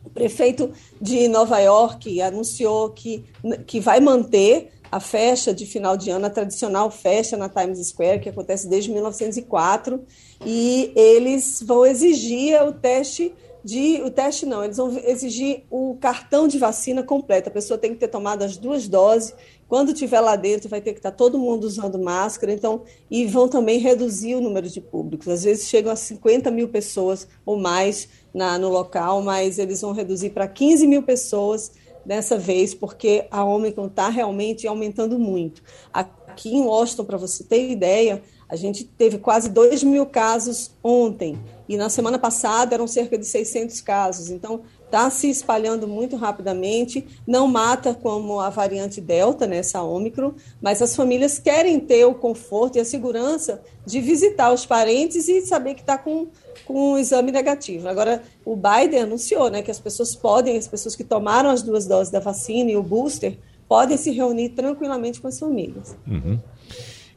O 0.03 0.09
prefeito 0.09 0.73
de 1.01 1.29
Nova 1.29 1.57
York 1.59 2.21
anunciou 2.21 2.89
que, 2.89 3.23
que 3.65 3.79
vai 3.79 4.01
manter 4.01 4.73
a 4.91 4.99
festa 4.99 5.53
de 5.53 5.65
final 5.65 5.97
de 5.97 6.09
ano, 6.09 6.25
a 6.25 6.29
tradicional 6.29 6.89
festa 6.89 7.35
na 7.35 7.49
Times 7.49 7.85
Square, 7.87 8.19
que 8.19 8.29
acontece 8.29 8.67
desde 8.67 8.91
1904, 8.91 10.01
e 10.45 10.91
eles 10.95 11.63
vão 11.65 11.85
exigir 11.85 12.61
o 12.63 12.71
teste 12.71 13.33
de 13.67 14.01
o 14.01 14.09
teste 14.09 14.45
não, 14.45 14.63
eles 14.63 14.77
vão 14.77 14.97
exigir 15.03 15.63
o 15.69 15.97
cartão 15.99 16.47
de 16.47 16.57
vacina 16.57 17.03
completo. 17.03 17.49
A 17.49 17.51
pessoa 17.51 17.77
tem 17.77 17.91
que 17.91 17.99
ter 17.99 18.07
tomado 18.07 18.43
as 18.43 18.55
duas 18.55 18.87
doses. 18.87 19.35
Quando 19.67 19.93
tiver 19.93 20.21
lá 20.21 20.37
dentro, 20.37 20.69
vai 20.69 20.79
ter 20.79 20.93
que 20.93 20.99
estar 20.99 21.11
todo 21.11 21.37
mundo 21.37 21.65
usando 21.65 21.99
máscara. 21.99 22.53
Então, 22.53 22.83
e 23.11 23.25
vão 23.25 23.49
também 23.49 23.77
reduzir 23.77 24.35
o 24.35 24.41
número 24.41 24.69
de 24.69 24.79
públicos. 24.79 25.27
Às 25.27 25.43
vezes 25.43 25.67
chegam 25.67 25.91
a 25.91 25.97
50 25.97 26.49
mil 26.49 26.69
pessoas 26.69 27.27
ou 27.45 27.57
mais 27.57 28.07
na, 28.33 28.57
no 28.57 28.69
local, 28.69 29.21
mas 29.21 29.59
eles 29.59 29.81
vão 29.81 29.91
reduzir 29.91 30.29
para 30.29 30.47
15 30.47 30.87
mil 30.87 31.03
pessoas 31.03 31.71
dessa 32.07 32.37
vez, 32.37 32.73
porque 32.73 33.27
a 33.29 33.43
Omicron 33.43 33.87
está 33.87 34.07
realmente 34.07 34.65
aumentando 34.65 35.19
muito. 35.19 35.61
Aqui 35.93 36.55
em 36.55 36.61
Washington, 36.61 37.03
para 37.03 37.17
você 37.17 37.43
ter 37.43 37.69
ideia, 37.69 38.23
a 38.47 38.55
gente 38.55 38.85
teve 38.85 39.17
quase 39.17 39.49
2 39.49 39.83
mil 39.83 40.05
casos 40.05 40.71
ontem, 40.81 41.37
e 41.67 41.75
na 41.75 41.89
semana 41.89 42.17
passada 42.17 42.73
eram 42.73 42.87
cerca 42.87 43.17
de 43.17 43.25
600 43.25 43.81
casos. 43.81 44.29
Então, 44.29 44.61
está 44.85 45.09
se 45.09 45.29
espalhando 45.29 45.85
muito 45.85 46.15
rapidamente, 46.15 47.05
não 47.27 47.45
mata 47.45 47.93
como 47.93 48.39
a 48.39 48.49
variante 48.49 49.01
Delta, 49.01 49.45
né, 49.45 49.57
essa 49.57 49.81
Ômicron, 49.81 50.33
mas 50.61 50.81
as 50.81 50.95
famílias 50.95 51.37
querem 51.39 51.77
ter 51.77 52.05
o 52.05 52.15
conforto 52.15 52.77
e 52.77 52.79
a 52.79 52.85
segurança 52.85 53.61
de 53.85 53.99
visitar 53.99 54.53
os 54.53 54.65
parentes 54.65 55.27
e 55.27 55.41
saber 55.41 55.73
que 55.73 55.81
está 55.81 55.97
com, 55.97 56.27
com 56.67 56.93
um 56.93 56.97
exame 56.97 57.31
negativo. 57.31 57.87
Agora, 57.87 58.21
o 58.43 58.55
Biden 58.55 59.03
anunciou 59.03 59.49
né, 59.49 59.61
que 59.61 59.71
as 59.71 59.79
pessoas 59.79 60.13
podem, 60.13 60.57
as 60.57 60.67
pessoas 60.67 60.97
que 60.97 61.03
tomaram 61.03 61.49
as 61.49 61.63
duas 61.63 61.87
doses 61.87 62.11
da 62.11 62.19
vacina 62.19 62.69
e 62.69 62.75
o 62.75 62.83
booster, 62.83 63.37
podem 63.69 63.95
se 63.95 64.11
reunir 64.11 64.49
tranquilamente 64.49 65.21
com 65.21 65.29
as 65.29 65.39
famílias. 65.39 65.97
Uhum. 66.05 66.37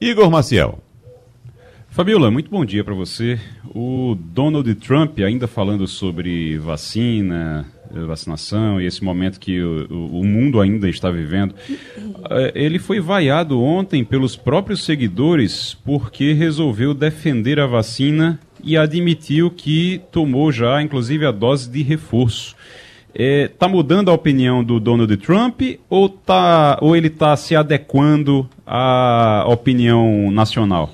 Igor 0.01 0.31
Maciel. 0.31 0.79
Fabiola, 1.89 2.31
muito 2.31 2.49
bom 2.49 2.65
dia 2.65 2.85
para 2.85 2.95
você. 2.95 3.41
O 3.75 4.17
Donald 4.17 4.73
Trump, 4.77 5.19
ainda 5.19 5.49
falando 5.49 5.89
sobre 5.89 6.57
vacina, 6.57 7.67
vacinação 8.07 8.81
e 8.81 8.87
esse 8.87 9.03
momento 9.03 9.41
que 9.41 9.61
o, 9.61 9.87
o, 9.91 10.25
mundo 10.25 10.61
ainda 10.61 10.89
está 10.89 11.11
vivendo, 11.11 11.57
eh, 12.31 12.53
ele 12.55 12.79
foi 12.79 13.01
vaiado 13.01 13.61
ontem 13.61 14.05
pelos 14.05 14.37
próprios 14.37 14.85
seguidores 14.85 15.75
porque 15.85 16.33
resolveu 16.33 16.95
defender 16.95 17.59
a 17.59 17.67
vacina 17.67 18.39
e 18.65 18.77
admitiu 18.77 19.51
que 19.51 20.01
tomou 20.11 20.51
já, 20.51 20.83
inclusive, 20.83 21.27
a 21.27 21.31
dose 21.31 21.69
de 21.69 21.83
reforço. 21.83 22.55
Está 23.15 23.67
é, 23.67 23.69
mudando 23.69 24.11
a 24.11 24.15
opinião 24.15 24.63
do 24.63 24.79
Donald 24.79 25.17
Trump 25.17 25.61
ou, 25.89 26.09
tá, 26.09 26.79
ou 26.81 26.95
ele 26.95 27.09
está 27.09 27.37
se 27.37 27.57
adequando 27.57 28.49
à 28.65 29.45
opinião 29.49 30.31
nacional? 30.31 30.91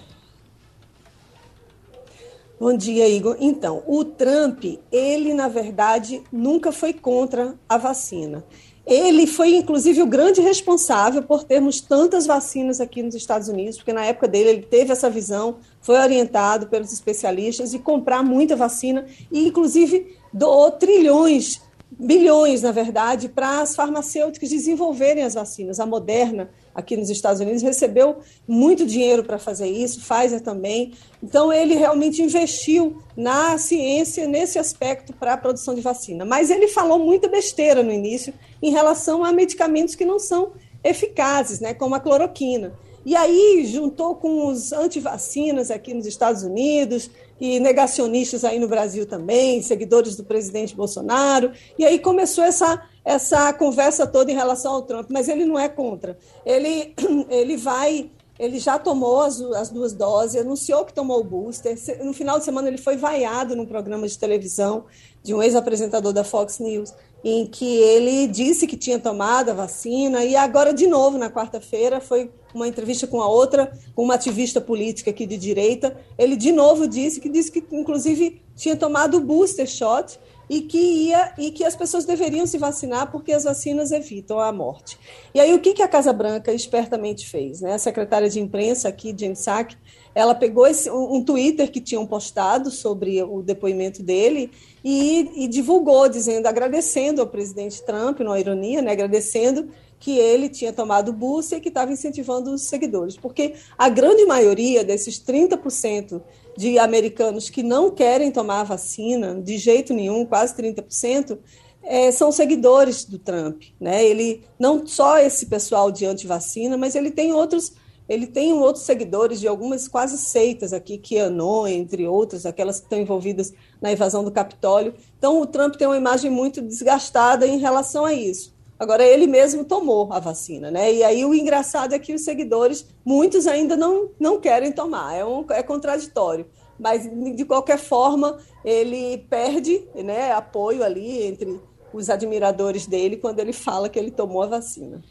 Bom 2.59 2.75
dia, 2.75 3.07
Igor. 3.07 3.37
Então, 3.39 3.83
o 3.87 4.03
Trump, 4.03 4.65
ele, 4.91 5.35
na 5.35 5.47
verdade, 5.47 6.23
nunca 6.33 6.73
foi 6.73 6.95
contra 6.95 7.55
a 7.69 7.77
vacina. 7.77 8.43
Ele 8.87 9.27
foi, 9.27 9.57
inclusive, 9.57 10.01
o 10.01 10.07
grande 10.07 10.41
responsável 10.41 11.21
por 11.21 11.43
termos 11.43 11.81
tantas 11.81 12.25
vacinas 12.25 12.81
aqui 12.81 13.03
nos 13.03 13.17
Estados 13.17 13.49
Unidos, 13.49 13.79
porque 13.79 13.93
na 13.93 14.05
época 14.05 14.29
dele 14.29 14.51
ele 14.51 14.63
teve 14.63 14.93
essa 14.93 15.11
visão, 15.11 15.57
foi 15.81 15.99
orientado 15.99 16.69
pelos 16.69 16.93
especialistas 16.93 17.73
de 17.73 17.81
comprar 17.81 18.23
muita 18.23 18.55
vacina 18.55 19.05
e, 19.33 19.49
inclusive, 19.49 20.17
doou 20.33 20.71
trilhões, 20.71 21.61
bilhões, 21.91 22.63
na 22.63 22.71
verdade, 22.71 23.29
para 23.29 23.61
as 23.61 23.75
farmacêuticas 23.75 24.51
desenvolverem 24.51 25.25
as 25.25 25.35
vacinas. 25.35 25.81
A 25.81 25.87
Moderna 25.87 26.49
aqui 26.77 26.97
nos 26.97 27.09
Estados 27.09 27.41
Unidos, 27.41 27.63
recebeu 27.63 28.19
muito 28.47 28.85
dinheiro 28.85 29.25
para 29.25 29.39
fazer 29.39 29.67
isso, 29.67 30.01
Pfizer 30.01 30.43
também. 30.43 30.93
Então, 31.23 31.51
ele 31.51 31.75
realmente 31.75 32.23
investiu 32.23 33.03
na 33.17 33.57
ciência 33.57 34.29
nesse 34.29 34.59
aspecto 34.59 35.15
para 35.15 35.33
a 35.33 35.37
produção 35.39 35.75
de 35.75 35.81
vacina. 35.81 36.27
Mas 36.27 36.51
ele 36.51 36.69
falou 36.69 36.99
muita 36.99 37.29
besteira 37.29 37.83
no 37.83 37.91
início 37.91 38.35
em 38.63 38.71
relação 38.71 39.25
a 39.25 39.33
medicamentos 39.33 39.95
que 39.95 40.05
não 40.05 40.19
são 40.19 40.53
eficazes, 40.85 41.61
né, 41.61 41.73
como 41.73 41.95
a 41.95 42.01
cloroquina. 42.01 42.75
E 43.07 43.15
aí 43.15 43.65
juntou 43.65 44.17
com 44.17 44.49
os 44.49 44.73
antivacinas 44.73 45.71
aqui 45.71 45.95
nos 45.95 46.07
Estados 46.07 46.43
Unidos 46.43 47.09
e 47.41 47.61
negacionistas 47.61 48.45
aí 48.45 48.59
no 48.59 48.67
Brasil 48.67 49.07
também, 49.07 49.63
seguidores 49.63 50.17
do 50.17 50.25
presidente 50.25 50.75
Bolsonaro. 50.75 51.53
E 51.79 51.85
aí 51.85 52.01
começou 52.01 52.43
essa, 52.43 52.83
essa 53.05 53.53
conversa 53.53 54.09
toda 54.09 54.33
em 54.33 54.35
relação 54.35 54.73
ao 54.75 54.83
Trump, 54.83 55.07
mas 55.09 55.29
ele 55.29 55.45
não 55.45 55.57
é 55.57 55.69
contra. 55.69 56.19
Ele, 56.45 56.95
ele 57.31 57.57
vai 57.57 58.11
ele 58.39 58.59
já 58.59 58.79
tomou 58.79 59.23
as, 59.23 59.41
as, 59.41 59.71
duas 59.71 59.95
doses, 59.95 60.39
anunciou 60.39 60.85
que 60.85 60.93
tomou 60.93 61.21
o 61.21 61.25
booster. 61.25 61.75
No 62.05 62.13
final 62.13 62.39
de 62.39 62.45
semana, 62.45 62.69
ele 62.69 62.77
foi 62.77 62.97
vaiado 62.97 63.57
num 63.57 63.65
programa 63.65 64.07
de 64.07 64.19
televisão 64.19 64.85
de 65.23 65.33
um 65.35 65.43
ex-apresentador 65.43 66.13
da 66.13 66.23
Fox 66.23 66.59
News, 66.59 66.93
em 67.25 67.47
que 67.47 67.65
ele 67.65 68.27
disse 68.27 68.67
que 68.67 68.77
tinha 68.77 68.99
tomado 68.99 69.51
a 69.51 69.55
vacina, 69.55 70.25
e 70.25 70.37
agora, 70.37 70.73
de 70.73 70.87
novo, 70.87 71.19
na 71.19 71.31
quarta-feira, 71.31 72.01
foi 72.01 72.31
uma 72.55 72.69
entrevista 72.69 73.07
com 73.07 73.21
a 73.21 73.29
outra, 73.29 73.73
com 73.95 74.03
uma 74.03 74.15
ativista 74.15 74.61
política 74.61 75.11
aqui 75.11 75.27
de 75.27 75.37
direita. 75.37 75.97
Ele, 76.17 76.37
de 76.37 76.53
novo, 76.53 76.87
disse 76.87 77.21
que 77.21 77.29
disse 77.29 77.51
que, 77.51 77.65
inclusive, 77.73 78.41
tinha 78.55 78.77
tomado 78.77 79.19
o 79.19 79.21
booster 79.21 79.67
shot 79.67 80.19
e 80.49 80.61
que 80.61 80.79
ia 80.79 81.33
e 81.37 81.51
que 81.51 81.65
as 81.65 81.75
pessoas 81.75 82.05
deveriam 82.05 82.47
se 82.47 82.59
vacinar 82.59 83.11
porque 83.11 83.33
as 83.33 83.45
vacinas 83.45 83.91
evitam 83.91 84.39
a 84.39 84.53
morte. 84.53 84.99
E 85.35 85.41
aí 85.41 85.53
o 85.55 85.61
que, 85.61 85.75
que 85.75 85.83
a 85.83 85.89
Casa 85.89 86.13
Branca 86.13 86.53
espertamente 86.53 87.29
fez? 87.29 87.61
Né? 87.61 87.75
A 87.75 87.79
secretária 87.79 88.29
de 88.29 88.41
imprensa 88.41 88.89
aqui, 88.89 89.15
Jen 89.17 89.33
Psaki, 89.33 89.77
ela 90.15 90.35
pegou 90.35 90.67
esse, 90.67 90.91
um 90.91 91.23
Twitter 91.23 91.71
que 91.71 91.81
tinham 91.81 92.07
postado 92.07 92.71
sobre 92.71 93.23
o 93.23 93.43
depoimento 93.43 94.03
dele 94.03 94.51
e, 94.83 95.45
e 95.45 95.49
divulgou, 95.49 96.09
dizendo, 96.09 96.47
agradecendo 96.47 97.21
ao 97.21 97.27
presidente 97.27 97.83
Trump, 97.83 98.21
numa 98.21 98.39
ironia, 98.39 98.81
né, 98.81 98.93
agradecendo 98.93 99.69
que 99.99 100.19
ele 100.19 100.49
tinha 100.49 100.73
tomado 100.73 101.13
booster 101.13 101.59
e 101.59 101.61
que 101.61 101.69
estava 101.69 101.93
incentivando 101.93 102.53
os 102.53 102.63
seguidores, 102.63 103.17
porque 103.17 103.55
a 103.77 103.89
grande 103.89 104.25
maioria 104.25 104.85
desses 104.85 105.19
30% 105.19 106.23
de 106.57 106.79
americanos 106.79 107.51
que 107.51 107.63
não 107.63 107.91
querem 107.91 108.31
tomar 108.31 108.61
a 108.61 108.65
vacina, 108.65 109.41
de 109.41 109.59
jeito 109.59 109.93
nenhum, 109.93 110.25
quase 110.25 110.55
30%, 110.55 111.39
é, 111.83 112.11
são 112.11 112.33
seguidores 112.33 113.05
do 113.05 113.19
Trump. 113.19 113.63
Né? 113.81 114.05
Ele 114.05 114.43
não 114.59 114.87
só 114.87 115.19
esse 115.19 115.47
pessoal 115.47 115.91
de 115.91 116.05
antivacina, 116.05 116.77
mas 116.77 116.95
ele 116.95 117.11
tem 117.11 117.33
outros 117.33 117.73
ele 118.09 118.27
tem 118.27 118.53
outros 118.53 118.85
seguidores 118.85 119.41
de 119.41 119.49
algumas 119.49 119.89
quase 119.89 120.17
seitas 120.17 120.73
aqui, 120.73 120.97
QAnon, 120.97 121.67
entre 121.67 122.07
outras, 122.07 122.47
aquelas 122.47 122.79
que 122.79 122.87
estão 122.87 123.01
envolvidas 123.01 123.53
na 123.81 123.91
invasão 123.91 124.23
do 124.23 124.31
Capitólio. 124.31 124.95
Então, 125.19 125.41
o 125.41 125.47
Trump 125.47 125.75
tem 125.75 125.89
uma 125.89 125.97
imagem 125.97 126.31
muito 126.31 126.63
desgastada 126.63 127.47
em 127.49 127.59
relação 127.59 128.05
a 128.05 128.15
isso. 128.15 128.55
Agora, 128.79 129.03
ele 129.05 129.27
mesmo 129.27 129.65
tomou 129.65 130.13
a 130.13 130.21
vacina, 130.21 130.71
né? 130.71 130.93
E 130.93 131.03
aí 131.03 131.25
o 131.25 131.35
engraçado 131.35 131.95
é 131.95 131.99
que 131.99 132.15
os 132.15 132.23
seguidores, 132.23 132.87
muitos 133.05 133.47
ainda 133.47 133.77
não, 133.77 134.11
não 134.21 134.39
querem 134.39 134.71
tomar, 134.71 135.15
é, 135.15 135.25
um, 135.25 135.45
é 135.51 135.63
contraditório. 135.63 136.47
Mas, 136.79 137.09
de 137.35 137.45
qualquer 137.45 137.79
forma, 137.79 138.37
ele 138.63 139.19
perde 139.31 139.83
né, 139.95 140.33
apoio 140.33 140.85
ali 140.85 141.23
entre 141.23 141.59
os 141.93 142.11
admiradores 142.11 142.87
dele 142.87 143.17
quando 143.17 143.41
ele 143.41 143.53
fala 143.53 143.89
que 143.89 143.99
ele 143.99 144.11
tomou 144.11 144.43
a 144.43 144.47
vacina. 144.47 145.03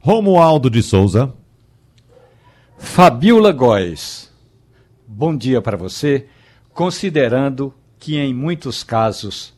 Romualdo 0.00 0.68
de 0.68 0.82
Souza. 0.82 1.32
Fabiola 2.76 3.52
Góes. 3.52 4.30
Bom 5.06 5.34
dia 5.34 5.62
para 5.62 5.76
você, 5.76 6.26
considerando 6.74 7.72
que 7.98 8.18
em 8.18 8.34
muitos 8.34 8.84
casos 8.84 9.57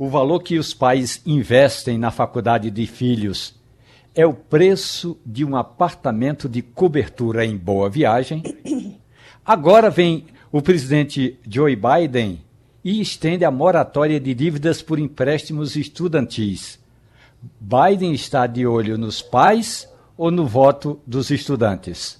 o 0.00 0.08
valor 0.08 0.42
que 0.42 0.58
os 0.58 0.72
pais 0.72 1.20
investem 1.26 1.98
na 1.98 2.10
faculdade 2.10 2.70
de 2.70 2.86
filhos 2.86 3.54
é 4.14 4.24
o 4.24 4.32
preço 4.32 5.18
de 5.26 5.44
um 5.44 5.54
apartamento 5.54 6.48
de 6.48 6.62
cobertura 6.62 7.44
em 7.44 7.54
boa 7.54 7.90
viagem. 7.90 8.42
Agora 9.44 9.90
vem 9.90 10.24
o 10.50 10.62
presidente 10.62 11.38
Joe 11.46 11.76
Biden 11.76 12.40
e 12.82 12.98
estende 12.98 13.44
a 13.44 13.50
moratória 13.50 14.18
de 14.18 14.32
dívidas 14.32 14.80
por 14.80 14.98
empréstimos 14.98 15.76
estudantis. 15.76 16.78
Biden 17.60 18.14
está 18.14 18.46
de 18.46 18.66
olho 18.66 18.96
nos 18.96 19.20
pais 19.20 19.86
ou 20.16 20.30
no 20.30 20.46
voto 20.46 20.98
dos 21.06 21.30
estudantes? 21.30 22.18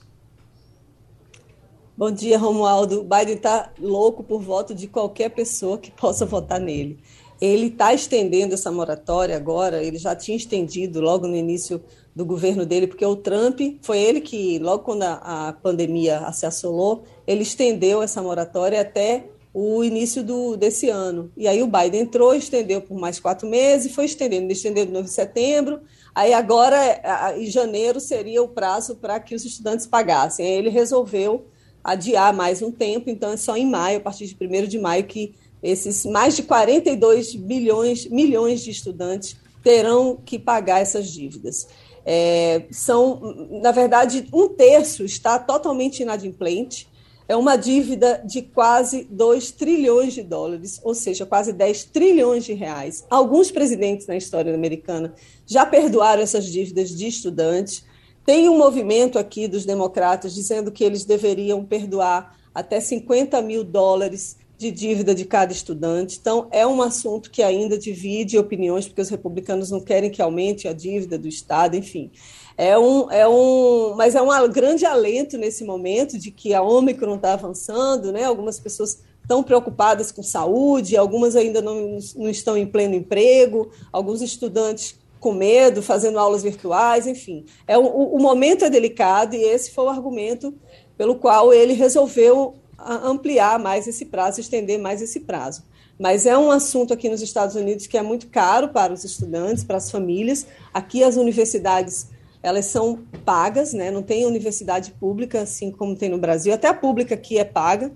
Bom 1.97 2.11
dia, 2.11 2.39
Romualdo. 2.39 3.03
Biden 3.03 3.37
está 3.37 3.72
louco 3.78 4.22
por 4.22 4.43
voto 4.43 4.74
de 4.74 4.87
qualquer 4.87 5.31
pessoa 5.31 5.78
que 5.78 5.91
possa 5.91 6.26
votar 6.26 6.61
nele. 6.61 6.99
Ele 7.41 7.68
está 7.68 7.95
estendendo 7.95 8.55
essa 8.55 8.70
moratória 8.70 9.36
agora, 9.36 9.82
ele 9.82 9.99
já 9.99 10.14
tinha 10.14 10.36
estendido 10.36 11.01
logo 11.01 11.26
no 11.26 11.34
início 11.34 11.82
do 12.14 12.24
governo 12.26 12.66
dele, 12.66 12.86
porque 12.86 13.05
o 13.05 13.16
Trump 13.16 13.61
foi 13.80 13.99
ele 13.99 14.20
que, 14.20 14.59
logo 14.59 14.84
quando 14.84 15.05
a, 15.05 15.49
a 15.49 15.53
pandemia 15.53 16.30
se 16.32 16.45
assolou, 16.45 17.05
ele 17.26 17.43
estendeu 17.43 18.03
essa 18.03 18.20
moratória 18.20 18.80
até 18.80 19.24
o 19.53 19.82
início 19.82 20.22
do, 20.22 20.57
desse 20.57 20.88
ano. 20.88 21.30
E 21.36 21.49
aí 21.49 21.62
o 21.62 21.66
Biden 21.66 22.03
entrou, 22.03 22.34
estendeu 22.34 22.80
por 22.80 22.99
mais 22.99 23.18
quatro 23.18 23.49
meses, 23.49 23.95
foi 23.95 24.05
estendendo, 24.05 24.53
estendeu 24.53 24.86
de 24.86 24.93
novo 24.93 25.07
em 25.07 25.11
setembro, 25.11 25.80
aí 26.14 26.32
agora, 26.32 27.34
em 27.36 27.47
janeiro, 27.47 28.01
seria 28.01 28.43
o 28.43 28.49
prazo 28.49 28.97
para 28.97 29.18
que 29.18 29.34
os 29.34 29.45
estudantes 29.45 29.86
pagassem. 29.86 30.47
Aí 30.47 30.53
ele 30.53 30.68
resolveu 30.68 31.47
adiar 31.82 32.32
mais 32.32 32.62
um 32.62 32.70
tempo, 32.70 33.11
então 33.11 33.32
é 33.32 33.36
só 33.36 33.57
em 33.57 33.66
maio, 33.66 33.99
a 33.99 34.01
partir 34.01 34.26
de 34.26 34.36
1 34.41 34.66
de 34.66 34.78
maio, 34.78 35.05
que 35.05 35.34
esses 35.62 36.04
mais 36.06 36.36
de 36.36 36.42
42 36.42 37.34
bilhões, 37.34 38.06
milhões 38.06 38.62
de 38.62 38.70
estudantes 38.70 39.36
terão 39.62 40.16
que 40.24 40.38
pagar 40.38 40.80
essas 40.80 41.11
dívidas. 41.11 41.68
É, 42.04 42.64
são, 42.70 43.48
na 43.62 43.72
verdade, 43.72 44.26
um 44.32 44.48
terço 44.48 45.04
está 45.04 45.38
totalmente 45.38 46.02
inadimplente. 46.02 46.88
É 47.28 47.36
uma 47.36 47.56
dívida 47.56 48.20
de 48.24 48.42
quase 48.42 49.06
2 49.08 49.52
trilhões 49.52 50.14
de 50.14 50.22
dólares, 50.22 50.80
ou 50.82 50.94
seja, 50.94 51.24
quase 51.24 51.52
10 51.52 51.84
trilhões 51.84 52.44
de 52.44 52.54
reais. 52.54 53.04
Alguns 53.08 53.52
presidentes 53.52 54.06
na 54.06 54.16
história 54.16 54.52
americana 54.52 55.14
já 55.46 55.64
perdoaram 55.64 56.22
essas 56.22 56.46
dívidas 56.46 56.90
de 56.90 57.06
estudantes. 57.06 57.84
Tem 58.26 58.48
um 58.48 58.58
movimento 58.58 59.18
aqui 59.18 59.46
dos 59.46 59.64
democratas 59.64 60.34
dizendo 60.34 60.72
que 60.72 60.82
eles 60.82 61.04
deveriam 61.04 61.64
perdoar 61.64 62.36
até 62.52 62.80
50 62.80 63.40
mil 63.42 63.62
dólares 63.62 64.36
de 64.61 64.70
dívida 64.70 65.14
de 65.14 65.24
cada 65.24 65.54
estudante. 65.54 66.18
Então, 66.20 66.46
é 66.50 66.66
um 66.66 66.82
assunto 66.82 67.30
que 67.30 67.42
ainda 67.42 67.78
divide 67.78 68.36
opiniões, 68.36 68.86
porque 68.86 69.00
os 69.00 69.08
republicanos 69.08 69.70
não 69.70 69.80
querem 69.80 70.11
que 70.11 70.20
aumente 70.20 70.68
a 70.68 70.74
dívida 70.74 71.16
do 71.16 71.26
Estado, 71.26 71.76
enfim. 71.76 72.11
É 72.58 72.78
um, 72.78 73.11
é 73.11 73.26
um, 73.26 73.94
mas 73.96 74.14
é 74.14 74.20
um 74.20 74.28
grande 74.50 74.84
alento 74.84 75.38
nesse 75.38 75.64
momento 75.64 76.18
de 76.18 76.30
que 76.30 76.52
a 76.52 76.61
Ômicron 76.61 77.14
está 77.14 77.32
avançando, 77.32 78.12
né? 78.12 78.24
Algumas 78.24 78.61
pessoas 78.61 79.02
estão 79.22 79.42
preocupadas 79.42 80.12
com 80.12 80.22
saúde, 80.22 80.94
algumas 80.94 81.36
ainda 81.36 81.62
não, 81.62 81.96
não 82.16 82.28
estão 82.28 82.54
em 82.54 82.66
pleno 82.66 82.94
emprego, 82.94 83.70
alguns 83.90 84.20
estudantes 84.20 84.94
com 85.18 85.32
medo, 85.32 85.82
fazendo 85.82 86.18
aulas 86.18 86.42
virtuais, 86.42 87.06
enfim. 87.06 87.46
É 87.66 87.78
o, 87.78 87.86
o 87.86 88.18
momento 88.18 88.66
é 88.66 88.68
delicado 88.68 89.34
e 89.34 89.42
esse 89.42 89.70
foi 89.70 89.84
o 89.84 89.88
argumento 89.88 90.52
pelo 90.98 91.14
qual 91.14 91.50
ele 91.50 91.72
resolveu 91.72 92.56
ampliar 92.85 93.59
mais 93.59 93.87
esse 93.87 94.07
prazo, 94.07 94.41
estender 94.41 94.78
mais 94.78 95.03
esse 95.03 95.20
prazo. 95.20 95.62
Mas 95.99 96.24
é 96.24 96.37
um 96.37 96.51
assunto 96.51 96.95
aqui 96.95 97.09
nos 97.09 97.20
Estados 97.20 97.55
Unidos 97.55 97.87
que 97.87 97.99
é 97.99 98.03
muito 98.03 98.28
caro 98.28 98.70
para 98.70 98.93
os 98.93 99.05
estudantes, 99.05 99.62
para 99.62 99.76
as 99.76 99.91
famílias. 99.91 100.47
Aqui 100.72 101.05
as 101.05 101.16
universidades 101.16 102.09
elas 102.43 102.64
são 102.66 103.01
pagas, 103.24 103.74
né? 103.74 103.91
Não 103.91 104.03
tem 104.03 104.24
universidade 104.24 104.93
pública 104.93 105.43
assim 105.43 105.70
como 105.70 105.95
tem 105.95 106.09
no 106.09 106.16
Brasil. 106.16 106.55
Até 106.55 106.68
a 106.68 106.74
pública 106.74 107.14
aqui 107.14 107.39
é 107.39 107.45
paga. 107.45 107.93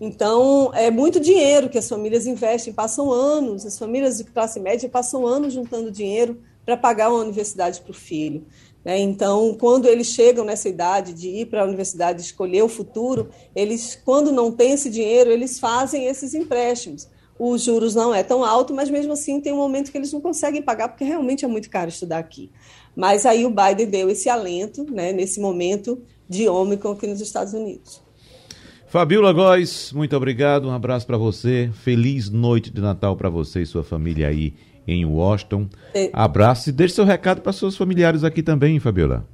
Então 0.00 0.70
é 0.72 0.90
muito 0.90 1.18
dinheiro 1.18 1.68
que 1.68 1.78
as 1.78 1.88
famílias 1.88 2.26
investem. 2.26 2.72
Passam 2.72 3.10
anos, 3.10 3.66
as 3.66 3.76
famílias 3.76 4.18
de 4.18 4.24
classe 4.24 4.60
média 4.60 4.88
passam 4.88 5.26
anos 5.26 5.52
juntando 5.52 5.90
dinheiro 5.90 6.40
para 6.64 6.76
pagar 6.76 7.10
uma 7.10 7.20
universidade 7.20 7.80
para 7.80 7.90
o 7.90 7.94
filho. 7.94 8.46
Né? 8.88 9.00
Então, 9.00 9.54
quando 9.60 9.84
eles 9.84 10.06
chegam 10.06 10.46
nessa 10.46 10.66
idade 10.66 11.12
de 11.12 11.28
ir 11.28 11.46
para 11.46 11.60
a 11.60 11.66
universidade, 11.66 12.22
escolher 12.22 12.62
o 12.62 12.70
futuro, 12.70 13.28
eles, 13.54 14.00
quando 14.02 14.32
não 14.32 14.50
têm 14.50 14.72
esse 14.72 14.88
dinheiro, 14.88 15.30
eles 15.30 15.60
fazem 15.60 16.06
esses 16.06 16.32
empréstimos. 16.32 17.06
Os 17.38 17.62
juros 17.62 17.94
não 17.94 18.14
é 18.14 18.22
tão 18.22 18.42
alto, 18.42 18.72
mas 18.74 18.88
mesmo 18.88 19.12
assim 19.12 19.42
tem 19.42 19.52
um 19.52 19.58
momento 19.58 19.92
que 19.92 19.98
eles 19.98 20.10
não 20.10 20.22
conseguem 20.22 20.62
pagar 20.62 20.88
porque 20.88 21.04
realmente 21.04 21.44
é 21.44 21.48
muito 21.48 21.68
caro 21.68 21.90
estudar 21.90 22.16
aqui. 22.16 22.50
Mas 22.96 23.26
aí 23.26 23.44
o 23.44 23.50
Biden 23.50 23.90
deu 23.90 24.08
esse 24.08 24.30
alento, 24.30 24.86
né, 24.90 25.12
nesse 25.12 25.38
momento 25.38 26.00
de 26.26 26.48
Ômicron 26.48 26.92
aqui 26.92 27.06
nos 27.06 27.20
Estados 27.20 27.52
Unidos. 27.52 28.00
Fabiola 28.86 29.34
Góes, 29.34 29.92
muito 29.92 30.16
obrigado, 30.16 30.66
um 30.66 30.72
abraço 30.72 31.06
para 31.06 31.18
você, 31.18 31.70
feliz 31.74 32.30
noite 32.30 32.70
de 32.70 32.80
Natal 32.80 33.14
para 33.16 33.28
você 33.28 33.60
e 33.60 33.66
sua 33.66 33.84
família 33.84 34.28
aí 34.28 34.54
em 34.88 35.04
Washington. 35.04 35.68
É. 35.94 36.10
Abraço 36.12 36.70
e 36.70 36.72
deixe 36.72 36.94
seu 36.94 37.04
recado 37.04 37.42
para 37.42 37.52
seus 37.52 37.76
familiares 37.76 38.24
aqui 38.24 38.42
também, 38.42 38.80
Fabiola. 38.80 39.26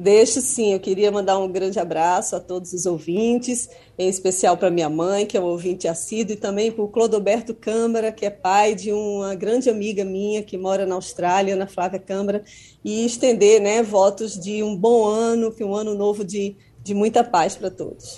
Deixo 0.00 0.40
sim, 0.40 0.72
eu 0.72 0.80
queria 0.80 1.12
mandar 1.12 1.38
um 1.38 1.52
grande 1.52 1.78
abraço 1.78 2.34
a 2.34 2.40
todos 2.40 2.72
os 2.72 2.86
ouvintes, 2.86 3.68
em 3.98 4.08
especial 4.08 4.56
para 4.56 4.70
minha 4.70 4.88
mãe, 4.88 5.26
que 5.26 5.36
é 5.36 5.40
um 5.40 5.44
ouvinte 5.44 5.86
assíduo, 5.86 6.32
e 6.32 6.36
também 6.36 6.72
para 6.72 6.82
o 6.82 6.88
Clodoberto 6.88 7.52
Câmara, 7.52 8.10
que 8.10 8.24
é 8.24 8.30
pai 8.30 8.74
de 8.74 8.90
uma 8.92 9.34
grande 9.34 9.68
amiga 9.68 10.02
minha 10.02 10.42
que 10.42 10.56
mora 10.56 10.86
na 10.86 10.94
Austrália, 10.94 11.52
Ana 11.52 11.66
Flávia 11.66 11.98
Câmara, 11.98 12.42
e 12.82 13.04
estender 13.04 13.60
né, 13.60 13.82
votos 13.82 14.40
de 14.40 14.62
um 14.62 14.74
bom 14.74 15.04
ano, 15.04 15.52
que 15.52 15.62
um 15.62 15.74
ano 15.74 15.94
novo 15.94 16.24
de, 16.24 16.56
de 16.82 16.94
muita 16.94 17.22
paz 17.22 17.54
para 17.54 17.70
todos. 17.70 18.16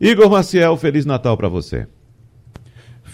Igor 0.00 0.28
Maciel, 0.28 0.76
Feliz 0.76 1.06
Natal 1.06 1.36
para 1.36 1.48
você. 1.48 1.86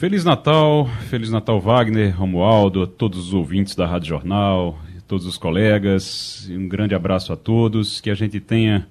Feliz 0.03 0.25
Natal, 0.25 0.89
Feliz 1.09 1.31
Natal 1.31 1.61
Wagner, 1.61 2.19
Romualdo, 2.19 2.83
a 2.83 2.87
todos 2.89 3.29
os 3.29 3.33
ouvintes 3.33 3.77
da 3.77 3.87
Rádio 3.87 4.09
Jornal, 4.09 4.77
todos 5.07 5.25
os 5.27 5.39
colegas, 5.39 6.51
um 6.51 6.67
grande 6.67 6.93
abraço 6.93 7.33
a 7.33 7.37
todos, 7.37 8.01
que 8.01 8.11
a 8.11 8.15
gente 8.15 8.41
tenha 8.41 8.89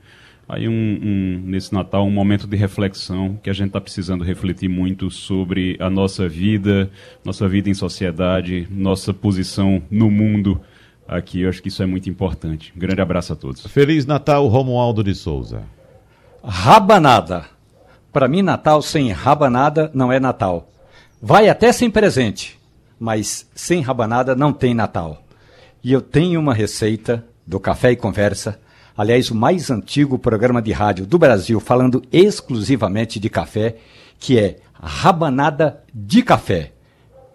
aí 0.48 0.70
um, 0.70 0.72
um 0.72 1.42
nesse 1.44 1.74
Natal 1.74 2.06
um 2.08 2.10
momento 2.10 2.48
de 2.48 2.56
reflexão, 2.56 3.38
que 3.44 3.50
a 3.50 3.54
gente 3.54 3.68
está 3.68 3.82
precisando 3.82 4.24
refletir 4.24 4.70
muito 4.70 5.12
sobre 5.12 5.76
a 5.82 5.90
nossa 5.90 6.30
vida, 6.30 6.90
nossa 7.26 7.46
vida 7.46 7.70
em 7.70 7.74
sociedade, 7.74 8.66
nossa 8.72 9.14
posição 9.14 9.84
no 9.92 10.10
mundo 10.10 10.62
aqui, 11.06 11.42
eu 11.42 11.50
acho 11.50 11.62
que 11.62 11.68
isso 11.68 11.84
é 11.84 11.86
muito 11.86 12.10
importante. 12.10 12.72
Um 12.74 12.80
grande 12.80 13.02
abraço 13.02 13.34
a 13.34 13.36
todos. 13.36 13.68
Feliz 13.68 14.06
Natal, 14.06 14.48
Romualdo 14.48 15.04
de 15.04 15.14
Souza. 15.14 15.64
Rabanada. 16.42 17.48
Para 18.14 18.30
mim, 18.30 18.42
Natal 18.42 18.82
sem 18.82 19.12
rabanada 19.12 19.92
não 19.94 20.10
é 20.10 20.18
Natal. 20.18 20.71
Vai 21.24 21.50
até 21.50 21.72
sem 21.72 21.88
presente, 21.88 22.60
mas 23.00 23.48
sem 23.54 23.80
rabanada 23.80 24.36
não 24.36 24.52
tem 24.52 24.74
Natal. 24.74 25.22
E 25.84 25.94
eu 25.94 26.02
tenho 26.02 26.40
uma 26.40 26.52
receita 26.52 27.24
do 27.46 27.60
Café 27.60 27.92
e 27.92 27.96
Conversa, 27.96 28.60
aliás, 28.98 29.30
o 29.30 29.36
mais 29.36 29.70
antigo 29.70 30.18
programa 30.18 30.64
de 30.64 30.72
rádio 30.72 31.06
do 31.06 31.20
Brasil 31.20 31.60
falando 31.60 32.02
exclusivamente 32.12 33.20
de 33.20 33.30
café, 33.30 33.76
que 34.20 34.40
é 34.40 34.58
rabanada 34.74 35.84
de 35.94 36.24
café. 36.24 36.72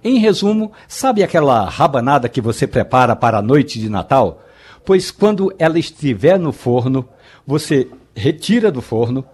Em 0.02 0.18
resumo, 0.18 0.72
sabe 0.88 1.22
aquela 1.22 1.68
rabanada 1.68 2.28
que 2.28 2.40
você 2.40 2.66
prepara 2.66 3.14
para 3.14 3.38
a 3.38 3.42
noite 3.42 3.78
de 3.78 3.88
Natal? 3.88 4.42
Pois 4.84 5.12
quando 5.12 5.54
ela 5.60 5.78
estiver 5.78 6.40
no 6.40 6.50
forno, 6.50 7.08
você 7.46 7.88
retira 8.16 8.72
do 8.72 8.82
forno 8.82 9.24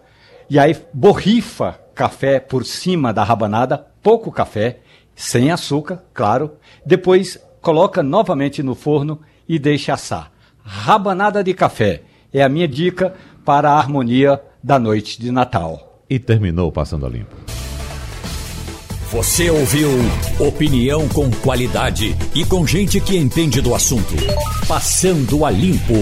e 0.50 0.58
aí 0.58 0.76
borrifa 0.92 1.80
café 1.94 2.38
por 2.38 2.66
cima 2.66 3.14
da 3.14 3.24
rabanada, 3.24 3.91
pouco 4.02 4.32
café, 4.32 4.80
sem 5.14 5.50
açúcar, 5.50 6.02
claro. 6.12 6.52
Depois 6.84 7.38
coloca 7.60 8.02
novamente 8.02 8.62
no 8.62 8.74
forno 8.74 9.20
e 9.48 9.58
deixa 9.58 9.94
assar. 9.94 10.32
Rabanada 10.64 11.42
de 11.42 11.54
café 11.54 12.02
é 12.32 12.42
a 12.42 12.48
minha 12.48 12.68
dica 12.68 13.14
para 13.44 13.70
a 13.70 13.78
harmonia 13.78 14.40
da 14.62 14.78
noite 14.78 15.20
de 15.20 15.30
Natal. 15.30 16.00
E 16.08 16.18
terminou 16.18 16.70
passando 16.70 17.06
a 17.06 17.08
limpo. 17.08 17.36
Você 19.10 19.50
ouviu 19.50 19.90
opinião 20.40 21.06
com 21.08 21.30
qualidade 21.30 22.16
e 22.34 22.46
com 22.46 22.66
gente 22.66 22.98
que 22.98 23.14
entende 23.16 23.60
do 23.60 23.74
assunto. 23.74 24.14
Passando 24.66 25.44
a 25.44 25.50
limpo. 25.50 25.92